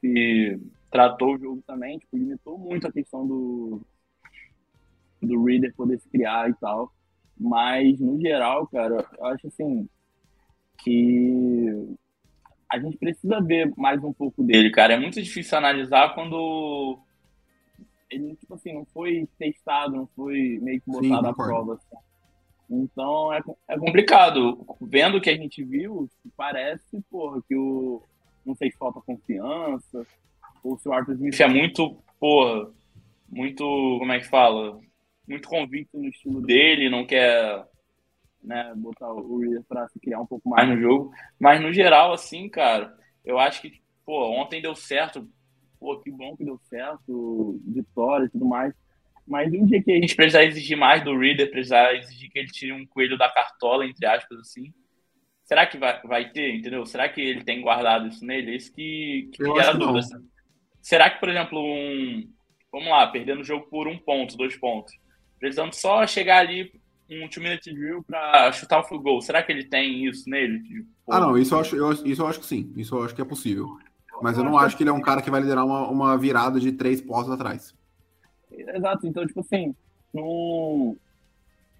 tratou 0.91 1.35
o 1.35 1.39
jogo 1.39 1.63
também, 1.65 1.97
tipo, 1.97 2.17
limitou 2.17 2.57
muito 2.57 2.87
a 2.87 2.91
questão 2.91 3.25
do 3.25 3.81
do 5.21 5.43
reader 5.43 5.73
poder 5.75 5.99
se 5.99 6.09
criar 6.09 6.49
e 6.49 6.53
tal. 6.55 6.91
Mas 7.39 7.99
no 7.99 8.19
geral, 8.19 8.67
cara, 8.67 9.07
eu 9.17 9.25
acho 9.25 9.47
assim, 9.47 9.87
que 10.83 11.97
a 12.69 12.79
gente 12.79 12.97
precisa 12.97 13.41
ver 13.41 13.71
mais 13.77 14.03
um 14.03 14.13
pouco 14.13 14.43
dele, 14.43 14.69
cara. 14.71 14.93
É 14.93 14.99
muito 14.99 15.21
difícil 15.21 15.57
analisar 15.57 16.13
quando 16.13 16.99
ele, 18.09 18.35
tipo 18.35 18.53
assim, 18.53 18.73
não 18.73 18.85
foi 18.85 19.27
testado, 19.37 19.95
não 19.95 20.07
foi 20.15 20.59
meio 20.61 20.81
que 20.81 20.89
botado 20.89 21.23
Sim, 21.23 21.29
à 21.29 21.33
prova. 21.33 21.73
Assim. 21.75 21.95
Então 22.69 23.33
é, 23.33 23.41
é 23.69 23.77
complicado. 23.77 24.65
Vendo 24.81 25.17
o 25.17 25.21
que 25.21 25.29
a 25.29 25.35
gente 25.35 25.63
viu, 25.63 26.09
parece, 26.35 27.01
porra, 27.09 27.41
que 27.47 27.55
o. 27.55 28.01
Não 28.45 28.55
sei 28.55 28.71
se 28.71 28.77
falta 28.77 29.01
confiança, 29.01 30.07
ou 30.63 30.77
se 30.77 30.87
o 30.87 30.93
Arthur 30.93 31.15
Smith 31.15 31.39
é 31.39 31.47
muito, 31.47 31.97
porra, 32.19 32.69
muito. 33.29 33.63
Como 33.99 34.11
é 34.11 34.19
que 34.19 34.27
fala? 34.27 34.79
Muito 35.27 35.49
convicto 35.49 35.97
no 35.97 36.07
estilo 36.07 36.41
dele, 36.41 36.89
não 36.89 37.05
quer 37.05 37.65
né, 38.43 38.73
botar 38.75 39.11
o 39.11 39.39
Reader 39.39 39.63
para 39.63 39.87
se 39.89 39.99
criar 39.99 40.19
um 40.19 40.25
pouco 40.25 40.49
mais 40.49 40.67
no 40.67 40.79
jogo. 40.79 41.11
Mas 41.39 41.61
no 41.61 41.71
geral, 41.73 42.13
assim, 42.13 42.49
cara, 42.49 42.95
eu 43.23 43.37
acho 43.37 43.61
que, 43.61 43.81
pô, 44.05 44.29
ontem 44.29 44.61
deu 44.61 44.75
certo. 44.75 45.27
Pô, 45.79 45.99
que 45.99 46.09
bom 46.09 46.35
que 46.35 46.43
deu 46.43 46.59
certo, 46.69 47.59
vitória 47.65 48.25
e 48.25 48.29
tudo 48.29 48.45
mais. 48.45 48.73
Mas 49.27 49.51
um 49.53 49.65
dia 49.65 49.83
que 49.83 49.91
a 49.91 49.95
gente 49.95 50.15
precisar 50.15 50.43
exigir 50.43 50.77
mais 50.77 51.03
do 51.03 51.17
Reader, 51.17 51.51
precisar 51.51 51.93
exigir 51.93 52.31
que 52.31 52.39
ele 52.39 52.47
tire 52.47 52.71
um 52.71 52.85
coelho 52.85 53.17
da 53.17 53.29
cartola, 53.29 53.85
entre 53.85 54.05
aspas, 54.05 54.39
assim, 54.39 54.73
será 55.43 55.65
que 55.65 55.77
vai, 55.77 56.01
vai 56.03 56.29
ter, 56.31 56.55
entendeu? 56.55 56.85
Será 56.85 57.09
que 57.09 57.21
ele 57.21 57.43
tem 57.43 57.61
guardado 57.61 58.07
isso 58.07 58.25
nele? 58.25 58.55
Isso 58.55 58.73
que, 58.73 59.29
que 59.33 59.43
gera 59.43 59.73
dúvida. 59.73 59.99
Assim. 59.99 60.29
Será 60.81 61.09
que, 61.09 61.19
por 61.19 61.29
exemplo, 61.29 61.59
um. 61.59 62.31
Vamos 62.71 62.89
lá, 62.89 63.07
perdendo 63.07 63.41
o 63.41 63.45
jogo 63.45 63.65
por 63.69 63.87
um 63.87 63.97
ponto, 63.97 64.37
dois 64.37 64.57
pontos. 64.57 64.93
Precisando 65.39 65.73
só 65.73 66.07
chegar 66.07 66.39
ali 66.39 66.71
um 67.09 67.27
two-minute 67.29 67.73
drill 67.73 68.03
para 68.03 68.51
chutar 68.51 68.79
o 68.79 68.83
field 68.83 69.03
goal. 69.03 69.21
Será 69.21 69.41
que 69.41 69.51
ele 69.51 69.63
tem 69.63 70.05
isso 70.05 70.29
nele? 70.29 70.61
Tipo, 70.61 70.87
ah, 71.07 71.19
não, 71.19 71.37
isso 71.37 71.55
eu, 71.55 71.59
acho, 71.59 71.75
eu, 71.75 71.91
isso 72.05 72.21
eu 72.21 72.27
acho 72.27 72.39
que 72.39 72.45
sim. 72.45 72.71
Isso 72.75 72.95
eu 72.95 73.03
acho 73.03 73.15
que 73.15 73.21
é 73.21 73.25
possível. 73.25 73.77
Mas 74.21 74.37
eu 74.37 74.43
não 74.43 74.57
acho 74.57 74.75
que 74.75 74.83
ele 74.83 74.89
é 74.89 74.93
um 74.93 75.01
cara 75.01 75.21
que 75.21 75.29
vai 75.29 75.41
liderar 75.41 75.65
uma, 75.65 75.87
uma 75.87 76.17
virada 76.17 76.59
de 76.59 76.71
três 76.71 76.99
postos 76.99 77.33
atrás. 77.33 77.73
Exato, 78.51 79.05
então, 79.05 79.25
tipo 79.25 79.39
assim, 79.39 79.75
não... 80.13 80.97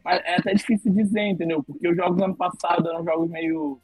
é 0.06 0.36
até 0.36 0.54
difícil 0.54 0.94
dizer, 0.94 1.22
entendeu? 1.22 1.64
Porque 1.64 1.88
os 1.88 1.96
jogos 1.96 2.18
do 2.18 2.24
ano 2.24 2.36
passado 2.36 2.88
eram 2.90 3.04
jogos 3.04 3.30
meio. 3.30 3.80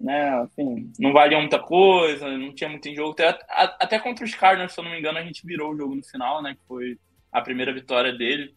Né, 0.00 0.30
assim, 0.40 0.90
não 0.98 1.12
valiam 1.12 1.42
muita 1.42 1.58
coisa, 1.58 2.26
não 2.38 2.54
tinha 2.54 2.70
muito 2.70 2.88
em 2.88 2.96
jogo. 2.96 3.10
Até, 3.10 3.38
até 3.78 3.98
contra 3.98 4.24
os 4.24 4.34
Cardinals, 4.34 4.72
se 4.72 4.80
eu 4.80 4.84
não 4.84 4.90
me 4.90 4.98
engano, 4.98 5.18
a 5.18 5.22
gente 5.22 5.46
virou 5.46 5.74
o 5.74 5.76
jogo 5.76 5.94
no 5.94 6.02
final, 6.02 6.42
né? 6.42 6.54
Que 6.54 6.66
foi 6.66 6.98
a 7.30 7.42
primeira 7.42 7.72
vitória 7.72 8.10
dele. 8.16 8.54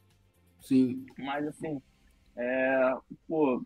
Sim. 0.64 1.06
Mas 1.18 1.46
assim, 1.48 1.82
é, 2.36 2.96
pô, 3.28 3.64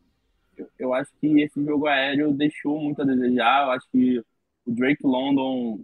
eu, 0.58 0.70
eu, 0.78 0.94
acho 0.94 1.12
que 1.22 1.42
esse 1.42 1.64
jogo 1.64 1.88
aéreo 1.88 2.34
deixou 2.34 2.80
muito 2.80 3.02
a 3.02 3.06
desejar. 3.06 3.66
Eu 3.66 3.72
acho 3.72 3.88
que 3.92 4.20
o 4.66 4.72
Drake 4.72 5.06
London. 5.06 5.80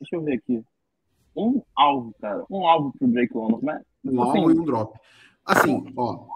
Deixa 0.00 0.16
eu 0.16 0.22
ver 0.22 0.34
aqui. 0.34 0.62
Um 1.36 1.60
alvo, 1.74 2.14
cara. 2.20 2.44
Um 2.48 2.66
alvo 2.66 2.92
pro 2.98 3.08
Drake 3.08 3.34
London. 3.34 3.60
Mas, 3.62 3.82
um 4.04 4.22
assim, 4.22 4.38
alvo 4.38 4.50
e 4.52 4.58
um 4.58 4.64
drop. 4.64 4.98
Assim, 5.44 5.92
ó. 5.96 6.26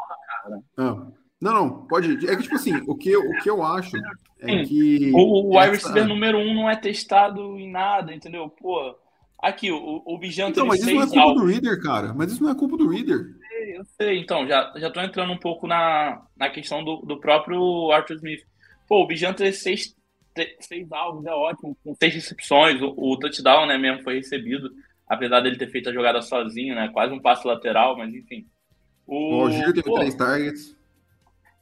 Ah, 0.77 1.07
não, 1.41 1.55
não, 1.55 1.87
pode. 1.87 2.27
É 2.27 2.37
que, 2.37 2.43
tipo 2.43 2.57
assim, 2.57 2.77
o 2.87 2.95
que, 2.95 3.17
o 3.17 3.43
que 3.43 3.49
eu 3.49 3.63
acho 3.63 3.97
é 4.41 4.65
que. 4.65 5.13
O, 5.15 5.49
o 5.49 5.59
wide 5.59 5.71
receiver 5.71 6.07
número 6.07 6.39
um 6.39 6.55
não 6.55 6.69
é 6.69 6.77
testado 6.77 7.59
em 7.59 7.71
nada, 7.71 8.13
entendeu? 8.13 8.49
Pô, 8.49 8.97
aqui, 9.39 9.71
o, 9.71 10.03
o 10.05 10.19
Bijanta. 10.19 10.51
Então, 10.51 10.67
mas 10.67 10.81
isso 10.81 10.93
não 10.93 11.03
é 11.03 11.07
culpa 11.07 11.41
do 11.41 11.47
Reader, 11.47 11.83
cara. 11.83 12.15
Mas 12.15 12.33
isso 12.33 12.43
não 12.43 12.51
é 12.51 12.55
culpa 12.55 12.77
do 12.77 12.89
Reader 12.89 13.41
eu 13.81 13.85
sei. 13.85 14.19
Então, 14.19 14.47
já, 14.47 14.73
já 14.77 14.91
tô 14.91 15.01
entrando 15.01 15.33
um 15.33 15.39
pouco 15.39 15.67
na, 15.67 16.23
na 16.37 16.51
questão 16.51 16.85
do, 16.85 16.97
do 16.99 17.19
próprio 17.19 17.91
Arthur 17.91 18.17
Smith. 18.17 18.43
Pô, 18.87 19.03
o 19.03 19.07
Bijan 19.07 19.33
teve 19.33 19.53
seis, 19.53 19.97
seis 20.61 20.91
alvos, 20.93 21.25
é 21.25 21.33
ótimo, 21.33 21.77
com 21.83 21.95
seis 21.95 22.15
recepções. 22.15 22.81
O, 22.83 22.95
o, 22.97 23.19
touchdown, 23.19 23.67
né, 23.67 23.79
mesmo 23.79 24.03
foi 24.03 24.17
recebido, 24.17 24.71
apesar 25.07 25.41
dele 25.41 25.57
ter 25.57 25.71
feito 25.71 25.89
a 25.89 25.93
jogada 25.93 26.21
sozinho, 26.21 26.75
né? 26.75 26.89
Quase 26.93 27.13
um 27.13 27.21
passe 27.21 27.47
lateral, 27.47 27.97
mas 27.97 28.15
enfim. 28.15 28.47
O, 29.07 29.45
o 29.45 29.51
Gil 29.51 29.73
teve 29.73 29.83
pô, 29.83 29.95
três 29.95 30.15
targets. 30.15 30.77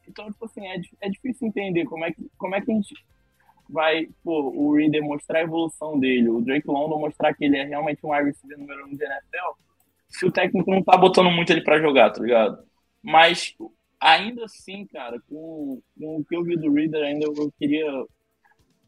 Então, 0.07 0.27
tipo 0.27 0.45
assim, 0.45 0.67
é, 0.67 0.81
é 1.03 1.09
difícil 1.09 1.47
entender 1.47 1.85
como 1.85 2.05
é, 2.05 2.13
que, 2.13 2.29
como 2.37 2.55
é 2.55 2.61
que 2.61 2.73
a 2.73 2.75
gente 2.75 2.95
vai, 3.69 4.09
pô, 4.25 4.51
o 4.55 4.75
Reader 4.75 5.03
mostrar 5.03 5.41
a 5.41 5.43
evolução 5.43 5.99
dele, 5.99 6.31
o 6.31 6.41
Drake 6.41 6.67
London 6.67 6.99
mostrar 6.99 7.35
que 7.35 7.45
ele 7.45 7.59
é 7.59 7.65
realmente 7.65 8.05
um 8.05 8.11
wide 8.11 8.31
receiver 8.31 8.59
número 8.59 8.87
um 8.87 8.97
de 8.97 9.05
NFL 9.05 9.68
se 10.09 10.27
o 10.27 10.33
técnico 10.33 10.71
não 10.71 10.83
tá 10.83 10.97
botando 10.97 11.31
muito 11.31 11.51
ele 11.51 11.63
para 11.63 11.81
jogar, 11.81 12.11
tá 12.11 12.23
ligado? 12.23 12.59
Mas 13.03 13.55
ainda 14.01 14.45
assim, 14.45 14.87
cara, 14.87 15.21
com, 15.29 15.81
com 15.99 16.17
o 16.17 16.25
que 16.25 16.37
eu 16.37 16.43
vi 16.43 16.57
do 16.57 16.73
Reader, 16.73 17.05
ainda 17.05 17.27
eu 17.27 17.53
queria, 17.59 17.91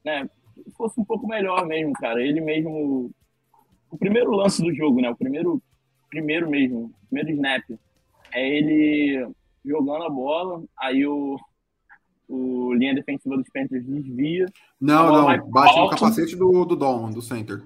né, 0.05 0.29
que 0.65 0.71
fosse 0.73 1.01
um 1.01 1.05
pouco 1.05 1.27
melhor 1.27 1.67
mesmo, 1.67 1.93
cara. 1.95 2.23
Ele 2.23 2.41
mesmo, 2.41 3.11
o 3.91 3.99
primeiro 3.99 4.31
lance 4.31 4.63
do 4.63 4.75
jogo, 4.75 5.01
né, 5.01 5.11
o 5.11 5.17
primeiro, 5.17 5.63
primeiro 6.09 6.49
mesmo, 6.49 6.93
primeiro 7.09 7.31
snap, 7.31 7.65
é 8.33 8.49
ele 8.49 9.29
jogando 9.65 10.05
a 10.05 10.11
bola, 10.11 10.63
aí 10.79 11.07
o, 11.07 11.39
o 12.29 12.73
linha 12.75 12.95
defensiva 12.95 13.37
dos 13.37 13.49
Panthers 13.53 13.85
desvia. 13.85 14.47
Não, 14.81 15.13
não, 15.13 15.51
bate 15.51 15.79
alto. 15.79 15.81
no 15.81 15.91
capacete 15.91 16.37
do, 16.37 16.65
do 16.65 16.77
Dom, 16.77 17.11
do 17.11 17.21
center. 17.21 17.63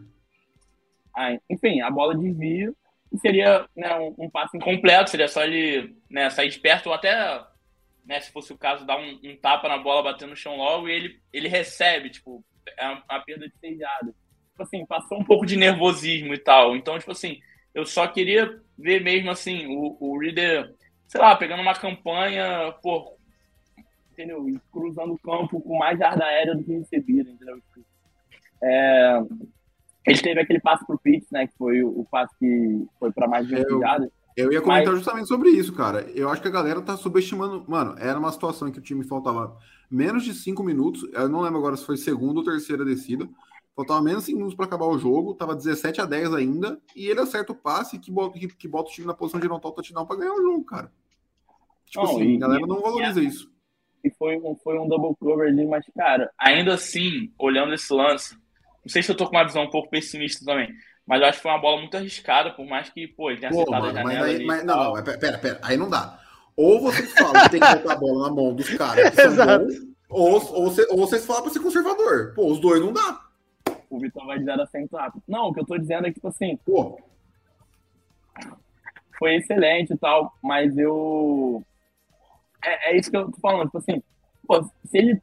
Ah, 1.16 1.39
enfim, 1.49 1.81
a 1.81 1.91
bola 1.91 2.16
desvia, 2.16 2.74
seria 3.19 3.67
né, 3.77 3.95
um, 3.97 4.25
um, 4.25 4.31
passe 4.31 4.57
incompleto, 4.57 5.11
seria 5.11 5.29
só 5.29 5.43
ele 5.45 5.97
né, 6.11 6.31
sair 6.31 6.49
de 6.49 6.59
perto 6.59 6.89
ou 6.89 6.95
até, 6.95 7.43
né, 8.05 8.21
se 8.21 8.33
fosse 8.33 8.53
o 8.53 8.59
caso, 8.59 8.87
dar 8.87 8.99
um, 8.99 9.21
um, 9.23 9.37
tapa 9.37 9.69
na 9.69 9.79
bola, 9.79 10.03
bater 10.03 10.27
no 10.27 10.37
chão 10.37 10.57
logo 10.57 10.89
e 10.89 10.93
ele, 10.93 11.21
ele 11.33 11.49
recebe, 11.49 12.11
tipo, 12.11 12.45
é 12.79 12.87
uma, 12.87 13.03
uma 13.11 13.21
perda 13.21 13.49
de 13.49 13.57
sejada. 13.59 14.15
Tipo 14.51 14.62
assim, 14.62 14.87
passou 14.87 15.19
um 15.19 15.25
pouco 15.25 15.45
de 15.45 15.57
nervosismo 15.57 16.33
e 16.33 16.39
tal. 16.39 16.77
Então, 16.77 16.99
tipo 16.99 17.11
assim, 17.11 17.41
eu 17.75 17.85
só 17.85 18.07
queria 18.07 18.61
ver 18.79 19.03
mesmo 19.03 19.31
assim, 19.31 19.67
o, 19.67 19.97
o 20.01 20.19
Reader, 20.19 20.73
sei 21.09 21.21
lá, 21.21 21.35
pegando 21.37 21.62
uma 21.62 21.75
campanha, 21.75 22.73
pô, 22.83 23.17
entendeu? 24.12 24.47
cruzando 24.73 25.12
o 25.12 25.19
campo 25.19 25.61
com 25.61 25.77
mais 25.77 25.99
jarda 25.99 26.25
aérea 26.25 26.55
do 26.55 26.62
que 26.62 26.73
recebida, 26.73 27.31
entendeu? 27.31 27.61
É, 28.62 29.19
Ele 30.07 30.18
teve 30.20 30.40
aquele 30.40 30.61
passe 30.61 30.86
pro 30.86 30.98
Pitts, 30.98 31.30
né? 31.30 31.46
Que 31.46 31.57
foi 31.57 31.82
o, 31.82 31.88
o 32.00 32.05
passe 32.11 32.34
que 32.38 32.86
foi 32.98 33.11
para 33.12 33.26
mais 33.28 33.46
de 33.46 33.55
20 33.57 33.66
Eu-. 33.70 33.80
Eu 34.36 34.52
ia 34.52 34.61
comentar 34.61 34.88
Mas- 34.88 34.96
justamente 34.98 35.28
sobre 35.28 35.50
isso, 35.50 35.72
cara. 35.72 36.02
Eu 36.12 36.28
acho 36.28 36.42
que 36.42 36.48
a 36.48 36.50
galera 36.50 36.82
tá 36.82 36.96
subestimando. 36.96 37.64
Mano, 37.68 37.94
era 37.98 38.18
uma 38.18 38.32
situação 38.32 38.66
em 38.68 38.72
que 38.72 38.78
o 38.80 38.82
time 38.82 39.05
faltava 39.05 39.57
menos 39.90 40.24
de 40.24 40.34
cinco 40.34 40.62
minutos. 40.64 41.09
Eu 41.12 41.28
não 41.28 41.40
lembro 41.40 41.59
agora 41.59 41.76
se 41.76 41.86
foi 41.86 41.96
segunda 41.96 42.40
ou 42.40 42.44
terceira 42.44 42.84
descida. 42.84 43.28
Faltava 43.76 44.02
menos 44.02 44.20
de 44.22 44.26
cinco 44.26 44.38
minutos 44.38 44.57
para 44.57 44.66
acabar 44.66 44.86
o 44.86 44.98
jogo. 44.98 45.34
Tava 45.34 45.55
17 45.55 46.00
a 46.00 46.05
10 46.05 46.34
ainda. 46.34 46.80
E 46.96 47.07
ele 47.07 47.20
acerta 47.20 47.52
o 47.52 47.55
passe 47.57 47.98
que 47.98 48.11
bota, 48.11 48.36
que, 48.38 48.48
que 48.48 48.66
bota 48.68 48.90
o 48.90 48.92
time 48.92 49.07
na 49.07 49.14
posição 49.14 49.38
de 49.40 49.46
anotar 49.46 49.70
o 49.70 49.74
touchdown 49.74 50.05
pra 50.05 50.16
ganhar 50.16 50.32
o 50.34 50.42
jogo, 50.42 50.64
cara. 50.64 50.90
Tipo 51.86 52.05
Não, 52.05 52.11
assim, 52.16 52.24
e- 52.32 52.36
a 52.36 52.40
galera 52.40 52.62
e- 52.64 52.66
não 52.68 52.80
valoriza 52.82 53.22
isso. 53.22 53.50
E 54.02 54.11
foi 54.11 54.36
um, 54.36 54.55
foi 54.57 54.78
um 54.78 54.86
double 54.88 55.14
cover 55.18 55.48
ali, 55.48 55.64
mas, 55.66 55.84
cara, 55.96 56.30
Ainda 56.38 56.74
assim, 56.74 57.32
olhando 57.38 57.72
esse 57.72 57.90
lance, 57.92 58.36
não 58.85 58.91
sei 58.93 59.03
se 59.03 59.11
eu 59.11 59.16
tô 59.16 59.26
com 59.26 59.37
uma 59.37 59.45
visão 59.45 59.64
um 59.64 59.70
pouco 59.70 59.91
pessimista 59.91 60.45
também, 60.45 60.68
mas 61.07 61.20
eu 61.20 61.26
acho 61.28 61.39
que 61.39 61.43
foi 61.43 61.53
uma 61.53 61.61
bola 61.61 61.80
muito 61.80 61.97
arriscada, 61.97 62.53
por 62.53 62.66
mais 62.66 62.91
que, 62.91 63.09
pô, 63.09 63.30
ele 63.30 63.41
tenha 63.41 63.51
Pô, 63.51 63.57
acertado 63.57 63.87
mano, 63.87 63.99
a 63.99 64.03
mas 64.03 64.18
janela 64.18 64.26
aí. 64.26 64.37
ali. 64.37 64.47
Mas, 64.47 64.64
não, 64.64 64.76
não, 64.76 64.93
mas 64.93 65.03
pera, 65.18 65.39
pera, 65.39 65.61
aí 65.62 65.76
não 65.76 65.89
dá. 65.89 66.18
Ou 66.57 66.80
vocês 66.80 67.12
falam 67.12 67.41
que 67.41 67.49
tem 67.51 67.61
que 67.61 67.68
botar 67.68 67.93
a 67.93 67.97
bola 67.97 68.28
na 68.28 68.35
mão 68.35 68.55
dos 68.55 68.68
caras 68.70 69.11
que 69.11 69.20
Exato. 69.20 69.64
bons, 69.66 69.74
ou, 70.09 70.62
ou, 70.62 70.70
cê- 70.70 70.87
ou 70.91 70.99
vocês 70.99 71.26
falam 71.26 71.43
pra 71.43 71.53
ser 71.53 71.61
conservador. 71.61 72.32
Pô, 72.35 72.51
os 72.51 72.61
dois 72.61 72.80
não 72.80 72.93
dá. 72.93 73.20
o 73.91 73.99
Vitão 73.99 74.26
vai 74.26 74.39
de 74.39 74.45
0 74.45 74.62
a 74.62 74.66
100 74.66 74.87
rápido. 74.93 75.22
Não, 75.28 75.49
o 75.49 75.53
que 75.55 75.61
eu 75.61 75.66
tô 75.66 75.76
dizendo 75.78 76.07
é 76.07 76.11
que, 76.11 76.14
tipo 76.14 76.28
assim, 76.28 76.57
Pô, 76.64 76.99
foi 79.18 79.37
excelente 79.37 79.93
e 79.93 79.99
tal, 79.99 80.32
mas 80.43 80.76
eu. 80.76 81.62
É, 82.64 82.93
é 82.93 82.97
isso 82.97 83.11
que 83.11 83.16
eu 83.16 83.30
tô 83.30 83.39
falando, 83.41 83.66
tipo 83.66 83.78
assim, 83.78 84.03
pô, 84.47 84.62
se 84.62 84.99
ele, 84.99 85.20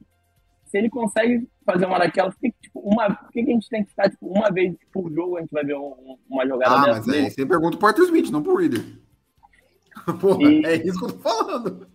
se 0.71 0.77
ele 0.77 0.89
consegue 0.89 1.47
fazer 1.65 1.85
uma 1.85 1.99
daquelas, 1.99 2.33
por 2.33 2.39
que, 2.41 2.51
tipo, 2.61 2.79
uma, 2.79 3.13
por 3.13 3.29
que, 3.31 3.41
a 3.41 3.45
gente 3.45 3.67
tem 3.69 3.83
que 3.83 3.89
ficar, 3.89 4.09
tipo, 4.09 4.25
uma 4.27 4.49
vez 4.49 4.73
por 4.91 5.11
jogo 5.13 5.37
a 5.37 5.41
gente 5.41 5.51
vai 5.51 5.63
ver 5.65 5.75
um- 5.75 5.91
um- 5.91 6.17
uma 6.29 6.47
jogada 6.47 6.75
Ah, 6.75 6.81
dessa? 6.85 6.99
mas 6.99 7.09
aí 7.09 7.29
você 7.29 7.45
pergunta 7.45 7.77
pro 7.77 7.87
Arthur 7.87 8.05
Smith, 8.05 8.29
não 8.31 8.41
pro 8.41 8.55
Reader. 8.55 8.81
Porra, 10.21 10.43
E- 10.43 10.65
é 10.65 10.75
isso 10.87 10.97
que 10.97 11.05
eu 11.05 11.11
tô 11.13 11.19
falando. 11.19 11.87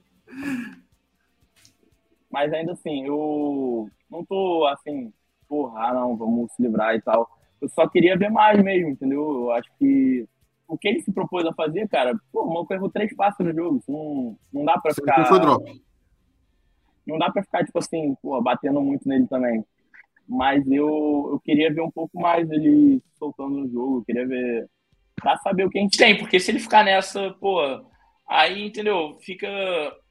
Mas 2.31 2.53
ainda 2.53 2.73
assim, 2.73 3.07
eu 3.07 3.89
não 4.11 4.25
tô 4.25 4.67
assim, 4.67 5.13
porra, 5.49 5.89
ah, 5.89 5.95
não, 5.95 6.17
vamos 6.17 6.53
se 6.53 6.63
livrar 6.63 6.95
e 6.95 7.01
tal. 7.01 7.29
Eu 7.61 7.69
só 7.71 7.89
queria 7.89 8.17
ver 8.19 8.31
mais 8.31 8.63
mesmo, 8.63 8.91
entendeu? 8.91 9.23
Eu 9.23 9.53
acho 9.53 9.69
que 9.79 10.29
o 10.69 10.77
que 10.77 10.89
ele 10.89 11.01
se 11.01 11.11
propôs 11.13 11.47
a 11.47 11.55
fazer, 11.55 11.89
cara, 11.89 12.15
pô, 12.31 12.43
o 12.45 12.49
maluco 12.53 12.75
errou 12.75 12.91
três 12.91 13.15
passos 13.17 13.45
no 13.47 13.55
jogo. 13.55 13.83
Não, 13.89 14.37
não 14.53 14.65
dá 14.65 14.79
pra 14.79 14.93
ficar. 14.93 15.25
foi 15.27 15.41
drop. 15.41 15.65
Não 17.07 17.19
dá 17.19 17.31
pra 17.31 17.43
ficar, 17.43 17.65
tipo 17.65 17.79
assim, 17.79 18.17
pô, 18.23 18.41
batendo 18.41 18.81
muito 18.81 19.09
nele 19.09 19.27
também. 19.27 19.65
Mas 20.29 20.67
eu, 20.67 21.31
eu 21.33 21.41
queria 21.45 21.73
ver 21.73 21.81
um 21.81 21.91
pouco 21.91 22.21
mais 22.21 22.51
ele 22.51 23.01
soltando 23.19 23.59
no 23.59 23.69
jogo, 23.71 23.99
eu 23.99 24.05
queria 24.05 24.27
ver. 24.27 24.69
Pra 25.15 25.37
saber 25.39 25.65
o 25.65 25.71
que 25.71 25.79
a 25.79 25.83
gente 25.83 25.97
Tem, 25.97 26.19
porque 26.19 26.39
se 26.39 26.51
ele 26.51 26.59
ficar 26.59 26.85
nessa, 26.85 27.31
pô, 27.41 27.61
aí, 28.29 28.67
entendeu? 28.67 29.17
Fica. 29.21 29.49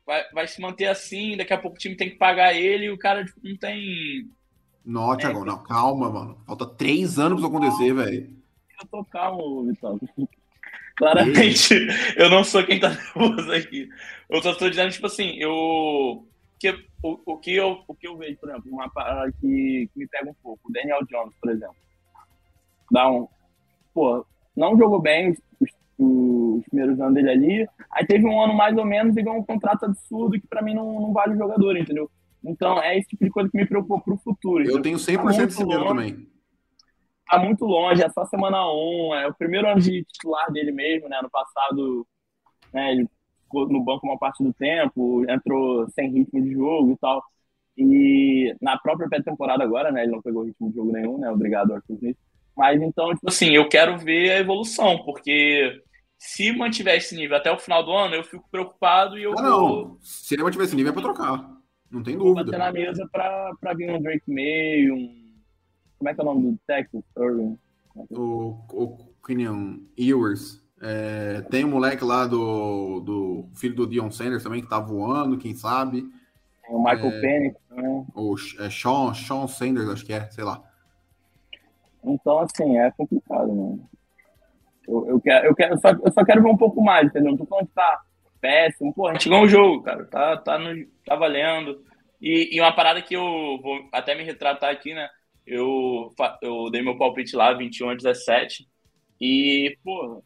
Vai, 0.05 0.23
vai 0.33 0.47
se 0.47 0.61
manter 0.61 0.85
assim, 0.85 1.35
daqui 1.35 1.51
a 1.51 1.57
pouco 1.57 1.77
o 1.77 1.79
time 1.79 1.95
tem 1.95 2.09
que 2.09 2.17
pagar 2.17 2.53
ele 2.55 2.85
e 2.85 2.91
o 2.91 2.97
cara 2.97 3.25
tipo, 3.25 3.39
não 3.43 3.57
tem. 3.57 4.29
Não, 4.85 5.17
Thiago, 5.17 5.43
não, 5.43 5.63
calma, 5.63 6.09
mano. 6.09 6.37
Falta 6.45 6.65
três 6.65 7.17
anos 7.17 7.39
pra 7.41 7.49
isso 7.49 7.57
acontecer, 7.57 7.93
velho. 7.93 8.35
Eu 8.79 8.87
tô 8.87 9.05
calmo, 9.05 9.65
Vitão. 9.65 9.99
Claramente. 10.95 11.73
Eu 12.15 12.29
não 12.29 12.43
sou 12.43 12.63
quem 12.63 12.79
tá 12.79 12.89
nervoso 12.89 13.51
aqui. 13.51 13.89
Eu 14.29 14.41
só 14.41 14.53
tô 14.53 14.69
dizendo, 14.69 14.91
tipo 14.91 15.07
assim, 15.07 15.35
eu. 15.37 16.27
Que, 16.59 16.69
o, 17.03 17.19
o, 17.25 17.37
que 17.37 17.55
eu, 17.55 17.83
o 17.87 17.95
que 17.95 18.07
eu 18.07 18.17
vejo, 18.17 18.37
por 18.39 18.49
exemplo, 18.49 18.71
uma 18.71 18.89
parada 18.89 19.31
que, 19.33 19.89
que 19.93 19.99
me 19.99 20.07
pega 20.07 20.29
um 20.29 20.35
pouco, 20.35 20.69
o 20.69 20.71
Daniel 20.71 21.05
Jones, 21.05 21.33
por 21.41 21.51
exemplo. 21.51 21.75
Dá 22.91 23.09
um. 23.09 23.27
Pô, 23.93 24.25
não 24.55 24.77
jogou 24.77 25.01
bem 25.01 25.31
os, 25.31 25.39
os, 25.59 25.69
os 25.97 26.65
primeiros 26.65 26.99
anos 26.99 27.13
dele 27.13 27.29
ali. 27.29 27.67
Aí 27.91 28.05
teve 28.05 28.25
um 28.25 28.41
ano 28.41 28.53
mais 28.53 28.77
ou 28.77 28.85
menos 28.85 29.15
e 29.15 29.21
ganhou 29.21 29.39
um 29.39 29.45
contrato 29.45 29.85
absurdo 29.85 30.39
que 30.39 30.47
pra 30.47 30.61
mim 30.61 30.73
não, 30.73 30.99
não 30.99 31.13
vale 31.13 31.33
o 31.33 31.37
jogador, 31.37 31.77
entendeu? 31.77 32.09
Então 32.43 32.81
é 32.81 32.97
esse 32.97 33.09
tipo 33.09 33.25
de 33.25 33.31
coisa 33.31 33.49
que 33.49 33.57
me 33.57 33.65
preocupa 33.65 34.03
pro 34.03 34.17
futuro. 34.17 34.59
Eu 34.59 34.79
entendeu? 34.79 34.81
tenho 34.81 34.97
Tá 34.97 35.11
100% 35.11 35.23
muito 35.23 35.45
desse 35.45 35.65
medo 35.65 35.85
também. 35.85 36.27
Tá 37.27 37.39
muito 37.39 37.65
longe, 37.65 38.03
é 38.03 38.09
só 38.09 38.23
semana 38.25 38.71
1, 38.71 39.15
é 39.15 39.27
o 39.27 39.33
primeiro 39.33 39.67
ano 39.67 39.81
de 39.81 40.05
titular 40.05 40.51
dele 40.51 40.71
mesmo, 40.71 41.09
né? 41.09 41.19
No 41.23 41.29
passado, 41.29 42.05
né, 42.71 42.91
ele 42.91 43.09
no 43.53 43.83
banco 43.83 44.05
uma 44.05 44.17
parte 44.17 44.43
do 44.43 44.53
tempo, 44.53 45.23
entrou 45.29 45.89
sem 45.91 46.11
ritmo 46.11 46.41
de 46.41 46.51
jogo 46.53 46.91
e 46.93 46.97
tal. 46.97 47.23
E 47.77 48.55
na 48.61 48.77
própria 48.77 49.07
pré-temporada 49.09 49.63
agora, 49.63 49.91
né? 49.91 50.03
Ele 50.03 50.11
não 50.13 50.21
pegou 50.21 50.43
ritmo 50.43 50.69
de 50.69 50.75
jogo 50.75 50.91
nenhum, 50.91 51.17
né? 51.17 51.29
Obrigado, 51.29 51.73
Arthur 51.73 51.95
Smith. 51.95 52.17
Mas 52.55 52.81
então, 52.81 53.13
tipo, 53.13 53.27
Assim, 53.27 53.49
eu 53.51 53.67
quero 53.67 53.97
ver 53.97 54.31
a 54.31 54.39
evolução, 54.39 54.99
porque 55.03 55.81
se 56.17 56.51
mantiver 56.53 56.95
esse 56.95 57.15
nível 57.15 57.35
até 57.35 57.51
o 57.51 57.59
final 57.59 57.83
do 57.83 57.91
ano, 57.91 58.15
eu 58.15 58.23
fico 58.23 58.45
preocupado 58.49 59.17
e 59.17 59.23
eu 59.23 59.33
Ah, 59.37 59.41
vou. 59.41 59.87
não. 59.89 59.97
Se 60.01 60.35
ele 60.35 60.43
mantiver 60.43 60.65
esse 60.65 60.75
nível, 60.75 60.91
é 60.91 60.93
pra 60.93 61.01
trocar. 61.03 61.55
Não 61.91 62.01
tem 62.01 62.15
vou 62.17 62.33
bater 62.33 62.45
dúvida. 62.45 62.57
na 62.57 62.71
mesa 62.71 63.07
pra, 63.11 63.51
pra 63.59 63.73
vir 63.73 63.91
um 63.91 64.01
Drake 64.01 64.23
May, 64.31 64.89
um. 64.91 65.25
Como 65.97 66.09
é 66.09 66.13
que 66.13 66.19
é 66.21 66.23
o 66.23 66.25
nome 66.25 66.51
do 66.51 66.59
Texas? 66.65 67.03
Irving. 67.17 67.57
O, 68.11 68.57
o 68.73 68.97
Kenyon 69.25 69.79
Ewers. 69.97 70.63
É, 70.81 71.41
tem 71.49 71.63
um 71.63 71.69
moleque 71.69 72.03
lá 72.03 72.27
do, 72.27 72.99
do 72.99 73.49
filho 73.55 73.75
do 73.75 73.87
Dion 73.87 74.11
Sanders 74.11 74.43
também 74.43 74.61
que 74.61 74.69
tá 74.69 74.79
voando, 74.79 75.37
quem 75.37 75.55
sabe. 75.55 76.01
Tem 76.65 76.75
o 76.75 76.83
Michael 76.83 77.11
É. 77.11 77.21
Penix 77.21 77.59
também. 77.69 78.05
O 78.13 78.35
é, 78.59 78.69
Sean, 78.69 79.13
Sean 79.13 79.47
Sanders, 79.47 79.89
acho 79.89 80.05
que 80.05 80.13
é, 80.13 80.29
sei 80.29 80.43
lá. 80.43 80.61
Então, 82.03 82.39
assim, 82.39 82.77
é 82.77 82.91
complicado, 82.91 83.47
mano. 83.47 83.89
Eu, 84.87 85.07
eu, 85.07 85.21
quero, 85.21 85.47
eu, 85.47 85.55
quero, 85.55 85.73
eu, 85.73 85.77
só, 85.79 85.89
eu 85.89 86.11
só 86.11 86.23
quero 86.23 86.43
ver 86.43 86.49
um 86.49 86.57
pouco 86.57 86.81
mais, 86.81 87.07
entendeu? 87.07 87.31
Não 87.31 87.37
tô 87.37 87.45
falando 87.45 87.67
que 87.67 87.73
tá 87.73 88.01
péssimo. 88.39 88.93
Pô, 88.93 89.07
a 89.07 89.13
gente 89.13 89.29
ganhou 89.29 89.45
o 89.45 89.49
jogo, 89.49 89.81
cara. 89.81 90.05
Tá, 90.05 90.37
tá, 90.37 90.59
no, 90.59 90.85
tá 91.05 91.15
valendo. 91.15 91.83
E, 92.21 92.55
e 92.55 92.61
uma 92.61 92.75
parada 92.75 93.01
que 93.01 93.15
eu 93.15 93.59
vou 93.61 93.87
até 93.91 94.13
me 94.13 94.23
retratar 94.23 94.71
aqui, 94.71 94.93
né? 94.93 95.09
Eu, 95.45 96.13
eu 96.41 96.69
dei 96.69 96.81
meu 96.81 96.97
palpite 96.97 97.35
lá, 97.35 97.53
21 97.53 97.89
a 97.89 97.95
17. 97.95 98.67
E, 99.19 99.77
pô, 99.83 100.23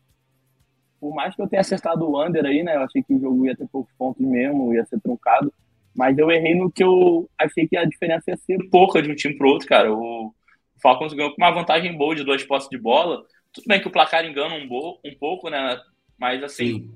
por 1.00 1.14
mais 1.14 1.36
que 1.36 1.42
eu 1.42 1.48
tenha 1.48 1.62
acertado 1.62 2.06
o 2.10 2.24
under 2.24 2.46
aí, 2.46 2.64
né? 2.64 2.76
Eu 2.76 2.82
achei 2.84 3.02
que 3.04 3.14
o 3.14 3.20
jogo 3.20 3.46
ia 3.46 3.56
ter 3.56 3.68
poucos 3.68 3.94
pontos 3.98 4.26
mesmo, 4.26 4.74
ia 4.74 4.86
ser 4.86 5.00
truncado. 5.02 5.54
Mas 5.96 6.18
eu 6.18 6.32
errei 6.32 6.56
no 6.56 6.72
que 6.72 6.84
eu 6.84 7.30
achei 7.38 7.68
que 7.68 7.76
a 7.78 7.86
diferença 7.86 8.32
ia 8.32 8.38
ser. 8.38 8.58
pouca 8.70 9.02
de 9.02 9.12
um 9.12 9.16
time 9.16 9.38
pro 9.38 9.50
outro, 9.50 9.68
cara. 9.68 9.92
O 9.94 10.34
Falcons 10.82 11.14
ganhou 11.14 11.32
com 11.32 11.42
uma 11.42 11.52
vantagem 11.52 11.96
boa 11.98 12.16
de 12.16 12.24
duas 12.24 12.44
posses 12.44 12.70
de 12.70 12.78
bola. 12.78 13.24
Tudo 13.52 13.66
bem 13.68 13.82
que 13.82 13.88
o 13.88 13.92
placar 13.92 14.24
engana 14.26 14.56
um, 14.56 14.68
bo- 14.68 15.00
um 15.04 15.16
pouco, 15.20 15.50
né? 15.50 15.80
Mas 16.18 16.44
assim, 16.44 16.74
Sim. 16.74 16.92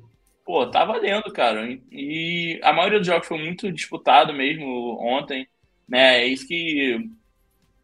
pô, 0.46 0.66
tá 0.68 0.86
valendo, 0.86 1.32
cara. 1.34 1.70
E, 1.70 1.82
e 1.92 2.60
a 2.64 2.72
maioria 2.72 3.00
dos 3.00 3.08
jogos 3.08 3.28
foi 3.28 3.38
muito 3.40 3.72
disputado 3.72 4.34
mesmo 4.34 4.98
ontem, 5.02 5.48
né? 5.88 6.20
É 6.22 6.28
isso 6.28 6.48
que. 6.48 6.98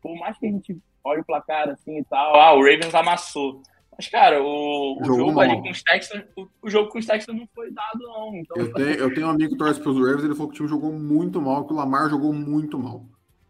Por 0.02 0.16
mais 0.18 0.38
que 0.38 0.48
a 0.48 0.52
gente 0.52 0.78
olhe 1.04 1.22
o 1.22 1.26
placar 1.26 1.70
assim 1.70 1.98
e 1.98 2.06
tal. 2.06 2.36
Ah, 2.36 2.54
o 2.54 2.60
Ravens 2.64 2.94
amassou. 2.94 3.62
Mas, 4.00 4.08
cara, 4.08 4.42
o, 4.42 4.98
o 5.02 5.04
jogo 5.04 5.34
mal. 5.34 5.42
ali 5.42 5.62
com 5.62 5.70
os 5.70 5.84
Texans, 5.84 6.24
o, 6.34 6.48
o 6.62 6.70
jogo 6.70 6.90
com 6.90 7.00
os 7.00 7.06
Texans 7.06 7.38
não 7.38 7.46
foi 7.54 7.70
dado, 7.70 8.00
não. 8.00 8.34
Então, 8.34 8.56
Eu 8.56 8.72
tenho, 8.72 8.94
eu 8.94 9.14
tenho 9.14 9.28
um 9.28 9.32
amigo 9.32 9.52
que 9.52 9.58
torce 9.58 9.82
pros 9.82 9.98
Ravens, 9.98 10.24
ele 10.24 10.36
falou 10.36 10.48
que 10.48 10.54
o 10.54 10.56
time 10.56 10.70
jogou 10.70 10.94
muito 10.94 11.42
mal, 11.42 11.68
que 11.68 11.74
o 11.74 11.76
Lamar 11.76 12.10
jogou 12.10 12.32
muito 12.32 12.80
mal. 12.80 13.04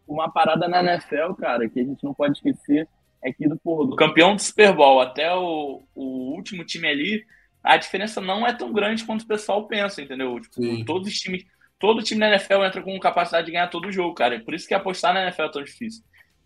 uma 0.08 0.28
parada 0.28 0.66
na 0.66 0.82
NFL, 0.82 1.34
cara, 1.38 1.68
que 1.68 1.78
a 1.78 1.84
gente 1.84 2.02
não 2.02 2.12
pode 2.12 2.32
esquecer 2.32 2.88
é 3.22 3.32
que 3.32 3.48
do 3.48 3.56
porra, 3.56 3.86
do 3.90 3.94
campeão 3.94 4.34
do 4.34 4.42
Super 4.42 4.74
Bowl 4.74 5.00
até 5.00 5.32
o, 5.32 5.84
o 5.94 6.34
último 6.34 6.64
time 6.64 6.88
ali, 6.88 7.24
a 7.62 7.76
diferença 7.76 8.20
não 8.20 8.44
é 8.44 8.52
tão 8.52 8.72
grande 8.72 9.04
quanto 9.04 9.22
o 9.22 9.28
pessoal 9.28 9.68
pensa, 9.68 10.02
entendeu? 10.02 10.40
Tipo, 10.40 10.54
Sim. 10.54 10.84
todos 10.84 11.06
os 11.06 11.14
times, 11.14 11.44
todo 11.78 12.02
time 12.02 12.18
na 12.18 12.30
NFL 12.30 12.64
entra 12.64 12.82
com 12.82 12.98
capacidade 12.98 13.46
de 13.46 13.52
ganhar 13.52 13.68
todo 13.68 13.86
o 13.86 13.92
jogo, 13.92 14.14
cara. 14.14 14.40
Por 14.40 14.52
isso 14.52 14.66
que 14.66 14.74
apostar 14.74 15.14
na 15.14 15.22
NFL 15.22 15.42
é 15.42 15.52
tão 15.52 15.62
difícil. 15.62 16.02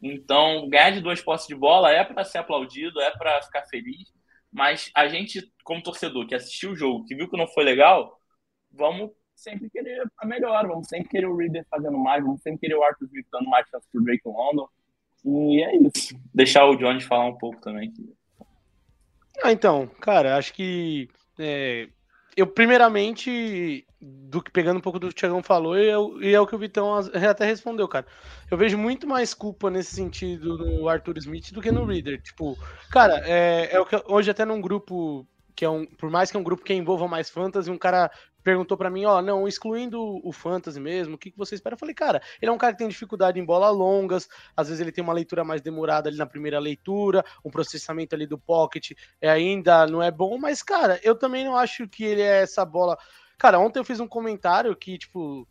Então, 0.07 0.69
ganhar 0.69 0.91
de 0.91 1.01
duas 1.01 1.23
posses 1.23 1.47
de 1.47 1.55
bola 1.55 1.91
é 1.91 2.05
para 2.05 2.25
ser 2.25 2.37
aplaudido, 2.37 3.01
é 3.01 3.11
para 3.11 3.41
ficar 3.41 3.63
feliz, 3.63 4.13
mas 4.53 4.91
a 4.95 5.09
gente, 5.09 5.51
como 5.65 5.83
torcedor 5.83 6.27
que 6.27 6.35
assistiu 6.35 6.73
o 6.73 6.77
jogo, 6.77 7.07
que 7.07 7.15
viu 7.15 7.29
que 7.29 7.39
não 7.39 7.47
foi 7.47 7.65
legal, 7.65 8.21
vamos 8.71 9.13
sempre 9.35 9.71
querer 9.71 10.07
a 10.19 10.27
melhor, 10.27 10.69
vamos 10.69 10.89
sempre 10.89 11.09
querer 11.09 11.27
o 11.27 11.35
Reader 11.35 11.67
fazendo 11.71 11.97
mais, 11.97 12.23
vamos 12.23 12.43
sempre 12.43 12.61
querer 12.61 12.75
o 12.75 12.85
Arthur 12.85 13.07
Smith 13.07 13.27
dando 13.33 13.49
mais 13.49 13.67
chance 13.71 13.89
pro 13.91 14.05
Drake 14.05 14.29
London. 14.29 14.69
E 15.25 15.65
é 15.65 15.77
isso. 15.77 16.15
deixar 16.35 16.67
o 16.67 16.77
Jones 16.77 17.05
falar 17.05 17.25
um 17.25 17.39
pouco 17.39 17.59
também. 17.63 17.91
Ah, 19.43 19.53
então, 19.53 19.87
cara, 19.87 20.37
acho 20.37 20.53
que 20.53 21.09
é, 21.39 21.89
eu 22.37 22.47
primeiramente 22.47 23.87
do 24.07 24.43
que 24.43 24.51
pegando 24.51 24.77
um 24.77 24.83
pouco 24.83 24.99
do 24.99 25.09
que 25.09 25.13
o 25.13 25.17
Thiagão 25.17 25.43
falou 25.43 25.79
e 25.79 25.89
é, 25.89 25.95
e 26.29 26.35
é 26.35 26.41
o 26.41 26.47
que 26.47 26.55
o 26.55 26.59
Vitão 26.59 26.95
até 26.95 27.47
respondeu, 27.47 27.89
cara. 27.89 28.07
Eu 28.51 28.59
vejo 28.59 28.77
muito 28.77 29.07
mais 29.07 29.33
culpa 29.33 29.71
nesse 29.71 29.95
sentido 29.95 30.59
no 30.59 30.89
Arthur 30.89 31.17
Smith 31.19 31.53
do 31.53 31.63
que 31.63 31.73
no 31.73 31.87
Reader. 31.87 32.21
Tipo, 32.21 32.57
cara, 32.91 33.23
é, 33.25 33.75
é 33.75 33.81
o 33.81 33.87
que 33.87 33.97
hoje 34.07 34.31
até 34.31 34.45
num 34.45 34.61
grupo 34.61 35.27
que 35.57 35.65
é 35.65 35.71
um, 35.71 35.87
por 35.87 36.11
mais 36.11 36.31
que 36.31 36.37
é 36.37 36.41
um 36.41 36.45
grupo 36.45 36.65
que 36.65 36.75
envolva 36.75 37.07
mais 37.07 37.31
fantasy, 37.31 37.71
um 37.71 37.79
cara 37.79 38.11
perguntou 38.43 38.77
para 38.77 38.91
mim, 38.91 39.07
ó, 39.07 39.23
não, 39.23 39.49
excluindo 39.49 40.21
o 40.23 40.31
fantasy 40.31 40.79
mesmo, 40.79 41.15
o 41.15 41.19
que, 41.19 41.31
que 41.31 41.39
você 41.39 41.55
espera? 41.55 41.75
Eu 41.75 41.79
falei, 41.79 41.95
cara, 41.95 42.21
ele 42.43 42.51
é 42.51 42.53
um 42.53 42.59
cara 42.59 42.75
que 42.75 42.79
tem 42.79 42.89
dificuldade 42.89 43.41
em 43.41 43.45
bola 43.45 43.71
longas, 43.71 44.29
às 44.55 44.69
vezes 44.69 44.81
ele 44.81 44.93
tem 44.93 45.03
uma 45.03 45.15
leitura 45.15 45.43
mais 45.43 45.63
demorada 45.63 46.11
ali 46.11 46.19
na 46.19 46.27
primeira 46.27 46.59
leitura, 46.59 47.25
um 47.43 47.51
processamento 47.51 48.15
ali 48.15 48.27
do 48.27 48.37
pocket 48.37 48.93
é, 49.21 49.31
ainda 49.31 49.87
não 49.87 50.03
é 50.03 50.11
bom, 50.11 50.37
mas, 50.37 50.63
cara, 50.63 51.01
eu 51.03 51.15
também 51.15 51.45
não 51.45 51.57
acho 51.57 51.89
que 51.89 52.05
ele 52.05 52.21
é 52.21 52.43
essa 52.43 52.65
bola. 52.65 52.99
Cara, 53.39 53.59
ontem 53.59 53.79
eu 53.79 53.85
fiz 53.85 54.01
um 54.01 54.09
comentário 54.09 54.75
que, 54.77 54.97
tipo, 54.99 55.47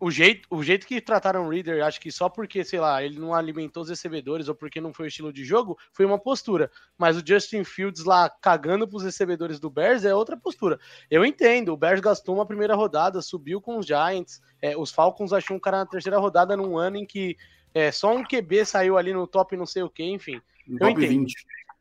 o 0.00 0.10
jeito, 0.10 0.48
o 0.50 0.62
jeito 0.64 0.84
que 0.86 1.00
trataram 1.00 1.46
o 1.46 1.48
Reader, 1.48 1.84
acho 1.84 2.00
que 2.00 2.10
só 2.10 2.28
porque, 2.28 2.64
sei 2.64 2.80
lá, 2.80 3.02
ele 3.04 3.20
não 3.20 3.32
alimentou 3.32 3.84
os 3.84 3.88
recebedores 3.88 4.48
ou 4.48 4.54
porque 4.54 4.80
não 4.80 4.92
foi 4.92 5.06
o 5.06 5.08
estilo 5.08 5.32
de 5.32 5.44
jogo, 5.44 5.78
foi 5.92 6.04
uma 6.04 6.18
postura. 6.18 6.70
Mas 6.98 7.16
o 7.16 7.22
Justin 7.24 7.62
Fields 7.62 8.04
lá 8.04 8.28
cagando 8.28 8.88
pros 8.88 9.04
recebedores 9.04 9.60
do 9.60 9.70
Bears 9.70 10.04
é 10.04 10.12
outra 10.12 10.36
postura. 10.36 10.80
Eu 11.08 11.24
entendo, 11.24 11.72
o 11.72 11.76
Bears 11.76 12.00
gastou 12.00 12.34
uma 12.34 12.44
primeira 12.44 12.74
rodada, 12.74 13.22
subiu 13.22 13.60
com 13.60 13.78
os 13.78 13.86
Giants, 13.86 14.42
é, 14.60 14.76
os 14.76 14.90
Falcons 14.90 15.32
achou 15.32 15.56
um 15.56 15.60
cara 15.60 15.78
na 15.78 15.86
terceira 15.86 16.18
rodada 16.18 16.56
num 16.56 16.76
ano 16.76 16.96
em 16.96 17.06
que 17.06 17.36
é, 17.72 17.92
só 17.92 18.12
um 18.12 18.24
QB 18.24 18.64
saiu 18.66 18.98
ali 18.98 19.12
no 19.12 19.26
top 19.26 19.56
não 19.56 19.66
sei 19.66 19.82
o 19.84 19.90
que, 19.90 20.04
enfim. 20.04 20.40
No 20.66 20.86
eu 20.86 20.90
entendo. 20.90 21.08
20. 21.08 21.34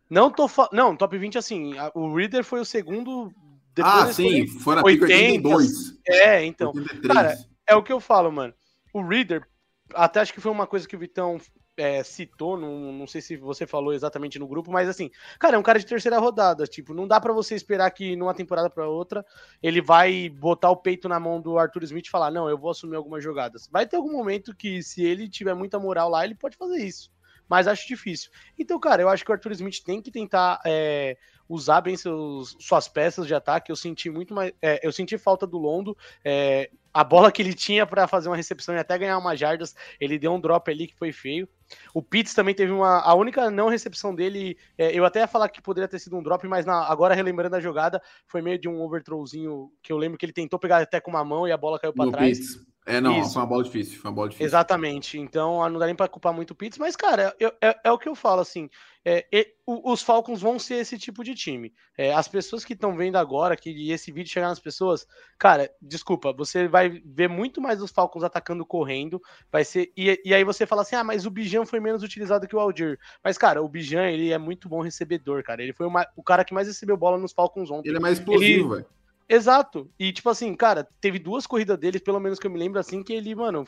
Não 0.08 0.30
tô 0.30 0.48
fa... 0.48 0.70
Não, 0.72 0.96
top 0.96 1.18
20 1.18 1.38
assim, 1.38 1.78
a- 1.78 1.92
o 1.96 2.14
Reader 2.14 2.44
foi 2.44 2.60
o 2.60 2.66
segundo. 2.66 3.34
Ah, 3.80 4.12
sim, 4.12 4.42
80, 4.42 4.84
82. 4.84 6.00
É, 6.08 6.46
então. 6.46 6.70
83. 6.70 7.14
Cara, 7.14 7.38
é 7.68 7.76
o 7.76 7.84
que 7.84 7.94
eu 7.94 8.00
falo, 8.00 8.32
mano. 8.32 8.54
O 8.94 9.02
Reader, 9.02 9.48
até 9.94 10.20
acho 10.20 10.34
que 10.34 10.42
foi 10.42 10.52
uma 10.52 10.68
coisa 10.68 10.88
que 10.88 10.96
o 10.96 11.00
Vitão 11.00 11.40
é, 11.78 12.04
citou, 12.04 12.58
não, 12.58 12.92
não 12.92 13.08
sei 13.08 13.22
se 13.22 13.38
você 13.38 13.66
falou 13.66 13.94
exatamente 13.94 14.38
no 14.38 14.48
grupo, 14.48 14.72
mas 14.72 14.90
assim, 14.90 15.10
cara, 15.40 15.56
é 15.56 15.60
um 15.60 15.64
cara 15.64 15.80
de 15.80 15.86
terceira 15.86 16.20
rodada. 16.20 16.66
Tipo, 16.68 16.94
não 16.94 17.08
dá 17.08 17.20
pra 17.20 17.34
você 17.34 17.56
esperar 17.56 17.90
que 17.92 18.16
numa 18.16 18.34
temporada 18.34 18.70
pra 18.70 18.88
outra 18.88 19.26
ele 19.64 19.82
vai 19.82 20.30
botar 20.30 20.70
o 20.70 20.78
peito 20.78 21.08
na 21.08 21.20
mão 21.20 21.42
do 21.42 21.58
Arthur 21.58 21.84
Smith 21.84 22.08
e 22.08 22.12
falar: 22.12 22.32
não, 22.32 22.50
eu 22.50 22.58
vou 22.58 22.72
assumir 22.72 22.96
algumas 22.96 23.24
jogadas. 23.24 23.68
Vai 23.72 23.88
ter 23.88 23.96
algum 23.96 24.12
momento 24.12 24.56
que, 24.56 24.84
se 24.84 25.04
ele 25.04 25.30
tiver 25.30 25.54
muita 25.54 25.80
moral 25.80 26.10
lá, 26.10 26.26
ele 26.26 26.36
pode 26.36 26.58
fazer 26.58 26.84
isso. 26.84 27.12
Mas 27.50 27.68
acho 27.68 27.88
difícil. 27.88 28.32
Então, 28.58 28.80
cara, 28.80 29.02
eu 29.02 29.10
acho 29.10 29.26
que 29.26 29.32
o 29.32 29.34
Arthur 29.34 29.52
Smith 29.52 29.84
tem 29.84 30.02
que 30.02 30.10
tentar 30.10 30.62
é, 30.66 31.18
usar 31.52 31.82
bem 31.82 31.98
seus, 31.98 32.56
suas 32.60 32.88
peças 32.88 33.28
de 33.28 33.36
ataque. 33.36 33.72
Eu 33.72 33.76
senti 33.76 34.10
muito 34.10 34.34
mais. 34.34 34.54
é, 34.62 34.80
eu 34.86 34.92
senti 34.92 35.18
falta 35.18 35.46
do 35.46 35.58
Londo. 35.58 35.96
é, 36.24 36.70
a 36.94 37.06
bola 37.06 37.32
que 37.32 37.42
ele 37.42 37.54
tinha 37.54 37.86
para 37.86 38.06
fazer 38.06 38.28
uma 38.28 38.36
recepção 38.36 38.76
e 38.76 38.78
até 38.78 38.98
ganhar 38.98 39.18
umas 39.18 39.40
jardas, 39.40 39.74
ele 39.98 40.20
deu 40.20 40.34
um 40.34 40.40
drop 40.42 40.70
ali 40.70 40.88
que 40.88 40.96
foi 40.98 41.14
feio. 41.14 41.48
O 41.94 42.02
Pitts 42.02 42.34
também 42.34 42.54
teve 42.54 42.72
uma. 42.72 43.00
A 43.00 43.14
única 43.16 43.50
não 43.50 43.70
recepção 43.70 44.14
dele, 44.14 44.58
é, 44.78 44.92
eu 44.98 45.06
até 45.06 45.20
ia 45.22 45.28
falar 45.28 45.48
que 45.48 45.62
poderia 45.62 45.88
ter 45.88 46.00
sido 46.00 46.18
um 46.18 46.24
drop, 46.24 46.46
mas 46.48 46.66
na- 46.66 46.86
agora 46.86 47.16
relembrando 47.16 47.56
a 47.56 47.62
jogada, 47.62 48.02
foi 48.28 48.42
meio 48.42 48.60
de 48.60 48.68
um 48.68 48.82
overthrowzinho 48.82 49.72
que 49.82 49.92
eu 49.94 49.98
lembro 49.98 50.18
que 50.18 50.26
ele 50.26 50.34
tentou 50.34 50.60
pegar 50.60 50.80
até 50.82 51.00
com 51.00 51.12
uma 51.12 51.24
mão 51.24 51.48
e 51.48 51.52
a 51.54 51.58
bola 51.58 51.80
caiu 51.80 51.94
para 51.94 52.12
trás. 52.12 52.38
Pitts. 52.40 52.71
É, 52.86 53.00
não, 53.00 53.20
Isso. 53.20 53.34
foi 53.34 53.42
uma 53.44 53.48
bola 53.48 53.64
difícil. 53.64 54.00
Foi 54.00 54.10
uma 54.10 54.16
bola 54.16 54.30
difícil. 54.30 54.48
Exatamente. 54.48 55.20
Então 55.20 55.62
ah, 55.64 55.70
não 55.70 55.80
dá 55.80 55.86
nem 55.86 55.96
pra 55.96 56.08
culpar 56.08 56.34
muito 56.34 56.52
o 56.52 56.56
Pitts, 56.56 56.80
mas, 56.80 56.96
cara, 56.96 57.36
eu- 57.40 57.54
é, 57.62 57.76
é 57.84 57.92
o 57.92 57.98
que 57.98 58.10
eu 58.10 58.16
falo, 58.16 58.42
assim. 58.42 58.70
é, 59.04 59.26
e- 59.32 59.48
os 59.66 60.04
Falcons 60.04 60.42
vão 60.42 60.60
ser 60.60 60.76
esse 60.76 60.96
tipo 60.98 61.24
de 61.24 61.34
time. 61.34 61.74
É, 61.98 62.14
as 62.14 62.28
pessoas 62.28 62.64
que 62.64 62.74
estão 62.74 62.96
vendo 62.96 63.16
agora, 63.16 63.56
que 63.56 63.90
esse 63.92 64.12
vídeo 64.12 64.30
chegar 64.32 64.48
nas 64.50 64.60
pessoas, 64.60 65.08
cara, 65.40 65.72
desculpa, 65.82 66.32
você 66.34 66.68
vai 66.68 67.02
ver 67.04 67.28
muito 67.28 67.60
mais 67.62 67.82
os 67.82 67.90
Falcons 67.90 68.24
atacando 68.24 68.64
correndo. 68.66 69.20
Vai 69.52 69.64
ser. 69.64 69.92
E, 69.98 70.22
e 70.24 70.34
aí 70.36 70.44
você 70.44 70.66
fala 70.68 70.82
assim: 70.84 70.96
ah, 70.96 71.04
mas 71.04 71.26
o 71.26 71.32
Bijan 71.32 71.66
foi 71.66 71.80
menos 71.80 72.04
utilizado 72.04 72.48
que 72.48 72.56
o 72.56 72.60
Aldir. 72.60 73.00
Mas, 73.24 73.38
cara, 73.40 73.62
o 73.64 73.68
Bijan, 73.70 74.06
ele 74.08 74.32
é 74.32 74.38
muito 74.38 74.68
bom 74.70 74.82
recebedor, 74.82 75.42
cara. 75.44 75.64
Ele 75.64 75.74
foi 75.74 75.88
uma- 75.88 76.06
o 76.16 76.22
cara 76.24 76.44
que 76.46 76.54
mais 76.54 76.68
recebeu 76.68 76.96
bola 76.98 77.18
nos 77.18 77.32
Falcons 77.32 77.72
ontem. 77.72 77.90
Ele 77.90 77.98
é 77.98 78.02
mais 78.02 78.20
explosivo, 78.20 78.70
velho. 78.70 78.86
Exato. 79.32 79.90
E, 79.98 80.12
tipo 80.12 80.30
assim, 80.30 80.54
cara, 80.54 80.88
teve 81.00 81.18
duas 81.18 81.48
corridas 81.48 81.78
dele, 81.78 82.00
pelo 82.00 82.20
menos 82.20 82.38
que 82.38 82.46
eu 82.46 82.52
me 82.52 82.60
lembro, 82.60 82.80
assim, 82.80 83.02
que 83.02 83.14
ele, 83.14 83.34
mano. 83.34 83.66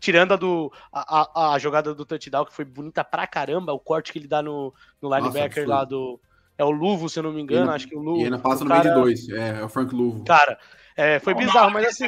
Tirando 0.00 0.32
a 0.32 0.36
do. 0.36 0.72
A, 0.92 1.50
a, 1.50 1.54
a 1.54 1.58
jogada 1.58 1.94
do 1.94 2.04
touchdown, 2.04 2.44
que 2.44 2.52
foi 2.52 2.64
bonita 2.64 3.04
pra 3.04 3.26
caramba, 3.26 3.72
o 3.72 3.78
corte 3.78 4.12
que 4.12 4.18
ele 4.18 4.26
dá 4.26 4.42
no, 4.42 4.74
no 5.00 5.08
linebacker 5.14 5.44
absurdo. 5.62 5.70
lá 5.70 5.84
do. 5.84 6.20
É 6.58 6.64
o 6.64 6.70
Luvo, 6.70 7.08
se 7.08 7.18
eu 7.18 7.22
não 7.22 7.32
me 7.32 7.40
engano, 7.40 7.70
acho 7.70 7.86
que 7.86 7.94
o 7.96 8.00
Luvo. 8.00 8.20
E 8.20 8.24
ainda 8.24 8.38
passa 8.38 8.64
no 8.64 8.70
meio 8.70 8.82
de 8.82 8.88
cara- 8.88 9.00
dois. 9.00 9.28
É, 9.28 9.60
é 9.60 9.64
o 9.64 9.68
Frank 9.68 9.94
Luvo. 9.94 10.24
Cara, 10.24 10.58
é, 10.96 11.18
foi 11.20 11.34
bizarro, 11.34 11.70
mas 11.70 11.86
assim. 11.86 12.06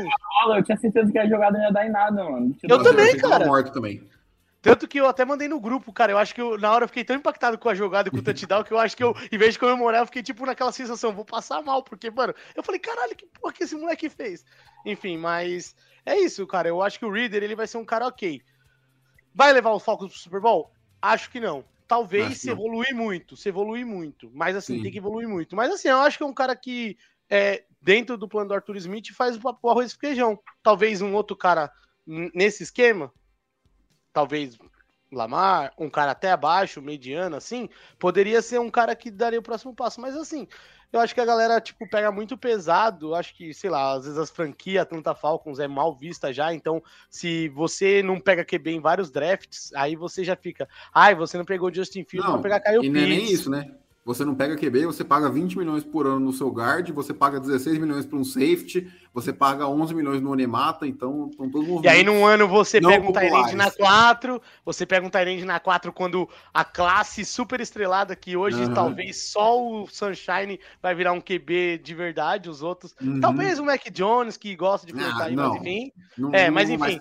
Eu 0.55 0.63
tinha 0.65 0.77
certeza 0.79 1.13
que 1.13 1.19
a 1.19 1.29
jogada 1.29 1.59
não 1.59 1.65
ia 1.65 1.73
dar 1.73 1.87
em 1.87 1.91
nada, 1.91 2.25
mano. 2.25 2.57
Eu 2.63 2.77
Nossa, 2.79 2.91
também, 2.91 3.17
tava 3.19 3.33
cara. 3.35 3.47
morto 3.47 3.73
também. 3.73 4.03
Tanto 4.67 4.89
que 4.89 4.99
eu 4.99 5.07
até 5.07 5.25
mandei 5.25 5.47
no 5.47 5.61
grupo, 5.61 5.93
cara. 5.93 6.11
Eu 6.11 6.19
acho 6.19 6.35
que 6.35 6.41
eu, 6.41 6.59
na 6.59 6.73
hora 6.73 6.83
eu 6.83 6.89
fiquei 6.89 7.05
tão 7.05 7.15
impactado 7.15 7.57
com 7.57 7.69
a 7.69 7.75
jogada 7.75 8.09
e 8.09 8.11
com 8.11 8.19
o 8.19 8.23
touchdown 8.23 8.65
que 8.65 8.73
eu 8.73 8.79
acho 8.79 8.97
que 8.97 9.05
eu, 9.05 9.15
em 9.31 9.39
vez 9.39 9.53
de 9.53 9.61
comemorar, 9.61 10.03
eu 10.03 10.07
fiquei 10.07 10.25
tipo 10.25 10.45
naquela 10.45 10.73
sensação, 10.73 11.13
vou 11.13 11.25
passar 11.25 11.63
mal, 11.63 11.85
porque, 11.85 12.11
mano, 12.11 12.35
eu 12.53 12.65
falei, 12.65 12.81
caralho, 12.81 13.15
que 13.15 13.27
porra 13.27 13.53
que 13.53 13.63
esse 13.63 13.77
moleque 13.77 14.09
fez? 14.09 14.45
Enfim, 14.85 15.19
mas 15.19 15.77
é 16.05 16.19
isso, 16.19 16.45
cara. 16.49 16.69
Eu 16.69 16.83
acho 16.83 16.99
que 16.99 17.05
o 17.05 17.13
Reader 17.13 17.45
ele 17.45 17.55
vai 17.55 17.69
ser 17.69 17.79
um 17.79 17.85
cara 17.85 18.09
ok. 18.09 18.43
Vai 19.33 19.53
levar 19.53 19.71
os 19.71 19.85
Falcons 19.85 20.11
pro 20.11 20.19
Super 20.19 20.41
Bowl? 20.41 20.73
Acho 21.01 21.31
que 21.31 21.39
não. 21.39 21.65
Talvez 21.87 22.27
Acho 22.27 22.41
se 22.41 22.51
evoluir 22.51 22.93
muito, 22.93 23.37
se 23.37 23.49
evoluir 23.49 23.87
muito. 23.87 24.29
Mas 24.35 24.57
assim, 24.57 24.79
Sim. 24.79 24.83
tem 24.83 24.91
que 24.91 24.99
evoluir 24.99 25.29
muito. 25.29 25.55
Mas 25.55 25.73
assim, 25.73 25.87
eu 25.87 25.99
acho 25.99 26.19
que 26.19 26.25
é 26.25 26.27
um 26.27 26.35
cara 26.35 26.57
que, 26.57 26.99
é, 27.31 27.63
dentro 27.81 28.19
do 28.19 28.27
plano 28.27 28.49
do 28.49 28.55
Arthur 28.55 28.77
Smith, 28.79 29.13
faz 29.13 29.39
o 29.41 29.69
arroz 29.71 29.93
e 29.93 29.97
feijão. 29.97 30.37
Talvez 30.61 31.01
um 31.01 31.15
outro 31.15 31.37
cara 31.37 31.71
nesse 32.05 32.65
esquema, 32.65 33.13
talvez 34.17 34.59
Lamar, 35.13 35.75
um 35.79 35.91
cara 35.91 36.13
até 36.13 36.31
abaixo, 36.33 36.81
mediano, 36.81 37.37
assim, 37.37 37.69
poderia 37.99 38.41
ser 38.41 38.59
um 38.59 38.71
cara 38.71 38.97
que 38.97 39.11
daria 39.11 39.39
o 39.39 39.43
próximo 39.43 39.75
passo. 39.75 40.01
Mas 40.01 40.17
assim, 40.17 40.49
eu 40.91 40.99
acho 40.99 41.15
que 41.15 41.21
a 41.21 41.25
galera, 41.25 41.61
tipo, 41.61 41.87
pega 41.89 42.11
muito 42.11 42.37
pesado. 42.37 43.15
Acho 43.15 43.35
que, 43.37 43.53
sei 43.53 43.69
lá, 43.69 43.93
às 43.93 44.05
vezes 44.05 44.19
as 44.19 44.31
franquias 44.31 44.83
Atlanta 44.83 45.15
Falcons 45.15 45.59
é 45.59 45.69
mal 45.69 45.95
vista 45.95 46.33
já. 46.33 46.53
Então, 46.55 46.83
se 47.11 47.51
você 47.51 48.03
não 48.03 48.19
pega 48.19 48.43
QB 48.43 48.71
em 48.71 48.81
vários 48.81 49.11
drafts, 49.11 49.71
aí 49.75 49.95
você 49.95 50.25
já 50.25 50.35
fica. 50.35 50.67
Ai, 50.95 51.15
você 51.15 51.37
não 51.37 51.45
pegou 51.45 51.73
Justin 51.73 52.03
Fields, 52.03 52.27
Não, 52.31 52.41
vai 52.41 52.51
pegar 52.51 52.61
Kyle 52.61 52.85
e 52.85 52.89
não 52.89 53.01
é 53.01 53.05
nem 53.05 53.21
Pitts. 53.21 53.33
isso, 53.33 53.51
né? 53.51 53.71
Você 54.07 54.25
não 54.25 54.37
pega 54.37 54.57
QB, 54.57 54.87
você 54.87 55.03
paga 55.03 55.29
20 55.29 55.59
milhões 55.59 55.83
por 55.83 56.07
ano 56.07 56.21
no 56.21 56.33
seu 56.33 56.49
guard, 56.49 56.89
você 56.93 57.13
paga 57.13 57.41
16 57.41 57.77
milhões 57.77 58.07
para 58.07 58.17
um 58.17 58.23
safety, 58.23 58.87
você 59.13 59.33
paga 59.33 59.67
11 59.67 59.93
milhões 59.97 60.23
no 60.23 60.31
Onemata, 60.31 60.87
então 60.87 61.29
estão 61.29 61.51
todos 61.51 61.67
E 61.67 61.71
movimentos. 61.73 61.99
aí, 61.99 62.05
num 62.05 62.25
ano, 62.25 62.47
você 62.47 62.81
Não 62.81 62.89
pega 62.89 63.05
um 63.09 63.13
Tyrande 63.13 63.57
na 63.57 63.69
4, 63.69 64.41
você 64.65 64.87
pega 64.87 65.05
um 65.05 65.11
Tyrande 65.11 65.45
na 65.45 65.59
4 65.59 65.93
quando 65.93 66.29
a 66.55 66.65
classe 66.65 67.25
super 67.25 67.61
estrelada, 67.61 68.15
que 68.15 68.37
hoje 68.37 68.63
Aham. 68.63 68.75
talvez 68.75 69.29
só 69.33 69.61
o 69.61 69.89
Sunshine 69.89 70.61
vai 70.81 70.95
virar 70.95 71.11
um 71.11 71.21
QB 71.21 71.79
de 71.83 71.93
verdade, 71.93 72.49
os 72.49 72.63
outros. 72.63 72.95
Uhum. 73.03 73.19
Talvez 73.19 73.59
o 73.59 73.65
Mac 73.65 73.91
Jones, 73.91 74.37
que 74.37 74.55
gosta 74.55 74.87
de 74.87 74.93
Ah, 74.93 74.99
flertar 74.99 75.23
aí, 75.27 75.35
não. 75.35 75.49
mas 75.49 75.61
enfim. 75.61 75.93
Não, 76.17 76.33
É, 76.33 76.47
não 76.47 76.55
mas 76.55 76.71
enfim. 76.71 77.01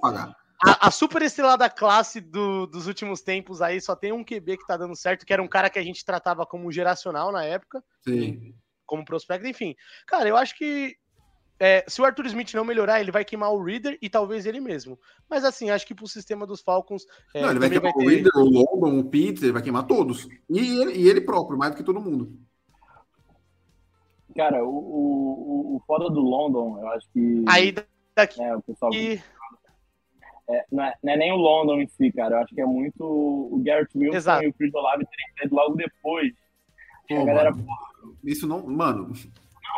A, 0.63 0.87
a 0.87 0.91
super 0.91 1.21
estrelada 1.21 1.69
classe 1.69 2.21
do- 2.21 2.65
dos 2.67 2.87
últimos 2.87 3.21
tempos 3.21 3.61
aí 3.61 3.79
só 3.81 3.95
tem 3.95 4.11
um 4.11 4.23
QB 4.23 4.57
que 4.57 4.65
tá 4.67 4.77
dando 4.77 4.95
certo, 4.95 5.25
que 5.25 5.33
era 5.33 5.41
um 5.43 5.47
cara 5.47 5.69
que 5.69 5.77
a 5.79 5.83
gente 5.83 6.03
tratava 6.05 6.45
como 6.45 6.71
geracional 6.71 7.31
na 7.31 7.43
época, 7.43 7.83
Sim. 8.03 8.53
como 8.85 9.03
prospecto, 9.05 9.47
enfim. 9.47 9.75
Cara, 10.07 10.27
eu 10.29 10.37
acho 10.37 10.57
que 10.57 10.95
é, 11.59 11.83
se 11.87 12.01
o 12.01 12.05
Arthur 12.05 12.25
Smith 12.27 12.53
não 12.53 12.65
melhorar, 12.65 12.99
ele 12.99 13.11
vai 13.11 13.23
queimar 13.25 13.51
o 13.53 13.63
Reader 13.63 13.97
e 14.01 14.09
talvez 14.09 14.45
ele 14.45 14.59
mesmo. 14.59 14.97
Mas 15.29 15.43
assim, 15.45 15.69
acho 15.69 15.85
que 15.87 15.95
pro 15.95 16.07
sistema 16.07 16.45
dos 16.47 16.61
Falcons. 16.61 17.05
é, 17.33 17.41
não, 17.41 17.49
ele 17.51 17.59
vai 17.59 17.69
queimar 17.69 17.93
o 17.95 17.99
Reader, 17.99 18.31
o 18.35 18.43
London, 18.43 18.99
o 18.99 19.05
Pitts, 19.09 19.43
ele 19.43 19.51
vai 19.53 19.61
queimar 19.61 19.85
todos. 19.87 20.27
E 20.49 20.81
ele, 20.81 20.93
e 20.93 21.07
ele 21.09 21.21
próprio, 21.21 21.57
mais 21.57 21.71
do 21.71 21.77
que 21.77 21.83
todo 21.83 21.99
mundo. 22.01 22.37
Cara, 24.35 24.63
o, 24.65 24.69
o, 24.69 25.75
o- 25.77 25.83
foda 25.87 26.09
do 26.09 26.19
London, 26.19 26.77
eu 26.81 26.87
acho 26.89 27.07
que. 27.13 27.43
Aí 27.47 27.73
daqui. 28.15 28.39
né, 28.39 28.55
o 28.55 28.61
pessoal. 28.61 28.91
É, 30.49 30.63
não, 30.71 30.83
é, 30.83 30.93
não 31.03 31.13
é 31.13 31.17
nem 31.17 31.31
o 31.31 31.37
London 31.37 31.81
em 31.81 31.87
si, 31.87 32.11
cara. 32.11 32.35
Eu 32.35 32.39
acho 32.43 32.53
que 32.53 32.61
é 32.61 32.65
muito 32.65 33.03
o 33.03 33.61
Garrett 33.65 33.97
Wilson 33.97 34.15
Exato. 34.17 34.43
e 34.43 34.47
o 34.47 34.53
Chris 34.53 34.73
Olave 34.73 35.05
terem 35.05 35.33
feito 35.39 35.55
logo 35.55 35.75
depois. 35.75 36.31
Pô, 37.07 37.21
a 37.21 37.25
galera, 37.25 37.51
mano, 37.51 37.67
isso 38.23 38.47
não. 38.47 38.65
Mano. 38.65 39.11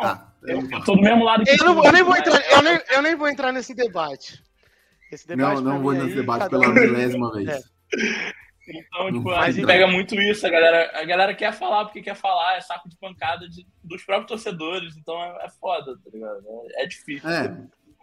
Tá. 0.00 0.32
eu, 0.44 0.60
eu 0.70 0.84
tô 0.84 0.94
do 0.94 1.02
mesmo 1.02 1.24
lado 1.24 1.42
que 1.42 1.50
Eu, 1.50 1.56
não- 1.74 1.84
eu 1.84 1.92
nem 1.92 2.02
vou 2.04 2.16
entrar, 2.16 2.52
eu, 2.52 2.62
nem, 2.62 2.80
eu 2.92 3.02
nem 3.02 3.16
vou 3.16 3.28
entrar 3.28 3.52
nesse 3.52 3.74
debate. 3.74 4.42
Esse 5.10 5.26
debate 5.26 5.56
Não, 5.56 5.62
pra 5.62 5.72
não 5.72 5.82
vou 5.82 5.92
nesse 5.92 6.08
aí, 6.10 6.14
debate 6.14 6.48
pela 6.50 6.68
um- 6.68 6.72
milésima 6.74 7.32
vez. 7.32 7.48
É. 7.48 7.60
Então, 8.70 9.06
tipo, 9.10 9.22
Mas 9.30 9.38
a 9.38 9.50
gente 9.50 9.66
pega 9.66 9.86
muito 9.86 10.14
isso, 10.14 10.46
a 10.46 10.50
galera, 10.50 10.90
a 11.00 11.04
galera 11.04 11.34
quer 11.34 11.52
falar 11.54 11.86
porque 11.86 12.02
quer 12.02 12.14
falar, 12.14 12.58
é 12.58 12.60
saco 12.60 12.86
de 12.88 12.96
pancada 12.98 13.48
de- 13.48 13.66
dos 13.82 14.04
próprios 14.04 14.28
torcedores, 14.28 14.94
então 14.98 15.18
é, 15.20 15.46
é 15.46 15.48
foda, 15.58 15.96
tá 15.96 16.10
ligado? 16.12 16.42
É, 16.76 16.82
é 16.84 16.86
difícil. 16.86 17.28
É. 17.30 17.56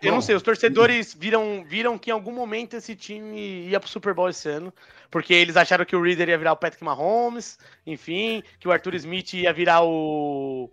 Eu 0.05 0.11
Bom, 0.11 0.15
não 0.15 0.21
sei, 0.21 0.35
os 0.35 0.43
torcedores 0.43 1.13
viram, 1.13 1.63
viram 1.65 1.97
que 1.97 2.09
em 2.09 2.13
algum 2.13 2.31
momento 2.31 2.75
esse 2.75 2.95
time 2.95 3.67
ia 3.67 3.79
pro 3.79 3.89
Super 3.89 4.13
Bowl 4.13 4.29
esse 4.29 4.47
ano, 4.47 4.73
porque 5.09 5.33
eles 5.33 5.57
acharam 5.57 5.85
que 5.85 5.95
o 5.95 6.01
Reader 6.01 6.29
ia 6.29 6.37
virar 6.37 6.53
o 6.53 6.57
Patrick 6.57 6.83
Mahomes, 6.83 7.57
enfim, 7.85 8.43
que 8.59 8.67
o 8.67 8.71
Arthur 8.71 8.95
Smith 8.95 9.33
ia 9.33 9.51
virar 9.51 9.83
o. 9.83 10.69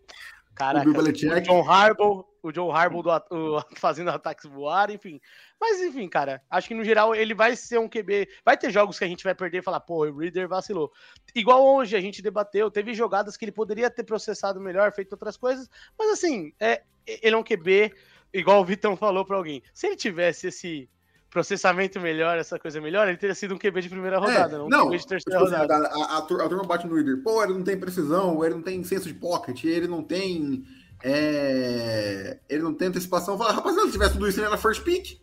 Caraca, 0.54 0.86
O 0.90 0.92
o 0.92 1.40
John 1.40 1.70
Harbaugh, 1.70 2.24
o 2.42 2.52
John 2.52 2.70
Harbaugh 2.70 3.02
do, 3.02 3.10
o- 3.30 3.62
fazendo 3.76 4.10
ataques 4.10 4.44
voar, 4.44 4.90
enfim. 4.90 5.18
Mas 5.58 5.80
enfim, 5.80 6.08
cara, 6.08 6.42
acho 6.50 6.68
que 6.68 6.74
no 6.74 6.84
geral 6.84 7.14
ele 7.14 7.34
vai 7.34 7.56
ser 7.56 7.78
um 7.78 7.88
QB. 7.88 8.28
Vai 8.44 8.58
ter 8.58 8.70
jogos 8.70 8.98
que 8.98 9.04
a 9.04 9.08
gente 9.08 9.24
vai 9.24 9.34
perder 9.34 9.58
e 9.58 9.62
falar, 9.62 9.80
pô, 9.80 10.04
o 10.06 10.18
Reader 10.18 10.48
vacilou. 10.48 10.92
Igual 11.34 11.64
hoje 11.64 11.96
a 11.96 12.00
gente 12.00 12.20
debateu, 12.20 12.70
teve 12.70 12.92
jogadas 12.92 13.36
que 13.36 13.44
ele 13.44 13.52
poderia 13.52 13.88
ter 13.88 14.04
processado 14.04 14.60
melhor, 14.60 14.92
feito 14.92 15.12
outras 15.12 15.36
coisas, 15.38 15.70
mas 15.98 16.10
assim, 16.10 16.52
é, 16.60 16.82
ele 17.06 17.34
é 17.34 17.38
um 17.38 17.44
QB 17.44 17.92
igual 18.32 18.60
o 18.60 18.64
Vitão 18.64 18.96
falou 18.96 19.24
pra 19.24 19.36
alguém, 19.36 19.62
se 19.74 19.86
ele 19.86 19.96
tivesse 19.96 20.48
esse 20.48 20.88
processamento 21.30 21.98
melhor, 21.98 22.36
essa 22.36 22.58
coisa 22.58 22.80
melhor, 22.80 23.08
ele 23.08 23.16
teria 23.16 23.34
sido 23.34 23.54
um 23.54 23.58
QB 23.58 23.80
de 23.82 23.88
primeira 23.88 24.18
rodada, 24.18 24.54
É, 24.56 24.58
não 24.58 24.66
um 24.66 24.68
não, 24.68 24.86
QB 24.86 24.98
de 24.98 25.06
terceira 25.06 25.38
tipo 25.40 25.50
assim, 25.50 25.62
rodada. 25.62 25.88
a, 25.88 26.04
a, 26.14 26.18
a 26.18 26.22
tur- 26.22 26.42
a 26.42 26.48
turma 26.48 26.64
bate 26.64 26.86
no 26.86 26.96
líder. 26.96 27.22
Pô, 27.22 27.42
ele 27.42 27.54
não 27.54 27.62
tem 27.64 27.78
precisão, 27.78 28.44
ele 28.44 28.54
não 28.54 28.62
tem 28.62 28.82
senso 28.84 29.08
de 29.08 29.14
pocket, 29.14 29.64
ele 29.64 29.88
não 29.88 30.02
tem. 30.02 30.62
é, 31.02 32.38
ele 32.48 32.62
não 32.62 32.74
tem 32.74 32.88
antecipação. 32.88 33.38
Fala, 33.38 33.52
rapaziada, 33.52 33.86
se 33.86 33.92
tivesse 33.92 34.12
tudo 34.12 34.28
isso, 34.28 34.38
ele 34.40 34.46
era 34.46 34.56
first 34.58 34.82
pick. 34.82 35.20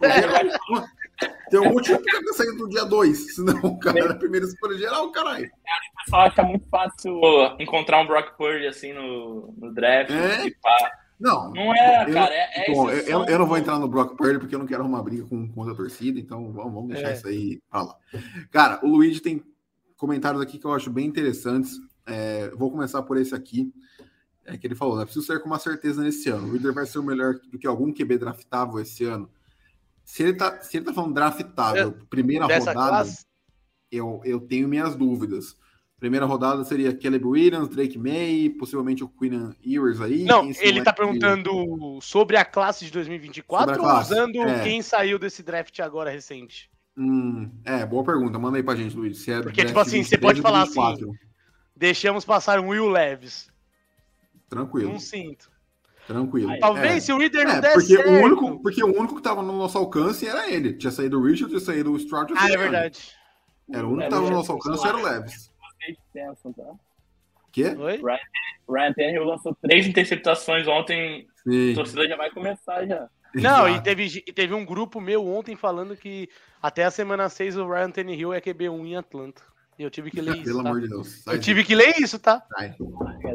Tem 1.50 1.60
um 1.60 1.72
motivo 1.74 1.98
porque 1.98 2.16
ele 2.16 2.24
tá 2.24 2.32
saindo 2.32 2.54
no 2.62 2.68
dia 2.70 2.84
2. 2.86 3.34
Senão 3.34 3.56
o 3.62 3.78
cara 3.78 3.98
era 3.98 4.12
a 4.12 4.16
primeira 4.16 4.46
escolha 4.46 4.78
geral, 4.78 5.10
caralho. 5.12 5.46
O 5.46 6.04
pessoal 6.04 6.22
acha 6.22 6.42
muito 6.42 6.66
fácil 6.70 7.20
encontrar 7.58 8.00
um 8.00 8.06
Brock 8.06 8.34
Purdy 8.38 8.66
assim 8.66 8.94
no, 8.94 9.52
no 9.58 9.74
draft. 9.74 10.10
É? 10.10 10.46
Não. 11.20 11.52
Não 11.52 11.74
é, 11.74 12.08
eu, 12.08 12.14
cara. 12.14 12.34
É, 12.34 12.70
é 12.70 12.74
bom, 12.74 12.88
eu, 12.90 12.96
exceção. 12.98 13.22
eu- 13.24 13.28
eu 13.28 13.38
não 13.38 13.46
vou 13.46 13.58
entrar 13.58 13.78
no 13.78 13.86
Brock 13.88 14.16
Purdy 14.16 14.38
porque 14.38 14.54
eu 14.54 14.58
não 14.58 14.66
quero 14.66 14.82
arrumar 14.82 15.02
briga 15.02 15.24
com, 15.26 15.46
com 15.48 15.60
outra 15.60 15.74
torcida, 15.76 16.18
então 16.18 16.50
vamos, 16.52 16.72
vamos 16.72 16.88
deixar 16.88 17.10
É. 17.10 17.12
isso 17.14 17.28
aí 17.28 17.60
pra 17.70 17.82
lá. 17.82 17.96
Cara, 18.50 18.80
o 18.82 18.88
Luigi 18.88 19.20
tem 19.20 19.44
comentários 19.96 20.40
aqui 20.40 20.58
que 20.58 20.64
eu 20.66 20.72
acho 20.72 20.90
bem 20.90 21.06
interessantes. 21.06 21.78
É, 22.06 22.48
vou 22.56 22.70
começar 22.70 23.02
por 23.02 23.16
esse 23.18 23.34
aqui. 23.34 23.70
É 24.46 24.56
que 24.56 24.66
ele 24.66 24.74
falou, 24.74 24.96
né? 24.96 25.04
Preciso 25.04 25.26
ser 25.26 25.40
com 25.40 25.46
uma 25.46 25.58
certeza 25.58 26.02
nesse 26.02 26.28
ano. 26.30 26.48
O 26.48 26.52
Reader 26.52 26.72
vai 26.72 26.86
ser 26.86 26.98
o 26.98 27.02
melhor 27.02 27.34
do 27.52 27.58
que 27.58 27.66
algum 27.66 27.92
QB 27.92 28.16
draftável 28.18 28.80
esse 28.80 29.04
ano. 29.04 29.30
Se 30.04 30.22
ele 30.22 30.32
tá, 30.34 30.60
se 30.62 30.78
ele 30.78 30.86
tá 30.86 30.94
falando 30.94 31.14
draftável, 31.14 31.92
primeira 32.08 32.46
rodada, 32.46 32.72
classe, 32.72 33.26
eu, 33.92 34.20
eu 34.24 34.40
tenho 34.40 34.66
minhas 34.66 34.96
dúvidas. 34.96 35.54
Primeira 36.00 36.24
rodada 36.24 36.64
seria 36.64 36.96
Caleb 36.96 37.26
Williams, 37.26 37.68
Drake 37.68 37.98
May, 37.98 38.48
possivelmente 38.58 39.04
o 39.04 39.08
Queenan 39.08 39.54
Ewers 39.64 40.00
aí. 40.00 40.24
Não, 40.24 40.50
ele 40.60 40.80
é 40.80 40.82
tá 40.82 40.92
que- 40.92 40.96
perguntando 41.02 41.98
sobre 42.00 42.38
a 42.38 42.44
classe 42.44 42.86
de 42.86 42.90
2024 42.90 43.74
Sobre 43.74 43.78
a 43.78 43.82
ou 43.86 43.94
classe, 43.94 44.12
usando 44.12 44.38
é. 44.40 44.62
quem 44.62 44.80
saiu 44.80 45.18
desse 45.18 45.42
draft 45.42 45.78
agora 45.80 46.10
recente? 46.10 46.70
Hum, 46.96 47.50
é, 47.66 47.84
boa 47.84 48.02
pergunta. 48.02 48.38
Manda 48.38 48.56
aí 48.56 48.62
pra 48.62 48.74
gente, 48.74 48.96
Luiz. 48.96 49.18
Se 49.18 49.30
é 49.30 49.42
Porque, 49.42 49.62
tipo 49.64 49.78
assim, 49.78 50.02
você 50.02 50.16
23 50.16 50.20
pode 50.22 50.40
falar 50.40 50.64
24. 50.64 51.12
Deixamos 51.76 52.24
passar 52.24 52.58
um 52.60 52.68
Will 52.68 52.88
Leves. 52.88 53.48
Tranquilo, 54.48 54.92
Não 54.92 54.98
sinto. 54.98 55.50
tranquilo. 56.06 56.58
Talvez 56.60 56.96
é. 56.96 57.00
se 57.00 57.12
o 57.12 57.18
Reader 57.18 57.46
não 57.46 57.54
É, 57.56 57.60
der 57.60 57.72
porque 57.74 57.94
certo. 57.94 58.10
o, 58.10 58.12
único, 58.24 58.62
porque 58.62 58.82
o 58.82 58.98
único 58.98 59.16
que 59.16 59.22
tava 59.22 59.42
no 59.42 59.52
nosso 59.56 59.78
alcance 59.78 60.26
era 60.26 60.50
ele. 60.50 60.72
Tinha 60.74 60.90
saído 60.90 61.20
o 61.20 61.22
Richard, 61.24 61.50
tinha 61.52 61.60
saído 61.60 61.92
o 61.92 61.96
Stroud. 61.96 62.32
Ah, 62.36 62.50
é 62.50 62.56
verdade. 62.56 62.98
Era 63.72 63.86
o 63.86 63.90
único 63.90 64.02
É, 64.02 64.04
que 64.06 64.10
tava 64.10 64.22
no 64.22 64.28
eu 64.28 64.34
nosso 64.36 64.50
alcance 64.52 64.86
era 64.86 64.96
o 64.96 65.02
Leves. 65.02 65.50
Pensam, 66.12 66.52
tá? 66.52 66.64
Quê? 67.52 67.68
Oi? 67.76 68.00
Ryan 68.68 68.92
Tannehill 68.92 69.24
lançou 69.24 69.54
Três 69.60 69.86
interceptações 69.86 70.66
ontem, 70.68 71.26
a 71.46 71.50
Sim. 71.50 71.74
torcida 71.74 72.08
já 72.08 72.16
vai 72.16 72.30
começar 72.30 72.86
já. 72.86 73.08
Não, 73.34 73.68
e 73.68 73.80
teve, 73.82 74.22
e 74.26 74.32
teve 74.32 74.54
um 74.54 74.64
grupo 74.64 75.00
meu 75.00 75.26
ontem 75.26 75.54
falando 75.56 75.96
que 75.96 76.28
até 76.60 76.84
a 76.84 76.90
semana 76.90 77.28
6 77.28 77.56
o 77.56 77.68
Ryan 77.68 77.90
Tannehill 77.90 78.32
é 78.32 78.40
QB1 78.40 78.86
em 78.86 78.96
Atlanta. 78.96 79.42
E 79.78 79.82
eu 79.82 79.90
tive 79.90 80.10
que 80.10 80.20
ler 80.20 80.34
isso, 80.36 80.44
Pelo 80.44 80.62
tá? 80.62 80.68
amor 80.68 80.80
de 80.80 80.88
Deus. 80.88 81.22
Sai, 81.22 81.36
Eu 81.36 81.40
tive 81.40 81.64
que 81.64 81.74
ler 81.74 81.94
isso, 81.98 82.18
tá? 82.18 82.44
sai. 82.54 82.74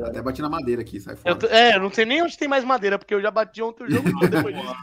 Até 0.06 0.22
bati 0.22 0.42
na 0.42 0.50
madeira 0.50 0.82
aqui, 0.82 1.00
sai 1.00 1.16
fora. 1.16 1.34
Eu 1.34 1.40
tô- 1.40 1.48
é, 1.48 1.76
eu 1.76 1.80
não 1.80 1.90
sei 1.92 2.06
nem 2.06 2.22
onde 2.22 2.38
tem 2.38 2.48
mais 2.48 2.64
madeira, 2.64 3.00
porque 3.00 3.14
eu 3.16 3.22
já 3.22 3.32
bati 3.32 3.62
ontem 3.62 3.86
o 3.86 3.90
jogo 3.90 4.04
depois 4.30 4.56
disso. 4.56 4.76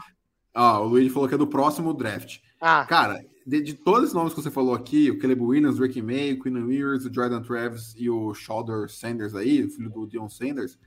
Ah, 0.53 0.79
o 0.79 0.85
Luigi 0.85 1.09
falou 1.09 1.27
que 1.29 1.35
é 1.35 1.37
do 1.37 1.47
próximo 1.47 1.93
draft. 1.93 2.39
Ah, 2.59 2.85
Cara, 2.87 3.23
de, 3.45 3.61
de 3.61 3.73
todos 3.73 4.09
os 4.09 4.13
nomes 4.13 4.33
que 4.33 4.41
você 4.41 4.51
falou 4.51 4.73
aqui, 4.73 5.11
o 5.11 5.19
Caleb 5.19 5.41
Williams, 5.41 5.75
o 5.75 5.79
Drake 5.79 6.01
May, 6.01 6.33
o 6.33 6.39
Quinn 6.41 6.71
Ewers, 6.71 7.05
o 7.05 7.13
Jordan 7.13 7.41
Travis 7.41 7.93
e 7.97 8.09
o 8.09 8.33
Shoulder 8.33 8.89
Sanders 8.89 9.35
aí, 9.35 9.63
o 9.63 9.69
filho 9.69 9.89
do 9.89 10.07
Dion 10.07 10.29
Sanders, 10.29 10.77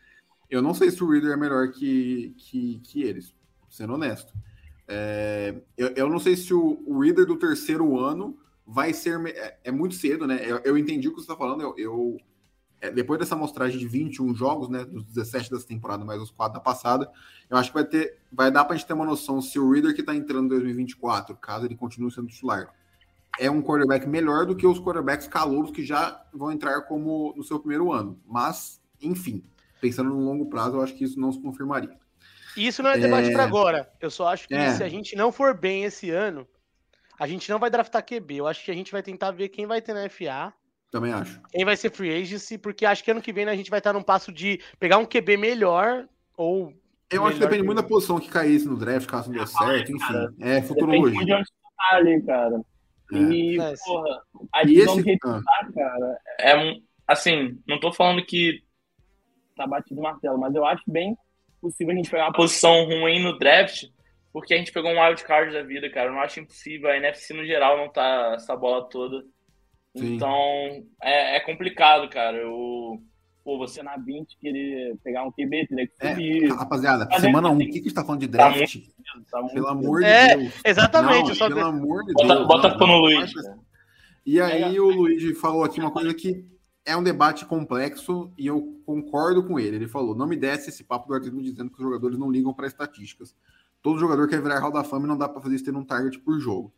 eu 0.51 0.63
não 0.63 0.73
sei 0.75 0.91
se 0.91 1.03
o 1.03 1.09
Reader 1.11 1.33
é 1.33 1.37
melhor 1.37 1.71
que, 1.71 2.35
que, 2.39 2.81
que 2.85 3.03
eles, 3.03 3.35
sendo 3.69 3.95
honesto. 3.95 4.33
É, 4.89 5.61
eu, 5.77 5.89
eu 5.89 6.09
não 6.09 6.19
sei 6.19 6.37
se 6.37 6.55
o, 6.55 6.83
o 6.87 7.01
Reader 7.01 7.27
do 7.27 7.37
terceiro 7.37 7.99
ano 7.99 8.39
vai 8.67 8.93
ser. 8.93 9.19
É, 9.27 9.59
é 9.65 9.73
muito 9.73 9.95
cedo, 9.97 10.27
né? 10.27 10.41
Eu, 10.45 10.61
eu 10.65 10.79
entendi 10.79 11.09
o 11.09 11.11
que 11.11 11.17
você 11.17 11.25
está 11.25 11.37
falando. 11.37 11.63
Eu, 11.63 11.75
eu- 11.77 12.17
é, 12.87 12.91
depois 12.91 13.19
dessa 13.19 13.35
amostragem 13.35 13.79
de 13.79 13.87
21 13.87 14.35
jogos, 14.35 14.69
né? 14.69 14.85
Dos 14.85 15.05
17 15.05 15.51
dessa 15.51 15.67
temporada, 15.67 16.05
mais 16.05 16.21
os 16.21 16.31
4 16.31 16.55
da 16.55 16.61
passada, 16.61 17.11
eu 17.51 17.57
acho 17.57 17.71
que 17.71 17.75
vai 17.75 17.85
ter. 17.85 18.19
Vai 18.33 18.51
dar 18.51 18.65
pra 18.65 18.77
gente 18.77 18.87
ter 18.87 18.93
uma 18.93 19.05
noção 19.05 19.41
se 19.41 19.59
o 19.59 19.71
Reader 19.71 19.95
que 19.95 20.03
tá 20.03 20.15
entrando 20.15 20.47
em 20.47 20.49
2024, 20.49 21.37
caso 21.37 21.65
ele 21.67 21.77
continue 21.77 22.11
sendo 22.11 22.29
titular, 22.29 22.73
é 23.39 23.51
um 23.51 23.63
quarterback 23.63 24.07
melhor 24.09 24.47
do 24.47 24.57
que 24.57 24.67
os 24.67 24.79
quarterbacks 24.81 25.29
calouros 25.29 25.71
que 25.71 25.85
já 25.85 26.25
vão 26.33 26.51
entrar 26.53 26.81
como 26.83 27.35
no 27.37 27.45
seu 27.45 27.59
primeiro 27.59 27.93
ano. 27.93 28.19
Mas, 28.27 28.81
enfim, 29.01 29.45
pensando 29.81 30.11
no 30.11 30.21
longo 30.25 30.47
prazo, 30.47 30.77
eu 30.77 30.83
acho 30.83 30.95
que 30.95 31.05
isso 31.05 31.21
não 31.21 31.31
se 31.33 31.41
confirmaria. 31.41 31.97
e 32.57 32.67
isso 32.67 32.83
não 32.83 32.89
é 32.91 32.97
debate 32.99 33.29
É. 33.29 33.33
pra 33.33 33.45
agora. 33.45 33.93
Eu 34.01 34.11
só 34.11 34.29
acho 34.29 34.49
que 34.49 34.55
É. 34.55 34.73
se 34.75 34.83
a 34.83 34.89
gente 34.89 35.15
não 35.15 35.31
for 35.31 35.53
bem 35.55 35.85
esse 35.85 36.11
ano, 36.11 36.49
a 37.19 37.27
gente 37.27 37.51
não 37.51 37.59
vai 37.59 37.69
draftar 37.69 38.03
QB. 38.03 38.37
Eu 38.37 38.47
acho 38.47 38.65
que 38.65 38.71
a 38.71 38.75
gente 38.75 38.91
vai 38.91 39.03
tentar 39.03 39.31
ver 39.31 39.51
quem 39.51 39.67
vai 39.67 39.83
ter 39.83 39.93
na 39.93 40.09
FA, 40.09 40.55
Também 40.97 41.13
acho. 41.13 41.41
quem 41.51 41.65
vai 41.65 41.77
ser 41.77 41.91
free 41.91 42.13
agency, 42.23 42.59
porque 42.59 42.85
acho 42.87 43.03
que 43.05 43.11
ano 43.11 43.23
que 43.23 43.33
vem 43.33 43.45
né, 43.45 43.53
a 43.53 43.57
gente 43.57 43.71
vai 43.71 43.79
estar 43.79 43.93
num 43.93 44.03
passo 44.03 44.33
de 44.33 44.61
pegar 44.79 44.99
um 44.99 45.05
QB 45.07 45.37
melhor 45.37 46.07
ou 46.37 46.73
Eu 47.11 47.25
acho 47.25 47.35
que 47.35 47.41
depende 47.41 47.61
que- 47.63 47.67
muito 47.67 47.81
da 47.83 47.87
posição 47.89 48.19
que 48.19 48.29
caísse 48.29 48.67
no 48.67 48.77
draft, 48.77 49.07
caso 49.09 49.31
não 49.33 49.39
dê 49.39 49.47
certo, 49.47 49.93
enfim. 49.93 50.15
É 50.41 50.61
Depende 50.61 50.61
muito 50.61 50.63
de 50.63 50.69
futurologia. 50.69 51.37
onde 51.37 51.45
tu 51.45 51.53
tá 51.77 51.97
ali, 51.97 52.23
cara. 52.23 52.61
É. 53.13 53.17
E, 53.19 53.61
É. 53.61 53.75
porra, 53.85 54.23
a 54.53 54.63
E 54.63 54.67
divisão 54.67 54.99
esse. 55.01 55.19
ah, 55.25 55.69
cara, 55.75 56.19
é 56.41 56.57
um. 56.57 56.83
Assim, 57.07 57.57
não 57.69 57.79
tô 57.79 57.93
falando 57.93 58.25
que 58.27 58.63
tá 59.57 59.67
batido 59.67 60.01
o 60.01 60.03
martelo, 60.03 60.37
mas 60.39 60.55
eu 60.55 60.65
acho 60.67 60.83
bem 60.89 61.17
possível 61.61 61.93
a 61.93 61.97
gente 61.97 62.11
pegar 62.11 62.25
uma 62.25 62.33
posição. 62.33 62.85
posição 62.85 62.99
ruim 63.01 63.23
no 63.23 63.39
draft, 63.39 63.85
porque 64.33 64.53
a 64.55 64.59
gente 64.59 64.73
pegou 64.73 64.91
um 64.91 65.01
wild 65.01 65.23
card 65.25 65.53
da 65.53 65.63
vida, 65.63 65.89
cara. 65.89 66.09
Eu 66.09 66.13
não 66.15 66.21
acho 66.21 66.41
impossível. 66.41 66.91
A 66.91 66.97
NFC 66.97 67.33
no 67.33 67.47
geral 67.47 67.77
não 67.77 67.89
tá 67.89 68.33
essa 68.35 68.57
bola 68.57 68.89
toda. 68.89 69.25
Sim. 69.97 70.15
Então, 70.17 70.31
é, 71.03 71.37
é 71.37 71.41
complicado, 71.41 72.09
cara. 72.11 72.37
Eu, 72.37 73.01
Pô, 73.45 73.57
você 73.59 73.81
na 73.81 73.97
20 73.97 74.37
querer 74.41 74.97
pegar 75.05 75.23
um 75.23 75.31
QB, 75.31 75.69
teria 75.69 75.87
que 75.87 75.93
É, 76.01 76.11
subir. 76.11 76.49
rapaziada, 76.53 77.07
Mas 77.09 77.21
semana 77.21 77.47
é- 77.47 77.51
1, 77.53 77.55
um, 77.55 77.57
o 77.57 77.59
que, 77.61 77.67
que 77.67 77.79
a 77.79 77.83
gente 77.83 77.95
tá 77.95 78.05
falando 78.05 78.21
de 78.21 78.27
draft? 78.27 78.77
Tá 79.31 79.39
muito- 79.39 79.55
Pelo 79.55 79.69
amor 79.69 80.03
É, 80.03 80.35
de 80.37 80.43
Deus. 80.43 80.55
exatamente, 80.65 81.23
Não, 81.23 81.29
eu 81.29 81.35
só- 81.37 81.47
pelo 81.47 81.65
amor 81.65 82.05
de 82.07 82.13
bota, 82.15 82.35
Deus. 82.35 82.47
bota 82.49 82.67
a 82.67 82.71
culpa 82.73 82.87
no 82.89 82.99
Luiz. 82.99 83.33
E 84.27 84.41
aí 84.41 84.81
o 84.81 84.91
Luigi 84.91 85.33
falou 85.37 85.63
aqui 85.63 85.79
uma 85.79 85.93
coisa 85.93 86.13
que 86.13 86.45
é 86.85 86.97
um 86.97 87.05
debate 87.05 87.47
complexo 87.47 88.33
e 88.37 88.49
eu 88.49 88.81
concordo 88.85 89.45
com 89.47 89.61
ele. 89.61 89.77
Ele 89.77 89.87
falou: 89.87 90.17
não 90.17 90.27
me 90.27 90.35
desce 90.35 90.71
esse 90.71 90.83
papo 90.83 91.07
do 91.07 91.15
artigo 91.15 91.41
dizendo 91.41 91.71
que 91.71 91.77
os 91.77 91.85
jogadores 91.85 92.19
não 92.19 92.29
ligam 92.33 92.53
para 92.53 92.67
estatísticas. 92.67 93.33
Todo 93.81 94.01
jogador 94.01 94.27
quer 94.29 94.43
virar 94.43 94.59
Hall 94.59 94.73
da 94.73 94.83
Fama 94.83 95.05
e 95.05 95.09
não 95.09 95.17
dá 95.17 95.29
para 95.29 95.41
fazer 95.41 95.55
isso 95.55 95.65
tendo 95.65 95.79
um 95.79 95.85
target 95.85 96.19
por 96.19 96.41
jogo. 96.41 96.75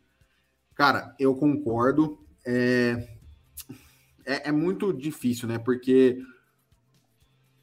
Cara, 0.75 1.15
eu 1.19 1.33
concordo. 1.33 2.19
É, 2.51 3.07
é, 4.25 4.49
é 4.49 4.51
muito 4.51 4.91
difícil, 4.91 5.47
né? 5.47 5.59
Porque 5.59 6.19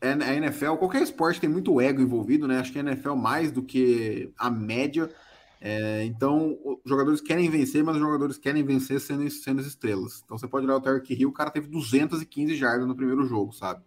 é- 0.00 0.12
a 0.12 0.34
NFL, 0.34 0.76
qualquer 0.76 1.02
esporte 1.02 1.40
tem 1.40 1.50
muito 1.50 1.80
ego 1.80 2.00
envolvido, 2.00 2.46
né? 2.46 2.58
Acho 2.58 2.72
que 2.72 2.78
a 2.78 2.82
NFL 2.82 3.16
mais 3.16 3.50
do 3.50 3.62
que 3.62 4.32
a 4.38 4.48
média. 4.48 5.10
É, 5.60 6.04
então, 6.04 6.56
os 6.64 6.78
jogadores 6.88 7.20
querem 7.20 7.50
vencer, 7.50 7.82
mas 7.82 7.96
os 7.96 8.00
jogadores 8.00 8.38
querem 8.38 8.62
vencer 8.62 9.00
sendo, 9.00 9.28
sendo 9.30 9.60
as 9.60 9.66
estrelas. 9.66 10.22
Então, 10.24 10.38
você 10.38 10.46
pode 10.46 10.66
olhar 10.66 10.76
o 10.76 10.80
Tarek 10.80 11.12
Hill, 11.14 11.30
o 11.30 11.32
cara 11.32 11.50
teve 11.50 11.66
215 11.66 12.54
jardas 12.54 12.86
no 12.86 12.94
primeiro 12.94 13.24
jogo, 13.24 13.52
sabe? 13.52 13.82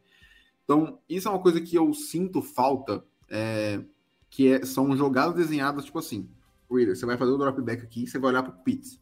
Então, 0.65 0.99
isso 1.07 1.27
é 1.27 1.31
uma 1.31 1.41
coisa 1.41 1.61
que 1.61 1.75
eu 1.75 1.93
sinto 1.93 2.41
falta, 2.41 3.03
é, 3.29 3.81
que 4.29 4.53
é- 4.53 4.65
são 4.65 4.95
jogadas 4.97 5.35
desenhadas, 5.35 5.85
tipo 5.85 5.99
assim, 5.99 6.29
Reader, 6.69 6.95
você 6.95 7.05
vai 7.05 7.17
fazer 7.17 7.31
o 7.31 7.37
dropback 7.37 7.83
aqui, 7.83 8.05
você 8.07 8.19
vai 8.19 8.31
olhar 8.31 8.43
pro 8.43 8.53
Pitts. 8.63 8.98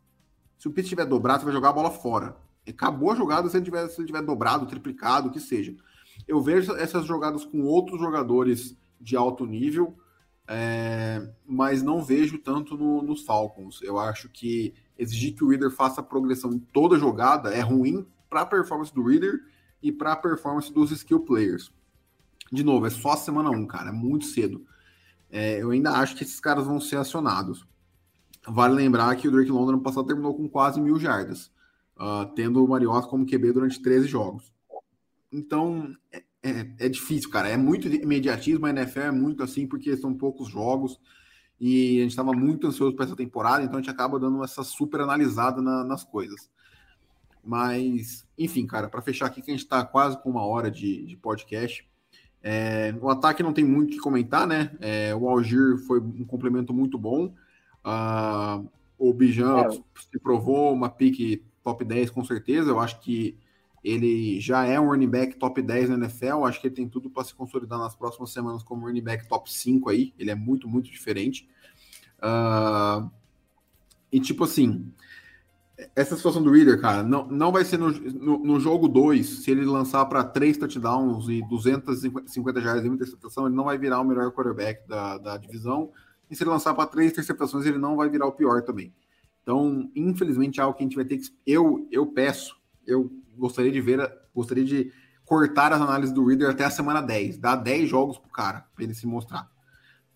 Se 0.57 0.67
o 0.67 0.71
Pitts 0.71 0.85
estiver 0.85 1.05
dobrado, 1.05 1.39
você 1.41 1.45
vai 1.45 1.53
jogar 1.53 1.69
a 1.69 1.73
bola 1.73 1.91
fora. 1.91 2.35
Acabou 2.67 3.11
a 3.11 3.15
jogada 3.15 3.49
se 3.49 3.57
ele 3.57 3.65
tiver, 3.65 3.87
se 3.87 3.99
ele 3.99 4.07
tiver 4.07 4.21
dobrado, 4.21 4.65
triplicado, 4.65 5.29
o 5.29 5.31
que 5.31 5.39
seja. 5.39 5.75
Eu 6.27 6.41
vejo 6.41 6.75
essas 6.75 7.05
jogadas 7.05 7.45
com 7.45 7.61
outros 7.63 7.99
jogadores 7.99 8.75
de 8.99 9.15
alto 9.15 9.45
nível, 9.45 9.95
é, 10.47 11.29
mas 11.45 11.83
não 11.83 12.03
vejo 12.03 12.37
tanto 12.39 12.75
no- 12.77 13.01
nos 13.01 13.23
Falcons. 13.23 13.81
Eu 13.81 13.99
acho 13.99 14.27
que 14.29 14.73
exigir 14.97 15.33
que 15.35 15.43
o 15.43 15.49
Reader 15.49 15.69
faça 15.71 16.01
progressão 16.01 16.51
em 16.53 16.59
toda 16.59 16.97
jogada 16.97 17.53
é 17.53 17.61
ruim 17.61 18.05
para 18.29 18.41
a 18.41 18.45
performance 18.45 18.93
do 18.93 19.03
Reader 19.03 19.39
e 19.81 19.91
para 19.91 20.13
a 20.13 20.15
performance 20.15 20.73
dos 20.73 20.91
skill 20.91 21.19
players. 21.21 21.71
De 22.51 22.63
novo, 22.63 22.85
é 22.85 22.89
só 22.89 23.11
a 23.11 23.17
semana 23.17 23.49
1, 23.51 23.65
cara, 23.67 23.89
é 23.89 23.93
muito 23.93 24.25
cedo. 24.25 24.65
É, 25.29 25.61
eu 25.61 25.71
ainda 25.71 25.91
acho 25.91 26.15
que 26.15 26.23
esses 26.23 26.39
caras 26.39 26.65
vão 26.65 26.79
ser 26.79 26.95
acionados. 26.97 27.65
Vale 28.47 28.73
lembrar 28.75 29.15
que 29.15 29.27
o 29.27 29.31
Drake 29.31 29.51
London 29.51 29.73
no 29.73 29.81
passado 29.81 30.07
terminou 30.07 30.33
com 30.33 30.47
quase 30.47 30.79
mil 30.79 30.97
jardas, 30.99 31.51
ah, 31.97 32.29
tendo 32.35 32.63
o 32.63 32.67
Mariota 32.67 33.07
como 33.07 33.25
QB 33.25 33.51
durante 33.51 33.81
13 33.81 34.07
jogos. 34.07 34.53
Então, 35.31 35.93
é, 36.11 36.23
é- 36.43 36.73
é 36.79 36.89
difícil, 36.89 37.29
cara. 37.29 37.49
É 37.49 37.57
muito 37.57 37.87
imediatismo. 37.87 38.65
A 38.65 38.69
NFL 38.69 38.99
é 39.01 39.11
muito 39.11 39.43
assim, 39.43 39.67
porque 39.67 39.95
são 39.97 40.13
poucos 40.13 40.47
jogos. 40.49 40.99
E 41.59 41.99
a 41.99 42.01
gente 42.03 42.11
estava 42.11 42.31
muito 42.33 42.67
ansioso 42.67 42.95
para 42.95 43.05
essa 43.05 43.15
temporada, 43.15 43.63
então 43.63 43.77
a 43.79 43.81
gente 43.81 43.89
acaba 43.89 44.19
dando 44.19 44.43
essa 44.43 44.63
super 44.63 45.01
analisada 45.01 45.61
na- 45.61 45.83
nas 45.83 46.03
coisas. 46.03 46.49
Mas, 47.43 48.25
enfim, 48.37 48.65
cara, 48.67 48.87
para 48.89 49.01
fechar 49.01 49.25
aqui, 49.25 49.41
que 49.41 49.51
a 49.51 49.53
gente 49.53 49.63
está 49.63 49.83
quase 49.85 50.21
com 50.21 50.29
uma 50.29 50.45
hora 50.45 50.69
de, 50.71 51.05
de 51.05 51.17
podcast, 51.17 51.85
É, 52.43 52.93
o 53.01 53.09
ataque 53.09 53.41
não 53.43 53.51
tem 53.51 53.65
muito 53.65 53.89
o 53.89 53.91
que 53.93 53.99
comentar, 53.99 54.47
né? 54.47 54.71
É, 54.79 55.13
o 55.13 55.27
Algir 55.27 55.77
foi 55.87 55.99
um 55.99 56.23
complemento 56.23 56.71
muito 56.73 56.97
bom. 56.97 57.33
O 58.97 59.13
Bijan 59.13 59.61
é. 59.61 59.69
se 59.71 60.19
provou 60.21 60.73
uma 60.73 60.89
pique 60.89 61.43
top 61.63 61.83
10 61.85 62.09
com 62.09 62.23
certeza. 62.23 62.69
Eu 62.69 62.79
acho 62.79 62.99
que 62.99 63.37
ele 63.83 64.39
já 64.39 64.65
é 64.65 64.79
um 64.79 64.87
running 64.87 65.09
back 65.09 65.37
top 65.37 65.61
10 65.61 65.89
na 65.89 65.95
NFL. 65.95 66.43
Acho 66.45 66.59
que 66.59 66.67
ele 66.67 66.75
tem 66.75 66.89
tudo 66.89 67.09
para 67.09 67.23
se 67.23 67.33
consolidar 67.33 67.79
nas 67.79 67.95
próximas 67.95 68.31
semanas 68.31 68.63
como 68.63 68.85
running 68.85 69.03
back 69.03 69.27
top 69.27 69.51
5 69.51 69.89
aí. 69.89 70.13
Ele 70.17 70.31
é 70.31 70.35
muito, 70.35 70.67
muito 70.67 70.89
diferente. 70.89 71.47
Uh, 72.19 73.09
e 74.11 74.19
tipo 74.19 74.43
assim, 74.43 74.91
essa 75.95 76.15
situação 76.15 76.41
do 76.41 76.51
Reader, 76.51 76.81
cara, 76.81 77.03
não, 77.03 77.27
não 77.27 77.51
vai 77.51 77.63
ser 77.63 77.77
no, 77.77 77.91
no, 77.91 78.39
no 78.39 78.59
jogo 78.59 78.87
2, 78.87 79.43
se 79.43 79.51
ele 79.51 79.63
lançar 79.63 80.05
para 80.05 80.23
3 80.23 80.57
touchdowns 80.57 81.29
e 81.29 81.41
250 81.47 82.61
jardas 82.61 82.83
de 82.83 82.89
interceptação, 82.89 83.45
ele 83.45 83.55
não 83.55 83.65
vai 83.65 83.77
virar 83.77 84.01
o 84.01 84.05
melhor 84.05 84.31
quarterback 84.31 84.87
da, 84.87 85.17
da 85.17 85.37
divisão. 85.37 85.91
E 86.29 86.35
se 86.35 86.43
ele 86.43 86.49
lançar 86.49 86.73
para 86.73 86.87
3 86.87 87.11
interceptações, 87.11 87.65
ele 87.65 87.77
não 87.77 87.95
vai 87.95 88.09
virar 88.09 88.27
o 88.27 88.31
pior 88.31 88.61
também. 88.61 88.93
Então, 89.41 89.89
infelizmente, 89.95 90.59
é 90.59 90.63
algo 90.63 90.77
que 90.77 90.83
a 90.83 90.85
gente 90.85 90.95
vai 90.95 91.05
ter 91.05 91.17
que. 91.17 91.29
Eu, 91.45 91.87
eu 91.91 92.05
peço, 92.05 92.59
eu 92.85 93.09
gostaria 93.37 93.71
de 93.71 93.79
ver, 93.79 94.11
gostaria 94.35 94.65
de 94.65 94.91
cortar 95.23 95.71
as 95.71 95.81
análises 95.81 96.13
do 96.13 96.25
Reader 96.25 96.49
até 96.49 96.65
a 96.65 96.69
semana 96.69 97.01
10. 97.01 97.37
Dar 97.37 97.55
10 97.55 97.89
jogos 97.89 98.17
pro 98.17 98.29
cara, 98.29 98.65
para 98.75 98.83
ele 98.83 98.93
se 98.93 99.07
mostrar. 99.07 99.49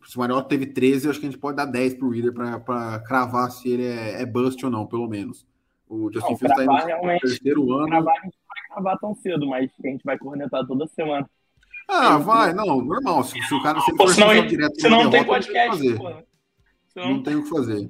Se 0.05 0.17
o 0.17 0.19
Mariota 0.19 0.49
teve 0.49 0.65
13, 0.65 1.05
eu 1.05 1.11
acho 1.11 1.19
que 1.19 1.27
a 1.27 1.29
gente 1.29 1.39
pode 1.39 1.57
dar 1.57 1.65
10 1.65 1.93
pro 1.93 2.09
Reader 2.09 2.33
para 2.33 2.99
cravar 2.99 3.51
se 3.51 3.69
ele 3.69 3.85
é, 3.85 4.21
é 4.21 4.25
bust 4.25 4.63
ou 4.65 4.71
não, 4.71 4.85
pelo 4.85 5.07
menos. 5.07 5.45
O 5.87 6.11
Justin 6.11 6.37
Fields 6.37 6.59
está 6.59 6.63
indo 6.63 7.13
no 7.13 7.19
terceiro 7.19 7.73
ano. 7.73 7.87
Cravar, 7.87 8.13
a 8.13 8.25
gente 8.25 8.37
não 8.37 8.47
vai 8.47 8.67
cravar 8.69 8.99
tão 8.99 9.15
cedo, 9.15 9.47
mas 9.47 9.69
a 9.83 9.87
gente 9.87 10.03
vai 10.03 10.17
cornetar 10.17 10.65
toda 10.65 10.87
semana. 10.87 11.29
Ah, 11.91 12.17
vai, 12.17 12.53
não, 12.53 12.81
normal. 12.81 13.21
Se, 13.23 13.41
se 13.41 13.53
o 13.53 13.61
cara 13.61 13.81
se 13.81 13.93
for 13.97 14.07
senão, 14.13 14.47
direto 14.47 14.79
você 14.79 14.87
não 14.87 15.09
tem 15.09 15.25
podcast. 15.25 15.83
Não, 16.95 17.09
não 17.09 17.23
tem 17.23 17.35
o 17.35 17.43
que 17.43 17.49
fazer. 17.49 17.89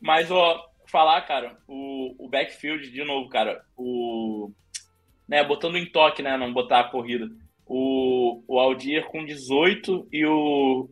Mas, 0.00 0.30
ó, 0.30 0.60
falar, 0.86 1.20
cara, 1.22 1.58
o, 1.66 2.14
o 2.24 2.28
backfield, 2.28 2.88
de 2.90 3.02
novo, 3.02 3.28
cara, 3.28 3.60
o. 3.76 4.52
Né, 5.26 5.42
botando 5.42 5.76
em 5.76 5.90
toque, 5.90 6.22
né? 6.22 6.36
Não 6.36 6.52
botar 6.52 6.80
a 6.80 6.88
corrida. 6.88 7.28
O, 7.66 8.42
o 8.46 8.60
Aldir 8.60 9.06
com 9.06 9.24
18 9.24 10.08
e 10.12 10.26
o 10.26 10.88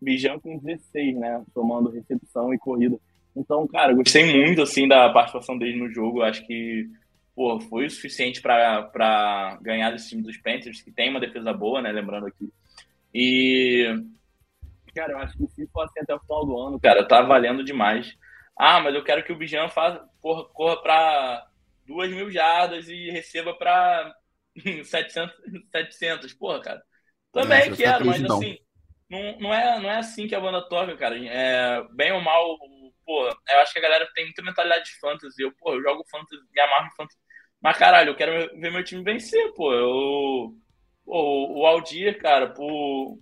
Bijan 0.00 0.38
com 0.38 0.58
16, 0.58 1.16
né? 1.16 1.42
Somando 1.52 1.90
recepção 1.90 2.54
e 2.54 2.58
corrida. 2.58 2.96
Então, 3.34 3.66
cara, 3.66 3.94
gostei 3.94 4.24
muito, 4.24 4.62
assim, 4.62 4.86
da 4.86 5.08
participação 5.10 5.56
dele 5.58 5.78
no 5.78 5.92
jogo. 5.92 6.22
Acho 6.22 6.46
que, 6.46 6.88
pô, 7.38 7.60
foi 7.60 7.86
o 7.86 7.90
suficiente 7.90 8.42
para 8.42 9.56
ganhar 9.62 9.92
desse 9.92 10.08
time 10.08 10.22
dos 10.22 10.36
Panthers, 10.38 10.82
que 10.82 10.90
tem 10.90 11.08
uma 11.08 11.20
defesa 11.20 11.52
boa, 11.52 11.80
né? 11.80 11.92
Lembrando 11.92 12.26
aqui. 12.26 12.52
E, 13.14 13.86
cara, 14.92 15.12
eu 15.12 15.18
acho 15.18 15.38
que 15.38 15.46
se 15.46 15.64
fosse 15.68 16.00
até 16.00 16.12
o 16.12 16.18
final 16.18 16.44
do 16.44 16.58
ano, 16.58 16.80
cara, 16.80 17.06
tá 17.06 17.22
valendo 17.22 17.62
demais. 17.62 18.12
Ah, 18.56 18.80
mas 18.80 18.92
eu 18.92 19.04
quero 19.04 19.22
que 19.22 19.32
o 19.32 19.36
Bijan 19.36 19.68
faça, 19.68 20.04
porra, 20.20 20.46
corra 20.46 20.82
para 20.82 21.46
duas 21.86 22.10
mil 22.10 22.28
jardas 22.28 22.88
e 22.88 23.08
receba 23.08 23.54
para 23.54 24.12
700, 24.82 25.32
700. 25.70 26.34
Porra, 26.34 26.60
cara. 26.60 26.82
Também 27.32 27.56
é, 27.56 27.76
quero, 27.76 28.04
mas 28.04 28.24
assim, 28.24 28.58
não, 29.08 29.38
não, 29.38 29.54
é, 29.54 29.80
não 29.80 29.88
é 29.88 29.98
assim 29.98 30.26
que 30.26 30.34
a 30.34 30.40
banda 30.40 30.68
toca, 30.68 30.96
cara. 30.96 31.16
É, 31.16 31.84
bem 31.92 32.10
ou 32.10 32.20
mal, 32.20 32.58
pô, 33.06 33.28
eu 33.28 33.58
acho 33.60 33.72
que 33.72 33.78
a 33.78 33.82
galera 33.82 34.10
tem 34.12 34.24
muita 34.24 34.42
mentalidade 34.42 34.86
de 34.86 34.98
fantasy. 34.98 35.40
Eu, 35.40 35.52
pô, 35.52 35.74
eu 35.74 35.82
jogo 35.82 36.04
fantasy, 36.10 36.42
me 36.52 36.60
amarro 36.60 36.86
em 36.88 36.96
fantasy. 36.96 37.27
Mas, 37.60 37.76
caralho, 37.76 38.10
eu 38.10 38.16
quero 38.16 38.58
ver 38.58 38.70
meu 38.70 38.84
time 38.84 39.02
vencer, 39.02 39.52
pô. 39.54 39.72
Eu, 39.72 40.54
pô 41.04 41.60
o 41.60 41.66
Aldir, 41.66 42.18
cara, 42.18 42.48
por, 42.48 43.18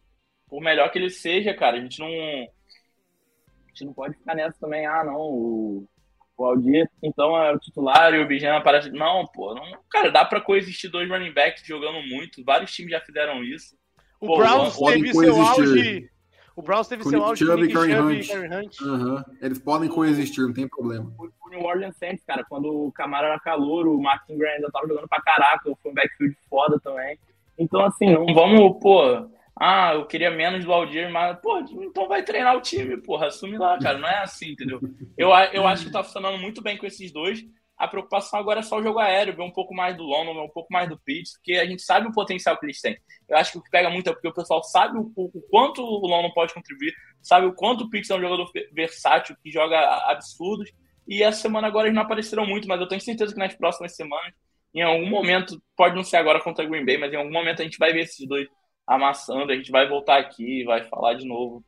por 0.49 0.61
melhor 0.61 0.91
que 0.91 0.99
ele 0.99 1.11
seja, 1.11 1.55
cara, 1.55 1.77
a 1.77 1.81
gente 1.81 1.99
não. 1.99 2.09
A 2.09 3.69
gente 3.69 3.85
não 3.85 3.93
pode 3.93 4.15
ficar 4.17 4.35
nessa 4.35 4.59
também, 4.59 4.87
ah, 4.87 5.05
não, 5.05 5.21
o, 5.21 5.89
o 6.37 6.45
Aldir, 6.45 6.89
então 7.03 7.37
é 7.37 7.53
o 7.53 7.59
titular 7.59 8.15
e 8.15 8.19
o 8.19 8.27
Bijan 8.27 8.57
aparece. 8.57 8.91
Não, 8.91 9.27
pô, 9.27 9.55
não, 9.55 9.65
cara, 9.91 10.11
dá 10.11 10.25
pra 10.25 10.41
coexistir 10.41 10.91
dois 10.91 11.09
running 11.09 11.33
backs 11.33 11.65
jogando 11.67 12.03
muito. 12.07 12.45
Vários 12.45 12.73
times 12.73 12.93
já 12.93 13.01
fizeram 13.01 13.43
isso. 13.43 13.77
O 14.21 14.27
pô, 14.27 14.37
Browns 14.39 14.77
teve 14.79 15.13
seu 15.13 15.41
auge 15.41 16.11
o 16.57 16.63
Browns 16.63 16.89
teve 16.89 17.05
seu 17.05 17.23
auge 17.23 17.45
Chubb 17.45 17.63
e 17.63 17.73
Karen 17.73 18.01
Hunt. 18.01 18.31
Hunt. 18.31 18.81
Uhum. 18.81 19.23
Eles 19.43 19.59
podem 19.59 19.91
coexistir, 19.91 20.43
não 20.43 20.55
tem 20.55 20.67
problema. 20.67 21.13
O 21.19 21.51
New 21.51 21.63
Orleans 21.63 21.97
Saints, 21.97 22.25
cara, 22.25 22.43
quando 22.49 22.67
o 22.73 22.91
Camara 22.93 23.29
era 23.29 23.39
calor, 23.39 23.87
o 23.87 24.01
Martin 24.01 24.39
Grant 24.39 24.55
ainda 24.55 24.71
tava 24.71 24.89
jogando 24.89 25.07
pra 25.07 25.21
caraca, 25.21 25.71
foi 25.83 25.93
um 25.93 25.95
backfield 25.95 26.37
foda 26.49 26.81
também. 26.81 27.19
Então, 27.59 27.85
assim, 27.85 28.11
não 28.11 28.27
vamos, 28.35 28.81
pô, 28.81 29.29
ah, 29.55 29.95
eu 29.95 30.07
queria 30.07 30.31
menos 30.31 30.65
do 30.65 30.73
Aldir, 30.73 31.11
mas, 31.11 31.39
pô, 31.41 31.59
então 31.59 32.09
vai 32.09 32.23
treinar 32.23 32.57
o 32.57 32.61
time, 32.63 32.97
porra, 32.97 33.27
assume 33.27 33.59
lá, 33.59 33.79
cara. 33.79 33.99
Não 33.99 34.09
é 34.09 34.23
assim, 34.23 34.53
entendeu? 34.53 34.81
Eu, 35.17 35.29
eu 35.53 35.67
acho 35.67 35.85
que 35.85 35.93
tá 35.93 36.03
funcionando 36.03 36.39
muito 36.39 36.63
bem 36.63 36.79
com 36.79 36.87
esses 36.87 37.13
dois. 37.13 37.45
A 37.77 37.87
preocupação 37.87 38.39
agora 38.39 38.61
é 38.61 38.63
só 38.63 38.79
o 38.79 38.83
jogo 38.83 38.99
aéreo, 38.99 39.37
ver 39.37 39.43
um 39.43 39.51
pouco 39.51 39.75
mais 39.75 39.97
do 39.97 40.03
London, 40.03 40.35
ver 40.35 40.41
um 40.41 40.49
pouco 40.49 40.73
mais 40.73 40.89
do 40.89 40.99
Pitts, 40.99 41.35
porque 41.35 41.53
a 41.55 41.67
gente 41.67 41.83
sabe 41.83 42.09
o 42.09 42.13
potencial 42.13 42.59
que 42.59 42.65
eles 42.65 42.81
têm. 42.81 42.97
Eu 43.29 43.37
acho 43.37 43.53
que 43.53 43.59
o 43.59 43.63
que 43.63 43.71
pega 43.71 43.91
muito 43.91 44.09
é 44.09 44.13
porque 44.13 44.29
o 44.29 44.33
pessoal 44.33 44.63
sabe 44.65 44.97
o, 44.99 45.13
o 45.15 45.43
quanto 45.51 45.83
o 45.83 46.07
London 46.07 46.31
pode 46.33 46.55
contribuir, 46.55 46.95
sabe 47.23 47.47
o 47.47 47.53
quanto 47.53 47.85
o 47.85 47.91
Pitts 47.91 48.11
é 48.11 48.15
um 48.15 48.21
jogador 48.21 48.51
versátil, 48.73 49.37
que 49.43 49.51
joga 49.51 49.79
absurdos. 50.11 50.73
E 51.07 51.23
essa 51.23 51.43
semana 51.43 51.67
agora 51.67 51.87
eles 51.87 51.95
não 51.95 52.03
apareceram 52.03 52.47
muito, 52.47 52.67
mas 52.67 52.81
eu 52.81 52.89
tenho 52.89 53.01
certeza 53.01 53.33
que 53.33 53.39
nas 53.39 53.55
próximas 53.55 53.95
semanas, 53.95 54.33
em 54.75 54.83
algum 54.83 55.09
momento, 55.09 55.61
pode 55.77 55.95
não 55.95 56.03
ser 56.03 56.17
agora 56.17 56.41
contra 56.41 56.65
o 56.65 56.69
Green 56.69 56.85
Bay, 56.85 56.97
mas 56.97 57.13
em 57.13 57.17
algum 57.17 57.33
momento 57.33 57.61
a 57.61 57.65
gente 57.65 57.79
vai 57.79 57.93
ver 57.93 58.01
esses 58.05 58.27
dois 58.27 58.49
amassando, 58.87 59.53
a 59.53 59.57
gente 59.57 59.71
vai 59.71 59.87
voltar 59.89 60.19
aqui, 60.19 60.65
vai 60.65 60.85
falar 60.85 61.15
de 61.15 61.27
novo 61.27 61.65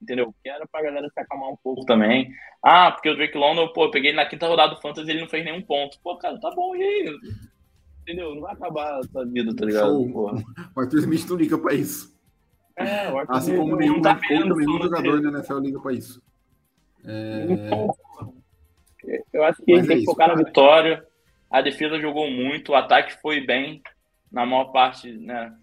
entendeu? 0.00 0.34
Que 0.42 0.48
era 0.48 0.66
pra 0.66 0.82
galera 0.82 1.08
se 1.08 1.20
acalmar 1.20 1.50
um 1.50 1.56
pouco 1.56 1.84
também. 1.84 2.30
Ah, 2.62 2.90
porque 2.90 3.08
o 3.08 3.16
Drake 3.16 3.36
London, 3.36 3.72
pô, 3.72 3.84
eu 3.84 3.90
peguei 3.90 4.10
ele 4.10 4.16
na 4.16 4.26
quinta 4.26 4.46
rodada 4.46 4.74
do 4.74 4.80
Fantasy 4.80 5.08
e 5.08 5.10
ele 5.12 5.20
não 5.20 5.28
fez 5.28 5.44
nenhum 5.44 5.62
ponto. 5.62 5.98
Pô, 6.02 6.16
cara, 6.16 6.38
tá 6.40 6.50
bom, 6.50 6.74
e 6.76 6.82
aí? 6.82 7.18
Entendeu? 8.02 8.34
Não 8.34 8.42
vai 8.42 8.54
acabar 8.54 8.98
a 8.98 9.02
sua 9.04 9.24
vida, 9.24 9.54
tá 9.54 9.64
ligado? 9.64 10.08
Porra. 10.12 10.42
O 10.74 10.80
Arthur 10.80 10.98
Smith 11.00 11.28
não 11.28 11.36
liga 11.36 11.58
pra 11.58 11.74
isso. 11.74 12.16
É, 12.76 13.10
o 13.10 13.18
Arthur 13.18 13.36
assim 13.36 13.56
como 13.56 13.76
nenhum, 13.76 14.02
tá 14.02 14.14
como 14.14 14.54
nenhum 14.54 14.82
jogador 14.82 15.20
da 15.22 15.28
NFL 15.30 15.58
liga 15.58 15.80
pra 15.80 15.92
isso. 15.92 16.22
É... 17.04 17.46
Eu 19.32 19.44
acho 19.44 19.62
que 19.62 19.72
Mas 19.72 19.86
tem 19.86 19.96
é 19.96 20.00
que 20.00 20.04
focar 20.04 20.28
cara. 20.28 20.38
na 20.38 20.44
vitória. 20.44 21.06
A 21.50 21.62
defesa 21.62 22.00
jogou 22.00 22.30
muito, 22.30 22.72
o 22.72 22.74
ataque 22.74 23.20
foi 23.20 23.40
bem 23.40 23.80
na 24.30 24.44
maior 24.44 24.66
parte 24.72 25.12
né, 25.12 25.54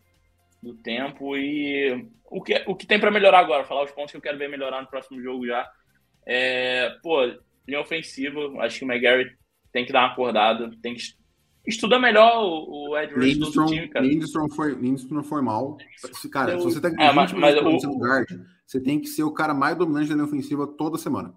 do 0.64 0.74
tempo 0.76 1.36
e 1.36 2.07
o 2.26 2.41
que, 2.41 2.64
o 2.66 2.76
que 2.76 2.88
tem 2.88 2.99
para 2.99 3.11
melhorar 3.11 3.39
agora, 3.39 3.66
falar 3.66 3.84
os 3.84 3.91
pontos 3.91 4.11
que 4.11 4.18
eu 4.18 4.22
quero 4.22 4.38
ver 4.38 4.49
melhorar 4.49 4.82
no 4.82 4.88
próximo 4.88 5.22
jogo 5.22 5.45
já. 5.45 5.70
É, 6.26 6.89
pô, 7.03 7.22
linha 7.68 7.82
ofensiva, 7.82 8.39
acho 8.61 8.80
que 8.80 8.86
o 8.86 8.91
McGarry 8.91 9.30
tem 9.72 9.86
que 9.86 9.91
dar 9.91 10.05
uma 10.05 10.14
acordada, 10.14 10.72
tem 10.82 10.95
que 10.95 11.01
estuda 11.68 11.99
melhor 11.99 12.43
o, 12.43 12.91
o 12.91 12.97
Ed 12.97 13.14
Rush 13.14 13.38
do 13.38 13.66
time, 13.66 13.89
cara. 13.89 14.05
Lindstrom 14.05 14.49
foi, 14.49 14.74
Lindstrom 14.74 15.24
foi 15.24 15.41
mal. 15.41 15.78
Cara, 16.32 16.53
eu, 16.53 16.59
se 16.59 16.66
você 16.66 16.82
tá 16.82 16.89
é, 16.97 17.11
mas, 17.11 17.34
mas 17.34 17.55
o, 17.57 17.97
guard, 17.97 18.28
você 18.66 18.80
tem 18.80 18.99
que 18.99 19.07
ser 19.07 19.24
o 19.24 19.34
cara 19.34 19.53
mais 19.53 19.76
dominante 19.76 20.09
da 20.09 20.16
linha 20.16 20.26
ofensiva 20.26 20.66
toda 20.66 20.97
semana. 20.97 21.34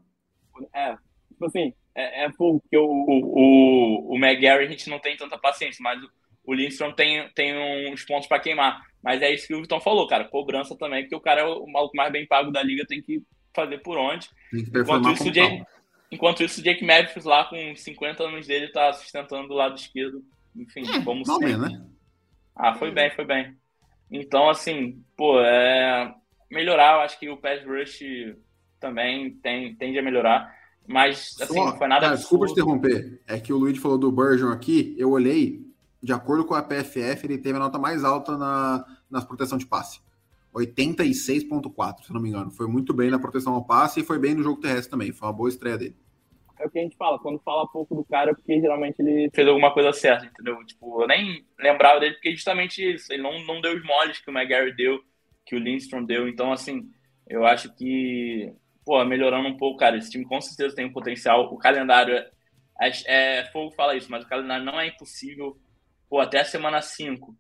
É, 0.72 0.96
tipo 1.28 1.44
assim, 1.46 1.74
é, 1.94 2.26
é 2.26 2.30
porque 2.30 2.76
o, 2.76 2.86
o, 2.86 4.14
o 4.14 4.16
McGarry 4.16 4.64
a 4.64 4.68
gente 4.68 4.88
não 4.88 5.00
tem 5.00 5.16
tanta 5.16 5.36
paciência, 5.36 5.82
mas 5.82 6.02
o, 6.02 6.08
o 6.46 6.54
Lindstrom 6.54 6.92
tem, 6.92 7.28
tem 7.34 7.92
uns 7.92 8.04
pontos 8.04 8.28
para 8.28 8.40
queimar. 8.40 8.80
Mas 9.02 9.20
é 9.20 9.32
isso 9.34 9.46
que 9.46 9.54
o 9.54 9.60
Vitão 9.60 9.80
falou, 9.80 10.06
cara. 10.06 10.24
Cobrança 10.24 10.76
também, 10.76 11.02
porque 11.02 11.16
o 11.16 11.20
cara 11.20 11.40
é 11.40 11.44
o 11.44 11.66
maluco 11.66 11.96
mais 11.96 12.12
bem 12.12 12.26
pago 12.26 12.50
da 12.50 12.62
liga, 12.62 12.86
tem 12.86 13.02
que 13.02 13.22
fazer 13.54 13.78
por 13.78 13.98
onde. 13.98 14.28
Enquanto 14.52 15.10
isso, 15.10 15.30
Jake, 15.30 15.62
enquanto 16.10 16.42
isso, 16.42 16.60
o 16.60 16.62
Jake 16.64 16.84
Memphis 16.84 17.24
lá 17.24 17.44
com 17.44 17.74
50 17.74 18.22
anos 18.22 18.46
dele 18.46 18.68
tá 18.68 18.92
sustentando 18.92 19.48
do 19.48 19.54
lado 19.54 19.76
esquerdo. 19.76 20.22
Enfim, 20.54 20.82
é, 20.88 21.00
vamos 21.00 21.26
sempre. 21.26 21.46
Bem, 21.46 21.58
né? 21.58 21.86
Ah, 22.54 22.74
foi 22.74 22.90
bem, 22.90 23.10
foi 23.10 23.24
bem. 23.24 23.54
Então, 24.10 24.48
assim, 24.48 25.02
pô, 25.16 25.40
é... 25.40 26.14
melhorar, 26.50 26.94
eu 26.94 27.00
acho 27.00 27.18
que 27.18 27.28
o 27.28 27.36
pass 27.36 27.64
rush 27.64 28.00
também 28.78 29.32
tem, 29.36 29.74
tende 29.74 29.98
a 29.98 30.02
melhorar. 30.02 30.54
Mas, 30.86 31.36
assim, 31.40 31.54
Só, 31.54 31.66
não 31.66 31.76
foi 31.76 31.88
nada. 31.88 32.02
Cara, 32.02 32.16
desculpa 32.16 32.46
te 32.46 32.52
interromper. 32.52 33.20
É 33.26 33.40
que 33.40 33.52
o 33.52 33.58
Luiz 33.58 33.76
falou 33.78 33.98
do 33.98 34.12
Burgeon 34.12 34.50
aqui. 34.50 34.94
Eu 34.96 35.10
olhei, 35.10 35.60
de 36.02 36.12
acordo 36.12 36.44
com 36.44 36.54
a 36.54 36.62
PFF, 36.62 37.26
ele 37.26 37.38
teve 37.38 37.56
a 37.56 37.60
nota 37.60 37.78
mais 37.78 38.04
alta 38.04 38.36
na, 38.36 38.84
nas 39.10 39.24
proteção 39.24 39.58
de 39.58 39.66
passe. 39.66 40.00
86.4, 40.54 42.04
se 42.04 42.12
não 42.12 42.20
me 42.20 42.30
engano. 42.30 42.50
Foi 42.50 42.66
muito 42.66 42.94
bem 42.94 43.10
na 43.10 43.18
proteção 43.18 43.54
ao 43.54 43.64
passe 43.64 44.00
e 44.00 44.04
foi 44.04 44.18
bem 44.18 44.34
no 44.34 44.42
jogo 44.42 44.60
terrestre 44.60 44.90
também. 44.90 45.12
Foi 45.12 45.28
uma 45.28 45.34
boa 45.34 45.48
estreia 45.48 45.76
dele. 45.76 45.96
É 46.58 46.66
o 46.66 46.70
que 46.70 46.78
a 46.78 46.82
gente 46.82 46.96
fala, 46.96 47.18
quando 47.18 47.38
fala 47.40 47.68
pouco 47.68 47.94
do 47.94 48.02
cara, 48.04 48.34
porque 48.34 48.58
geralmente 48.58 48.98
ele 49.00 49.30
fez 49.34 49.46
alguma 49.46 49.72
coisa 49.74 49.92
certa, 49.92 50.24
entendeu? 50.24 50.64
Tipo, 50.64 51.02
eu 51.02 51.06
nem 51.06 51.44
lembrava 51.58 52.00
dele 52.00 52.14
porque 52.14 52.30
justamente 52.30 52.94
isso. 52.94 53.12
Ele 53.12 53.22
não, 53.22 53.38
não 53.44 53.60
deu 53.60 53.76
os 53.76 53.84
moles 53.84 54.18
que 54.18 54.30
o 54.30 54.32
McGarry 54.32 54.74
deu, 54.74 54.98
que 55.44 55.54
o 55.54 55.58
Lindstrom 55.58 56.02
deu. 56.02 56.26
Então, 56.26 56.50
assim, 56.52 56.90
eu 57.28 57.44
acho 57.44 57.74
que, 57.76 58.50
pô, 58.86 59.04
melhorando 59.04 59.48
um 59.48 59.56
pouco, 59.56 59.78
cara, 59.78 59.98
esse 59.98 60.10
time 60.10 60.24
com 60.24 60.40
certeza 60.40 60.74
tem 60.74 60.86
um 60.86 60.92
potencial. 60.92 61.52
O 61.52 61.58
calendário 61.58 62.14
é, 62.14 62.30
é, 62.80 62.90
é 63.40 63.44
fogo 63.52 63.72
fala 63.72 63.94
isso, 63.94 64.10
mas 64.10 64.24
o 64.24 64.28
calendário 64.28 64.64
não 64.64 64.80
é 64.80 64.86
impossível. 64.86 65.58
Pô, 66.08 66.20
até 66.20 66.40
a 66.40 66.44
semana 66.44 66.80
5 66.80 67.36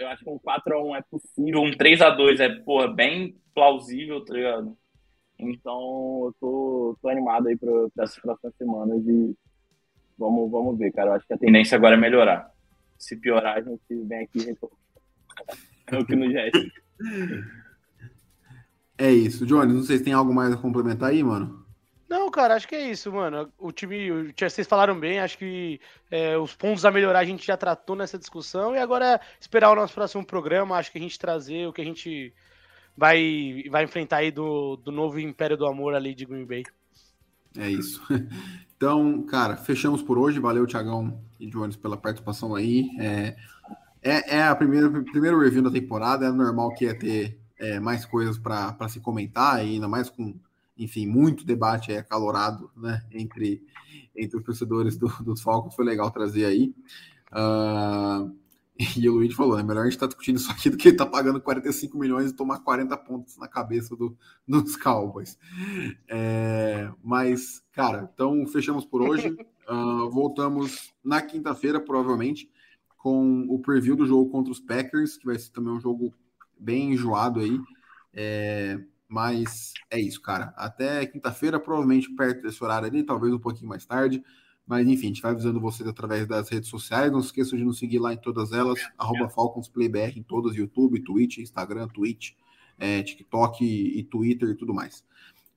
eu 0.00 0.08
acho 0.08 0.24
que 0.24 0.30
um 0.30 0.38
4x1 0.38 0.96
é 0.96 1.02
possível. 1.02 1.60
Um 1.60 1.70
3x2 1.70 2.40
é, 2.40 2.48
porra, 2.60 2.88
bem 2.88 3.36
plausível, 3.54 4.24
tá 4.24 4.34
ligado? 4.34 4.76
Então, 5.38 6.24
eu 6.24 6.34
tô, 6.40 6.98
tô 7.00 7.08
animado 7.08 7.48
aí 7.48 7.56
para 7.56 8.04
essas 8.04 8.18
próximas 8.18 8.54
semanas 8.56 9.02
e 9.06 9.36
vamos, 10.18 10.50
vamos 10.50 10.78
ver, 10.78 10.92
cara. 10.92 11.10
Eu 11.10 11.14
acho 11.14 11.26
que 11.26 11.34
a 11.34 11.38
tendência 11.38 11.76
agora 11.76 11.96
é 11.96 11.98
melhorar. 11.98 12.50
Se 12.98 13.16
piorar, 13.16 13.58
a 13.58 13.62
gente 13.62 13.80
vem 13.88 14.20
aqui 14.20 14.38
e 14.38 14.56
É 15.86 15.98
o 15.98 16.04
que 16.04 16.16
nos 16.16 16.32
resta. 16.32 16.58
É 18.98 19.10
isso. 19.10 19.46
Johnny, 19.46 19.72
não 19.72 19.82
sei 19.82 19.96
se 19.96 20.04
tem 20.04 20.12
algo 20.12 20.30
mais 20.30 20.52
a 20.52 20.58
complementar 20.58 21.08
aí, 21.08 21.24
mano. 21.24 21.64
Não, 22.10 22.28
cara, 22.28 22.56
acho 22.56 22.66
que 22.66 22.74
é 22.74 22.90
isso, 22.90 23.12
mano. 23.12 23.52
O 23.56 23.70
time, 23.70 24.10
o, 24.10 24.34
vocês 24.36 24.66
falaram 24.66 24.98
bem, 24.98 25.20
acho 25.20 25.38
que 25.38 25.80
é, 26.10 26.36
os 26.36 26.52
pontos 26.56 26.84
a 26.84 26.90
melhorar 26.90 27.20
a 27.20 27.24
gente 27.24 27.46
já 27.46 27.56
tratou 27.56 27.94
nessa 27.94 28.18
discussão 28.18 28.74
e 28.74 28.78
agora 28.80 29.14
é 29.14 29.20
esperar 29.40 29.70
o 29.70 29.76
nosso 29.76 29.94
próximo 29.94 30.26
programa, 30.26 30.76
acho 30.76 30.90
que 30.90 30.98
a 30.98 31.00
gente 31.00 31.16
trazer 31.16 31.68
o 31.68 31.72
que 31.72 31.80
a 31.80 31.84
gente 31.84 32.34
vai, 32.96 33.62
vai 33.70 33.84
enfrentar 33.84 34.16
aí 34.16 34.32
do, 34.32 34.74
do 34.74 34.90
novo 34.90 35.20
Império 35.20 35.56
do 35.56 35.64
Amor 35.66 35.94
ali 35.94 36.12
de 36.12 36.24
Green 36.24 36.44
Bay. 36.44 36.64
É 37.56 37.70
isso. 37.70 38.02
Então, 38.80 39.22
cara, 39.26 39.58
fechamos 39.58 40.02
por 40.02 40.16
hoje. 40.16 40.40
Valeu, 40.40 40.66
Tiagão 40.66 41.22
e 41.38 41.46
Jones, 41.46 41.76
pela 41.76 41.98
participação 41.98 42.54
aí. 42.54 42.88
É, 42.98 43.36
é, 44.00 44.36
é 44.38 44.42
a 44.42 44.56
primeira 44.56 44.88
primeiro 45.02 45.38
review 45.38 45.60
da 45.60 45.70
temporada. 45.70 46.24
É 46.24 46.32
normal 46.32 46.72
que 46.72 46.86
ia 46.86 46.98
ter 46.98 47.38
é, 47.58 47.78
mais 47.78 48.06
coisas 48.06 48.38
para 48.38 48.88
se 48.88 48.98
comentar, 48.98 49.56
ainda 49.56 49.86
mais 49.86 50.08
com, 50.08 50.34
enfim, 50.80 51.06
muito 51.06 51.44
debate 51.44 51.92
acalorado 51.92 52.70
né, 52.74 53.04
entre, 53.12 53.62
entre 54.16 54.38
os 54.38 54.44
torcedores 54.44 54.96
do, 54.96 55.08
dos 55.22 55.42
Falcons. 55.42 55.74
Foi 55.74 55.84
legal 55.84 56.10
trazer 56.10 56.46
aí. 56.46 56.74
Uh, 57.30 58.34
e 58.96 59.06
o 59.10 59.14
Luiz 59.14 59.34
falou, 59.34 59.58
é 59.58 59.62
melhor 59.62 59.82
a 59.82 59.84
gente 59.84 59.92
estar 59.92 60.06
tá 60.06 60.08
discutindo 60.08 60.36
isso 60.36 60.50
aqui 60.50 60.70
do 60.70 60.78
que 60.78 60.88
estar 60.88 61.04
tá 61.04 61.10
pagando 61.10 61.38
45 61.38 61.98
milhões 61.98 62.30
e 62.30 62.34
tomar 62.34 62.60
40 62.60 62.96
pontos 62.96 63.36
na 63.36 63.46
cabeça 63.46 63.94
do, 63.94 64.16
dos 64.48 64.74
Cowboys. 64.76 65.38
É, 66.08 66.90
mas, 67.04 67.62
cara, 67.72 68.10
então 68.12 68.46
fechamos 68.46 68.86
por 68.86 69.02
hoje. 69.02 69.36
Uh, 69.68 70.10
voltamos 70.10 70.94
na 71.04 71.20
quinta-feira, 71.20 71.78
provavelmente, 71.78 72.50
com 72.96 73.46
o 73.50 73.58
preview 73.58 73.94
do 73.94 74.06
jogo 74.06 74.30
contra 74.30 74.50
os 74.50 74.60
Packers, 74.60 75.18
que 75.18 75.26
vai 75.26 75.38
ser 75.38 75.50
também 75.50 75.74
um 75.74 75.80
jogo 75.80 76.12
bem 76.58 76.94
enjoado 76.94 77.40
aí. 77.40 77.60
É, 78.14 78.80
mas 79.10 79.74
é 79.90 79.98
isso, 79.98 80.22
cara. 80.22 80.54
Até 80.56 81.04
quinta-feira, 81.04 81.58
provavelmente 81.58 82.08
perto 82.14 82.42
desse 82.42 82.62
horário 82.62 82.86
ali, 82.86 83.02
talvez 83.02 83.34
um 83.34 83.38
pouquinho 83.40 83.68
mais 83.68 83.84
tarde. 83.84 84.22
Mas 84.64 84.86
enfim, 84.86 85.06
a 85.06 85.08
gente 85.08 85.22
vai 85.22 85.32
avisando 85.32 85.60
vocês 85.60 85.88
através 85.88 86.28
das 86.28 86.48
redes 86.48 86.70
sociais. 86.70 87.10
Não 87.10 87.20
se 87.20 87.26
esqueçam 87.26 87.58
de 87.58 87.64
nos 87.64 87.80
seguir 87.80 87.98
lá 87.98 88.14
em 88.14 88.16
todas 88.16 88.52
elas, 88.52 88.78
arroba 88.96 89.28
FalconsPlayBR 89.28 90.16
em 90.16 90.22
todas, 90.22 90.54
YouTube, 90.54 91.02
Twitch, 91.02 91.38
Instagram, 91.38 91.88
Twitch, 91.88 92.34
é, 92.78 93.02
TikTok 93.02 93.64
e, 93.64 94.04
Twitter 94.04 94.50
e 94.50 94.54
tudo 94.54 94.72
mais. 94.72 95.04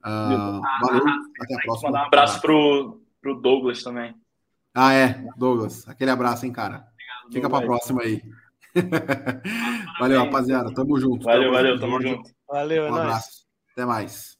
Uh, 0.04 0.60
valeu, 0.82 1.04
até 1.40 1.54
a 1.54 1.58
próxima. 1.62 1.90
Mandar 1.90 2.02
um 2.02 2.06
abraço 2.06 2.40
pro, 2.40 3.00
pro 3.22 3.40
Douglas 3.40 3.84
também. 3.84 4.16
Ah, 4.74 4.92
é, 4.92 5.24
Douglas. 5.36 5.88
Aquele 5.88 6.10
abraço, 6.10 6.44
hein, 6.44 6.52
cara. 6.52 6.88
Obrigado, 6.92 7.32
Fica 7.32 7.48
para 7.48 7.58
a 7.58 7.66
próxima 7.66 8.02
aí. 8.02 8.20
valeu, 10.00 10.24
rapaziada. 10.24 10.74
Tamo 10.74 10.98
junto. 10.98 11.24
Valeu, 11.24 11.44
tamo 11.44 11.54
valeu, 11.54 11.72
junto. 11.74 11.80
tamo 11.80 12.02
junto. 12.02 12.30
Valeu, 12.48 12.86
é 12.86 12.90
um 12.90 12.94
abraço. 12.96 13.43
Até 13.74 13.84
mais. 13.86 14.38